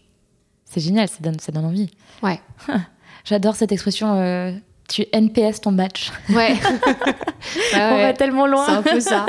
C'est 0.66 0.82
génial, 0.82 1.08
ça 1.08 1.18
donne, 1.22 1.40
ça 1.40 1.52
donne 1.52 1.66
envie. 1.66 1.90
Ouais. 2.22 2.40
J'adore 3.26 3.56
cette 3.56 3.72
expression. 3.72 4.14
Euh, 4.14 4.52
tu 4.88 5.06
NPS 5.12 5.62
ton 5.62 5.72
match. 5.72 6.12
Ouais. 6.30 6.54
On 7.74 7.98
va 7.98 8.14
tellement 8.14 8.46
loin. 8.46 8.66
C'est 8.66 8.72
un 8.72 8.82
peu 8.84 9.00
ça. 9.00 9.26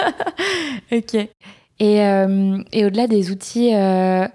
ok. 0.92 1.14
Et, 1.14 2.02
euh, 2.02 2.62
et 2.72 2.84
au-delà 2.84 3.06
des 3.06 3.30
outils, 3.30 3.74
euh, 3.74 4.28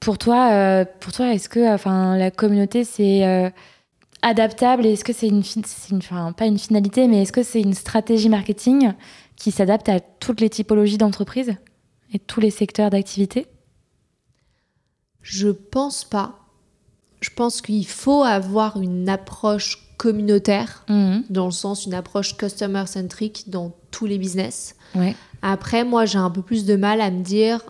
pour 0.00 0.16
toi, 0.16 0.84
pour 1.00 1.12
toi, 1.12 1.32
est-ce 1.34 1.48
que, 1.48 1.72
enfin, 1.72 2.16
la 2.16 2.30
communauté 2.30 2.84
c'est 2.84 3.52
adaptable 4.22 4.86
et 4.86 4.92
est-ce 4.92 5.04
que 5.04 5.12
c'est 5.12 5.28
une, 5.28 5.42
une 5.90 5.98
enfin, 5.98 6.32
pas 6.32 6.46
une 6.46 6.58
finalité, 6.58 7.06
mais 7.06 7.22
est-ce 7.22 7.32
que 7.32 7.42
c'est 7.42 7.60
une 7.60 7.74
stratégie 7.74 8.28
marketing 8.28 8.92
qui 9.36 9.50
s'adapte 9.50 9.88
à 9.88 10.00
toutes 10.00 10.40
les 10.40 10.50
typologies 10.50 10.98
d'entreprises 10.98 11.54
et 12.12 12.18
tous 12.18 12.40
les 12.40 12.50
secteurs 12.50 12.90
d'activité? 12.90 13.46
Je 15.22 15.48
pense 15.48 16.04
pas 16.04 16.39
je 17.20 17.30
pense 17.34 17.60
qu'il 17.60 17.86
faut 17.86 18.22
avoir 18.22 18.80
une 18.80 19.08
approche 19.08 19.90
communautaire, 19.98 20.84
mhm. 20.88 21.24
dans 21.28 21.44
le 21.44 21.50
sens 21.52 21.84
une 21.84 21.94
approche 21.94 22.36
customer-centric 22.36 23.50
dans 23.50 23.74
tous 23.90 24.06
les 24.06 24.18
business. 24.18 24.76
Après, 25.42 25.84
moi, 25.84 26.04
j'ai 26.04 26.18
un 26.18 26.30
peu 26.30 26.42
plus 26.42 26.64
de 26.64 26.76
mal 26.76 27.00
à 27.00 27.10
me 27.10 27.22
dire, 27.22 27.60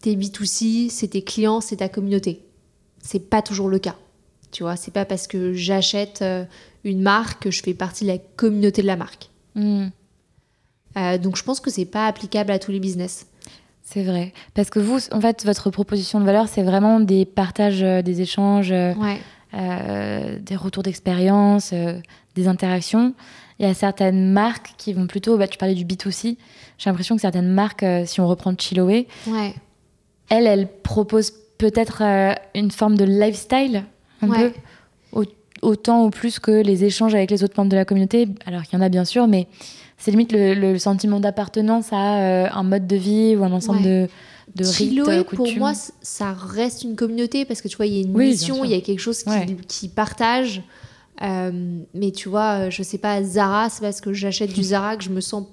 tes 0.00 0.16
B2C, 0.16 0.90
c'est 0.90 1.08
tes 1.08 1.22
clients, 1.22 1.60
c'est 1.60 1.76
ta 1.76 1.88
communauté. 1.88 2.42
C'est 3.02 3.30
pas 3.30 3.42
toujours 3.42 3.68
le 3.68 3.78
cas. 3.78 3.96
Tu 4.50 4.62
vois, 4.62 4.76
c'est 4.76 4.90
pas 4.90 5.04
parce 5.04 5.26
que 5.26 5.52
j'achète 5.52 6.22
euh, 6.22 6.44
une 6.84 7.00
marque 7.00 7.44
que 7.44 7.50
je 7.50 7.62
fais 7.62 7.74
partie 7.74 8.04
de 8.04 8.10
la 8.10 8.18
communauté 8.18 8.82
de 8.82 8.86
la 8.86 8.96
marque. 8.96 9.30
Mhm. 9.54 9.90
Euh, 10.96 11.18
donc, 11.18 11.36
je 11.36 11.44
pense 11.44 11.60
que 11.60 11.70
c'est 11.70 11.84
pas 11.84 12.06
applicable 12.06 12.50
à 12.50 12.58
tous 12.58 12.72
les 12.72 12.80
business. 12.80 13.26
C'est 13.90 14.02
vrai. 14.02 14.34
Parce 14.52 14.68
que 14.68 14.80
vous, 14.80 14.98
en 15.12 15.20
fait, 15.22 15.46
votre 15.46 15.70
proposition 15.70 16.20
de 16.20 16.26
valeur, 16.26 16.46
c'est 16.46 16.62
vraiment 16.62 17.00
des 17.00 17.24
partages, 17.24 17.82
euh, 17.82 18.02
des 18.02 18.20
échanges, 18.20 18.70
euh, 18.70 18.92
euh, 19.54 20.38
des 20.38 20.56
retours 20.56 20.82
d'expérience, 20.82 21.72
des 22.34 22.48
interactions. 22.48 23.14
Il 23.58 23.66
y 23.66 23.70
a 23.70 23.72
certaines 23.72 24.30
marques 24.30 24.74
qui 24.76 24.92
vont 24.92 25.06
plutôt. 25.06 25.38
Bah, 25.38 25.48
tu 25.48 25.56
parlais 25.56 25.74
du 25.74 25.86
B2C. 25.86 26.36
J'ai 26.76 26.90
l'impression 26.90 27.14
que 27.14 27.22
certaines 27.22 27.48
marques, 27.48 27.84
si 28.04 28.20
on 28.20 28.28
reprend 28.28 28.54
Chiloé, 28.54 29.08
ouais. 29.26 29.54
elles, 30.28 30.46
elles 30.46 30.68
proposent 30.68 31.32
peut-être 31.56 32.02
une 32.54 32.70
forme 32.70 32.94
de 32.94 33.04
lifestyle, 33.04 33.84
un 34.20 34.28
peu, 34.28 34.52
autant 35.62 36.04
ou 36.04 36.10
plus 36.10 36.38
que 36.38 36.50
les 36.50 36.84
échanges 36.84 37.14
avec 37.14 37.30
les 37.30 37.42
autres 37.42 37.54
membres 37.56 37.70
de 37.70 37.76
la 37.76 37.86
communauté. 37.86 38.28
Alors 38.44 38.64
qu'il 38.64 38.78
y 38.78 38.82
en 38.82 38.84
a 38.84 38.90
bien 38.90 39.06
sûr, 39.06 39.26
mais 39.26 39.48
c'est 39.98 40.12
limite 40.12 40.32
le, 40.32 40.78
sentiment 40.78 41.20
d'appartenance 41.20 41.92
à 41.92 42.20
euh, 42.20 42.48
un 42.52 42.62
mode 42.62 42.86
de 42.86 42.96
vie 42.96 43.36
ou 43.36 43.44
un 43.44 43.52
ensemble 43.52 43.82
de, 43.82 44.08
de 44.54 44.64
rites, 44.64 45.08
euh, 45.08 45.24
pour 45.24 45.50
moi, 45.56 45.72
ça 46.00 46.32
reste 46.32 46.84
une 46.84 46.96
communauté 46.96 47.44
parce 47.44 47.60
que 47.60 47.68
tu 47.68 47.76
vois, 47.76 47.86
il 47.86 47.94
y 47.94 47.98
a 47.98 48.02
une 48.02 48.16
mission, 48.16 48.64
il 48.64 48.70
y 48.70 48.74
a 48.74 48.80
quelque 48.80 49.00
chose 49.00 49.22
qui, 49.22 49.56
qui 49.66 49.88
partage. 49.88 50.62
Euh, 51.20 51.80
mais 51.94 52.12
tu 52.12 52.28
vois, 52.28 52.70
je 52.70 52.82
sais 52.84 52.98
pas, 52.98 53.22
Zara, 53.24 53.68
c'est 53.70 53.80
parce 53.80 54.00
que 54.00 54.12
j'achète 54.12 54.52
du 54.52 54.62
Zara 54.62 54.96
que 54.96 55.02
je 55.02 55.10
me 55.10 55.20
sens 55.20 55.46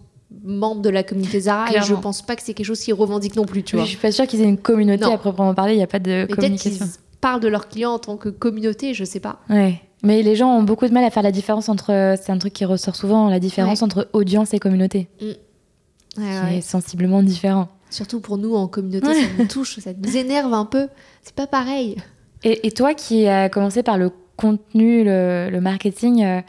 membre 0.44 0.82
de 0.82 0.90
la 0.90 1.02
communauté 1.02 1.40
Zara 1.40 1.72
et 1.74 1.82
je 1.82 1.96
pense 1.96 2.22
pas 2.22 2.36
que 2.36 2.44
c'est 2.44 2.54
quelque 2.54 2.68
chose 2.68 2.82
qui 2.82 2.92
revendique 2.92 3.36
non 3.36 3.46
plus, 3.46 3.64
tu 3.64 3.76
vois. 3.76 3.86
Je 3.86 3.90
suis 3.90 3.98
pas 3.98 4.12
sûre 4.12 4.28
qu'ils 4.28 4.42
aient 4.42 4.50
une 4.50 4.60
communauté 4.60 5.06
à 5.06 5.18
proprement 5.18 5.56
parler, 5.56 5.74
il 5.74 5.78
n'y 5.78 5.84
a 5.84 5.88
pas 5.88 6.00
de 6.00 6.28
communication. 6.30 6.70
Peut-être 6.70 6.92
qu'ils 6.92 7.20
parlent 7.20 7.40
de 7.40 7.48
leurs 7.48 7.68
clients 7.68 7.94
en 7.94 8.00
tant 8.00 8.18
que 8.18 8.30
communauté, 8.30 8.94
je 8.94 9.04
sais 9.04 9.20
pas. 9.20 9.40
Ouais. 9.50 9.82
Mais 10.04 10.22
les 10.22 10.36
gens 10.36 10.50
ont 10.50 10.64
beaucoup 10.64 10.88
de 10.88 10.94
mal 10.94 11.04
à 11.04 11.10
faire 11.10 11.24
la 11.24 11.32
différence 11.32 11.70
entre. 11.70 12.16
C'est 12.22 12.32
un 12.32 12.38
truc 12.38 12.54
qui 12.54 12.66
ressort 12.66 12.96
souvent, 12.96 13.30
la 13.30 13.40
différence 13.40 13.82
entre 13.82 14.10
audience 14.14 14.54
et 14.54 14.60
communauté. 14.60 15.08
Mm. 15.22 16.50
qui 16.50 16.56
est 16.56 16.62
sensiblement 16.62 17.24
différent. 17.24 17.70
Surtout 17.90 18.20
pour 18.20 18.38
nous 18.38 18.56
en 18.56 18.68
communauté, 18.68 19.08
ça 19.14 19.28
nous 19.38 19.46
touche, 19.50 19.80
ça 19.80 19.92
nous 19.94 20.18
énerve 20.18 20.54
un 20.54 20.66
peu. 20.66 20.88
C'est 21.22 21.36
pas 21.36 21.48
pareil. 21.48 21.96
Et, 22.44 22.72
toi 22.72 22.94
qui 22.94 23.28
as 23.28 23.50
commencé 23.50 23.82
par 23.82 23.98
le 23.98 24.12
contenu, 24.38 25.04
le, 25.04 25.60
marketing, 25.60 26.24
euh, 26.24 26.42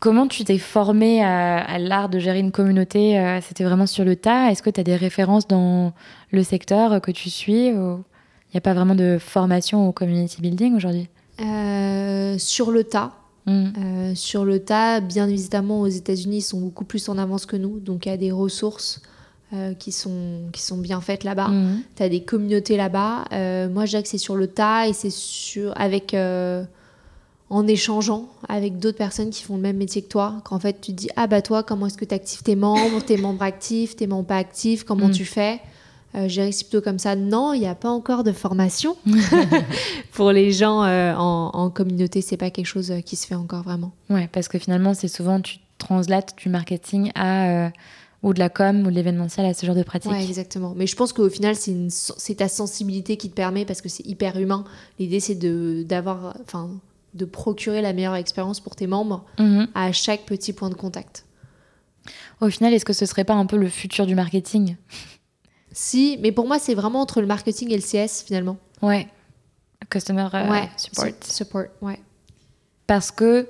comment 0.00 0.26
tu 0.26 0.44
t'es 0.44 0.58
formé 0.58 1.22
à, 1.22 1.78
l'art 1.78 2.08
de 2.08 2.18
gérer 2.18 2.40
une 2.40 2.50
communauté 2.50 3.18
euh, 3.18 3.40
C'était 3.40 3.64
vraiment 3.64 3.86
sur 3.86 4.04
le 4.04 4.16
tas? 4.16 4.50
Est-ce 4.50 4.62
que 4.62 4.70
tu 4.70 4.80
as 4.80 4.84
des 4.84 4.96
références 4.96 5.46
dans 5.46 5.92
le 6.32 6.42
secteur 6.42 7.00
que 7.00 7.10
tu 7.10 7.30
suis 7.30 7.66
Il 7.66 7.74
n'y 7.74 8.56
a 8.56 8.60
pas 8.60 8.74
vraiment 8.74 8.94
de 8.96 9.18
formation 9.20 9.88
au 9.88 9.92
community 9.92 10.40
building 10.40 10.74
aujourd'hui? 10.74 11.08
Euh, 11.40 12.36
sur 12.38 12.70
le 12.70 12.84
tas. 12.84 13.12
Mm. 13.46 13.64
Euh, 13.78 14.14
sur 14.14 14.44
le 14.44 14.60
tas, 14.60 15.00
bien 15.00 15.28
évidemment, 15.28 15.80
aux 15.82 15.88
États-Unis, 15.88 16.38
ils 16.38 16.42
sont 16.42 16.60
beaucoup 16.60 16.84
plus 16.84 17.08
en 17.08 17.18
avance 17.18 17.46
que 17.46 17.56
nous. 17.56 17.80
Donc, 17.80 18.06
il 18.06 18.08
y 18.08 18.12
a 18.12 18.16
des 18.16 18.32
ressources 18.32 19.02
euh, 19.52 19.74
qui, 19.74 19.92
sont, 19.92 20.48
qui 20.52 20.62
sont 20.62 20.78
bien 20.78 21.00
faites 21.00 21.24
là-bas. 21.24 21.48
Mm. 21.48 21.82
Tu 21.96 22.02
as 22.02 22.08
des 22.08 22.22
communautés 22.22 22.76
là-bas. 22.76 23.24
moi, 23.68 23.84
je 23.84 23.90
dirais 23.90 24.02
que 24.02 24.08
c'est 24.08 24.18
sur 24.18 24.36
le 24.36 24.46
tas 24.46 24.88
et 24.88 24.92
c'est 24.92 25.10
sur, 25.10 25.78
avec, 25.78 26.16
en 27.50 27.66
échangeant 27.66 28.28
avec 28.48 28.78
d'autres 28.78 28.98
personnes 28.98 29.30
qui 29.30 29.42
font 29.42 29.56
le 29.56 29.62
même 29.62 29.76
métier 29.76 30.02
que 30.02 30.08
toi. 30.08 30.40
Qu'en 30.44 30.58
fait, 30.58 30.80
tu 30.80 30.92
te 30.92 30.96
dis 30.96 31.08
Ah, 31.16 31.26
bah, 31.26 31.42
toi, 31.42 31.62
comment 31.62 31.86
est-ce 31.86 31.98
que 31.98 32.04
tu 32.04 32.14
actives 32.14 32.42
tes 32.42 32.56
membres, 32.56 33.00
tes 33.04 33.16
membres 33.16 33.42
actifs, 33.42 33.96
tes 33.96 34.06
membres 34.06 34.28
pas 34.28 34.36
actifs, 34.36 34.84
comment 34.84 35.08
mm. 35.08 35.12
tu 35.12 35.24
fais? 35.24 35.60
Euh, 36.16 36.28
J'ai 36.28 36.50
plutôt 36.50 36.80
comme 36.80 36.98
ça. 36.98 37.16
Non, 37.16 37.52
il 37.52 37.60
n'y 37.60 37.66
a 37.66 37.74
pas 37.74 37.90
encore 37.90 38.24
de 38.24 38.32
formation 38.32 38.96
pour 40.12 40.32
les 40.32 40.52
gens 40.52 40.84
euh, 40.84 41.14
en, 41.14 41.50
en, 41.52 41.70
communauté. 41.70 42.20
C'est 42.20 42.36
pas 42.36 42.50
quelque 42.50 42.66
chose 42.66 42.90
euh, 42.90 43.00
qui 43.00 43.16
se 43.16 43.26
fait 43.26 43.34
encore 43.34 43.62
vraiment. 43.62 43.92
Ouais, 44.10 44.28
parce 44.32 44.48
que 44.48 44.58
finalement, 44.58 44.94
c'est 44.94 45.08
souvent 45.08 45.40
tu 45.40 45.58
translates 45.78 46.34
du 46.38 46.48
marketing 46.48 47.10
à 47.14 47.70
ou 48.22 48.32
de 48.32 48.38
la 48.38 48.48
com 48.48 48.86
ou 48.86 48.90
de 48.90 48.94
l'événementiel 48.94 49.44
à 49.44 49.52
ce 49.52 49.66
genre 49.66 49.74
de 49.74 49.82
pratique. 49.82 50.10
Ouais, 50.10 50.24
exactement. 50.24 50.72
Mais 50.74 50.86
je 50.86 50.96
pense 50.96 51.12
qu'au 51.12 51.28
final, 51.28 51.54
c'est 51.56 52.34
ta 52.34 52.48
sensibilité 52.48 53.18
qui 53.18 53.28
te 53.28 53.34
permet 53.34 53.66
parce 53.66 53.82
que 53.82 53.90
c'est 53.90 54.06
hyper 54.06 54.38
humain. 54.38 54.64
L'idée, 54.98 55.20
c'est 55.20 55.34
de 55.34 55.84
d'avoir, 55.86 56.34
enfin, 56.42 56.70
de 57.12 57.26
procurer 57.26 57.82
la 57.82 57.92
meilleure 57.92 58.14
expérience 58.14 58.60
pour 58.60 58.76
tes 58.76 58.86
membres 58.86 59.24
mhm. 59.38 59.68
à 59.74 59.92
chaque 59.92 60.24
petit 60.24 60.54
point 60.54 60.70
de 60.70 60.74
contact. 60.74 61.26
Au 62.40 62.48
final, 62.48 62.72
est-ce 62.72 62.84
que 62.84 62.92
ce 62.92 63.06
serait 63.06 63.24
pas 63.24 63.34
un 63.34 63.46
peu 63.46 63.56
le 63.56 63.68
futur 63.68 64.06
du 64.06 64.14
marketing? 64.14 64.76
Si, 65.74 66.18
mais 66.22 66.32
pour 66.32 66.46
moi, 66.46 66.58
c'est 66.58 66.74
vraiment 66.74 67.00
entre 67.00 67.20
le 67.20 67.26
marketing 67.26 67.70
et 67.72 67.76
le 67.76 67.82
CS 67.82 68.22
finalement. 68.24 68.56
Ouais. 68.80 69.08
customer 69.90 70.28
euh, 70.32 70.50
ouais, 70.50 70.68
support. 70.76 71.06
Support, 71.22 71.64
ouais. 71.82 71.98
Parce 72.86 73.10
que 73.10 73.48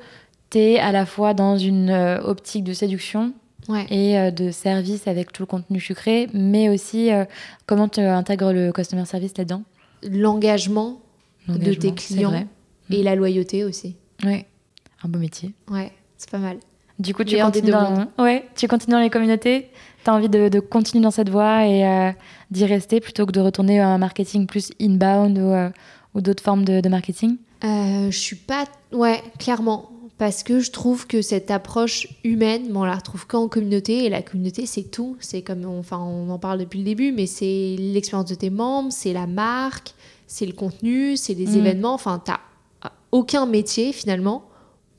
tu 0.50 0.58
es 0.58 0.78
à 0.78 0.90
la 0.90 1.06
fois 1.06 1.34
dans 1.34 1.58
une 1.58 1.90
euh, 1.90 2.20
optique 2.22 2.64
de 2.64 2.72
séduction 2.72 3.32
Ouais. 3.68 3.86
et 3.88 4.18
euh, 4.18 4.30
de 4.30 4.50
service 4.50 5.06
avec 5.06 5.32
tout 5.32 5.42
le 5.42 5.46
contenu 5.46 5.80
sucré, 5.80 6.28
mais 6.34 6.68
aussi 6.68 7.10
euh, 7.12 7.24
comment 7.66 7.88
tu 7.88 8.00
intègres 8.00 8.52
le 8.52 8.72
customer 8.72 9.06
service 9.06 9.36
là-dedans? 9.38 9.62
L'engagement 10.02 11.00
de 11.48 11.72
tes 11.72 11.92
clients 11.94 12.46
et 12.90 13.02
la 13.02 13.14
loyauté 13.14 13.64
aussi. 13.64 13.96
Ouais, 14.22 14.46
un 15.02 15.08
beau 15.08 15.18
métier. 15.18 15.54
Ouais, 15.70 15.92
c'est 16.18 16.30
pas 16.30 16.38
mal. 16.38 16.58
Du 16.98 17.14
coup, 17.14 17.24
tu 17.24 17.36
continues, 17.38 17.70
dans... 17.70 18.06
ouais, 18.18 18.46
tu 18.54 18.68
continues 18.68 18.92
dans 18.92 19.00
les 19.00 19.10
communautés? 19.10 19.70
Tu 20.04 20.10
as 20.10 20.14
envie 20.14 20.28
de, 20.28 20.48
de 20.48 20.60
continuer 20.60 21.02
dans 21.02 21.10
cette 21.10 21.30
voie 21.30 21.66
et 21.66 21.86
euh, 21.86 22.10
d'y 22.50 22.64
rester 22.66 23.00
plutôt 23.00 23.24
que 23.26 23.32
de 23.32 23.40
retourner 23.40 23.80
à 23.80 23.88
un 23.88 23.98
marketing 23.98 24.46
plus 24.46 24.70
inbound 24.80 25.38
ou, 25.38 25.40
euh, 25.52 25.70
ou 26.14 26.20
d'autres 26.20 26.42
formes 26.42 26.64
de, 26.64 26.80
de 26.80 26.88
marketing? 26.88 27.36
Euh, 27.64 28.10
je 28.10 28.18
suis 28.18 28.36
pas. 28.36 28.66
Ouais, 28.92 29.22
clairement. 29.38 29.90
Parce 30.18 30.42
que 30.44 30.60
je 30.60 30.70
trouve 30.70 31.06
que 31.08 31.22
cette 31.22 31.50
approche 31.50 32.06
humaine, 32.22 32.68
bon, 32.70 32.82
on 32.82 32.84
la 32.84 32.94
retrouve 32.96 33.26
qu'en 33.26 33.48
communauté. 33.48 34.04
Et 34.04 34.08
la 34.10 34.22
communauté, 34.22 34.66
c'est 34.66 34.84
tout. 34.90 35.16
C'est 35.20 35.42
comme. 35.42 35.64
on- 35.64 35.78
Enfin, 35.80 35.98
on 35.98 36.28
en 36.30 36.38
parle 36.38 36.58
depuis 36.60 36.78
le 36.78 36.84
début, 36.84 37.10
mais 37.10 37.26
c'est 37.26 37.74
l'expérience 37.78 38.28
de 38.28 38.34
tes 38.36 38.50
membres, 38.50 38.92
c'est 38.92 39.12
la 39.12 39.26
marque, 39.26 39.94
c'est 40.26 40.46
le 40.46 40.52
contenu, 40.52 41.16
c'est 41.16 41.34
les 41.34 41.46
Mm. 41.46 41.56
événements. 41.58 41.94
Enfin, 41.94 42.22
t'as 42.24 42.38
aucun 43.10 43.46
métier, 43.46 43.92
finalement, 43.92 44.44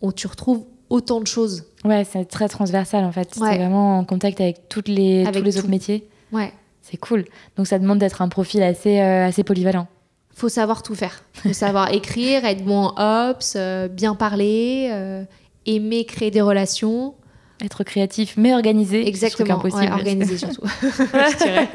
où 0.01 0.11
tu 0.11 0.27
retrouves 0.27 0.65
autant 0.89 1.19
de 1.21 1.27
choses. 1.27 1.63
Ouais, 1.83 2.03
c'est 2.03 2.25
très 2.25 2.47
transversal 2.47 3.03
en 3.03 3.11
fait. 3.11 3.35
Ouais. 3.37 3.51
C'est 3.51 3.57
vraiment 3.57 3.99
en 3.99 4.03
contact 4.05 4.41
avec, 4.41 4.69
toutes 4.69 4.87
les, 4.87 5.21
Avec 5.25 5.35
tous 5.39 5.43
les 5.43 5.51
tout. 5.53 5.59
autres 5.59 5.69
métiers. 5.69 6.07
Ouais. 6.31 6.51
C'est 6.81 6.97
cool. 6.97 7.25
Donc 7.57 7.67
ça 7.67 7.79
demande 7.79 7.99
d'être 7.99 8.21
un 8.21 8.29
profil 8.29 8.61
assez, 8.63 8.99
euh, 8.99 9.25
assez 9.27 9.43
polyvalent. 9.43 9.87
Faut 10.33 10.49
savoir 10.49 10.83
tout 10.83 10.95
faire. 10.95 11.23
Faut 11.33 11.53
savoir 11.53 11.91
écrire, 11.93 12.45
être 12.45 12.63
bon 12.63 12.91
en 12.95 13.29
ops, 13.31 13.53
euh, 13.55 13.87
bien 13.87 14.15
parler, 14.15 14.89
euh, 14.91 15.23
aimer 15.65 16.05
créer 16.05 16.29
des 16.31 16.41
relations. 16.41 17.15
Être 17.63 17.83
créatif 17.83 18.35
mais 18.37 18.53
organisé. 18.53 19.07
Exactement. 19.07 19.61
Ouais, 19.63 19.89
organisé 19.91 20.37
surtout. 20.39 20.61
je 20.81 21.37
dirais. 21.43 21.69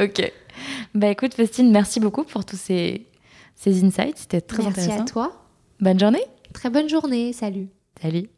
ok. 0.00 0.32
Bah 0.94 1.08
écoute, 1.08 1.34
Faustine, 1.34 1.70
merci 1.70 2.00
beaucoup 2.00 2.24
pour 2.24 2.44
tous 2.44 2.56
ces, 2.56 3.06
ces 3.54 3.84
insights. 3.84 4.18
C'était 4.18 4.40
très 4.40 4.62
Merci 4.62 4.80
intéressant. 4.80 5.02
à 5.02 5.06
toi. 5.06 5.32
Bonne 5.80 5.98
journée. 5.98 6.22
Très 6.52 6.70
bonne 6.70 6.88
journée. 6.88 7.32
Salut. 7.32 7.68
Salut. 8.00 8.28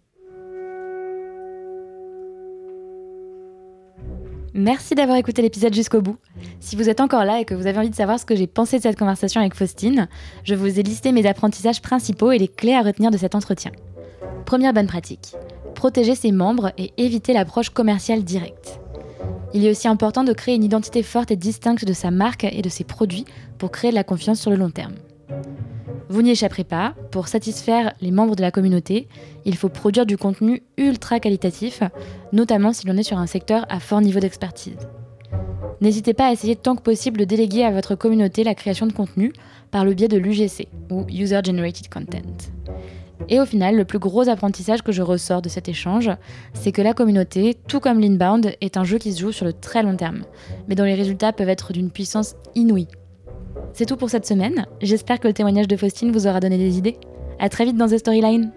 Merci 4.54 4.94
d'avoir 4.94 5.18
écouté 5.18 5.42
l'épisode 5.42 5.74
jusqu'au 5.74 6.00
bout. 6.00 6.16
Si 6.61 6.76
vous 6.76 6.88
êtes 6.88 7.00
encore 7.00 7.24
là 7.24 7.40
et 7.40 7.44
que 7.44 7.54
vous 7.54 7.66
avez 7.66 7.78
envie 7.78 7.90
de 7.90 7.94
savoir 7.94 8.18
ce 8.18 8.24
que 8.24 8.34
j'ai 8.34 8.46
pensé 8.46 8.78
de 8.78 8.82
cette 8.82 8.98
conversation 8.98 9.40
avec 9.40 9.54
Faustine, 9.54 10.09
je 10.44 10.54
vous 10.54 10.80
ai 10.80 10.82
listé 10.82 11.12
mes 11.12 11.26
apprentissages 11.26 11.82
principaux 11.82 12.32
et 12.32 12.38
les 12.38 12.48
clés 12.48 12.72
à 12.72 12.82
retenir 12.82 13.11
de 13.11 13.18
cet 13.18 13.34
entretien. 13.34 13.72
Première 14.46 14.72
bonne 14.72 14.86
pratique, 14.86 15.34
protéger 15.74 16.14
ses 16.14 16.32
membres 16.32 16.72
et 16.78 16.92
éviter 16.96 17.34
l'approche 17.34 17.68
commerciale 17.68 18.24
directe. 18.24 18.80
Il 19.52 19.64
est 19.64 19.70
aussi 19.70 19.88
important 19.88 20.24
de 20.24 20.32
créer 20.32 20.54
une 20.54 20.64
identité 20.64 21.02
forte 21.02 21.30
et 21.30 21.36
distincte 21.36 21.84
de 21.84 21.92
sa 21.92 22.11
marque 22.11 22.44
et 22.44 22.62
de 22.62 22.68
ses 22.68 22.84
produits 22.84 23.26
pour 23.59 23.70
créer 23.70 23.90
de 23.90 23.96
la 23.96 24.04
confiance 24.04 24.40
sur 24.40 24.50
le 24.50 24.57
long 24.57 24.70
terme. 24.70 24.94
Vous 26.09 26.22
n'y 26.22 26.30
échapperez 26.30 26.64
pas, 26.64 26.95
pour 27.11 27.28
satisfaire 27.28 27.93
les 28.01 28.11
membres 28.11 28.37
de 28.37 28.43
la 28.43 28.51
communauté, 28.51 29.09
il 29.45 29.57
faut 29.57 29.68
produire 29.68 30.07
du 30.07 30.16
contenu 30.16 30.62
ultra 30.76 31.20
qualitatif, 31.20 31.82
notamment 32.32 32.72
si 32.72 32.87
l'on 32.87 32.97
est 32.97 33.03
sur 33.03 33.18
un 33.18 33.26
secteur 33.26 33.66
à 33.68 33.80
fort 33.80 34.01
niveau 34.01 34.20
d'expertise. 34.20 34.76
N'hésitez 35.80 36.14
pas 36.14 36.28
à 36.28 36.32
essayer 36.32 36.57
tant 36.57 36.74
que 36.74 36.82
possible 36.82 37.20
de 37.20 37.24
déléguer 37.24 37.64
à 37.64 37.70
votre 37.70 37.95
communauté 37.95 38.45
la 38.45 38.55
création 38.55 38.87
de 38.87 38.93
contenu 38.93 39.32
par 39.70 39.84
le 39.84 39.95
biais 39.95 40.09
de 40.09 40.16
l'UGC, 40.16 40.68
ou 40.91 41.05
User 41.11 41.41
Generated 41.45 41.89
Content. 41.89 42.51
Et 43.28 43.41
au 43.41 43.47
final, 43.47 43.76
le 43.76 43.84
plus 43.84 43.99
gros 43.99 44.28
apprentissage 44.28 44.82
que 44.82 44.93
je 44.93 45.03
ressors 45.03 45.43
de 45.43 45.49
cet 45.49 45.68
échange, 45.68 46.11
c'est 46.55 46.72
que 46.72 46.82
la 46.82 46.95
communauté, 46.95 47.57
tout 47.66 47.80
comme 47.80 48.01
l'inbound, 48.01 48.55
est 48.61 48.76
un 48.76 48.84
jeu 48.84 48.99
qui 48.99 49.12
se 49.12 49.20
joue 49.20 49.32
sur 49.32 49.45
le 49.45 49.53
très 49.53 49.82
long 49.82 49.97
terme, 49.97 50.22
mais 50.68 50.74
dont 50.74 50.84
les 50.84 50.95
résultats 50.95 51.32
peuvent 51.32 51.49
être 51.49 51.72
d'une 51.72 51.91
puissance 51.91 52.37
inouïe. 52.55 52.89
C'est 53.72 53.86
tout 53.86 53.96
pour 53.96 54.10
cette 54.10 54.26
semaine. 54.26 54.66
J'espère 54.80 55.20
que 55.20 55.28
le 55.28 55.34
témoignage 55.34 55.68
de 55.68 55.76
Faustine 55.76 56.12
vous 56.12 56.26
aura 56.26 56.40
donné 56.40 56.58
des 56.58 56.78
idées. 56.78 56.96
À 57.38 57.48
très 57.48 57.64
vite 57.64 57.76
dans 57.76 57.88
The 57.88 57.98
Storyline. 57.98 58.52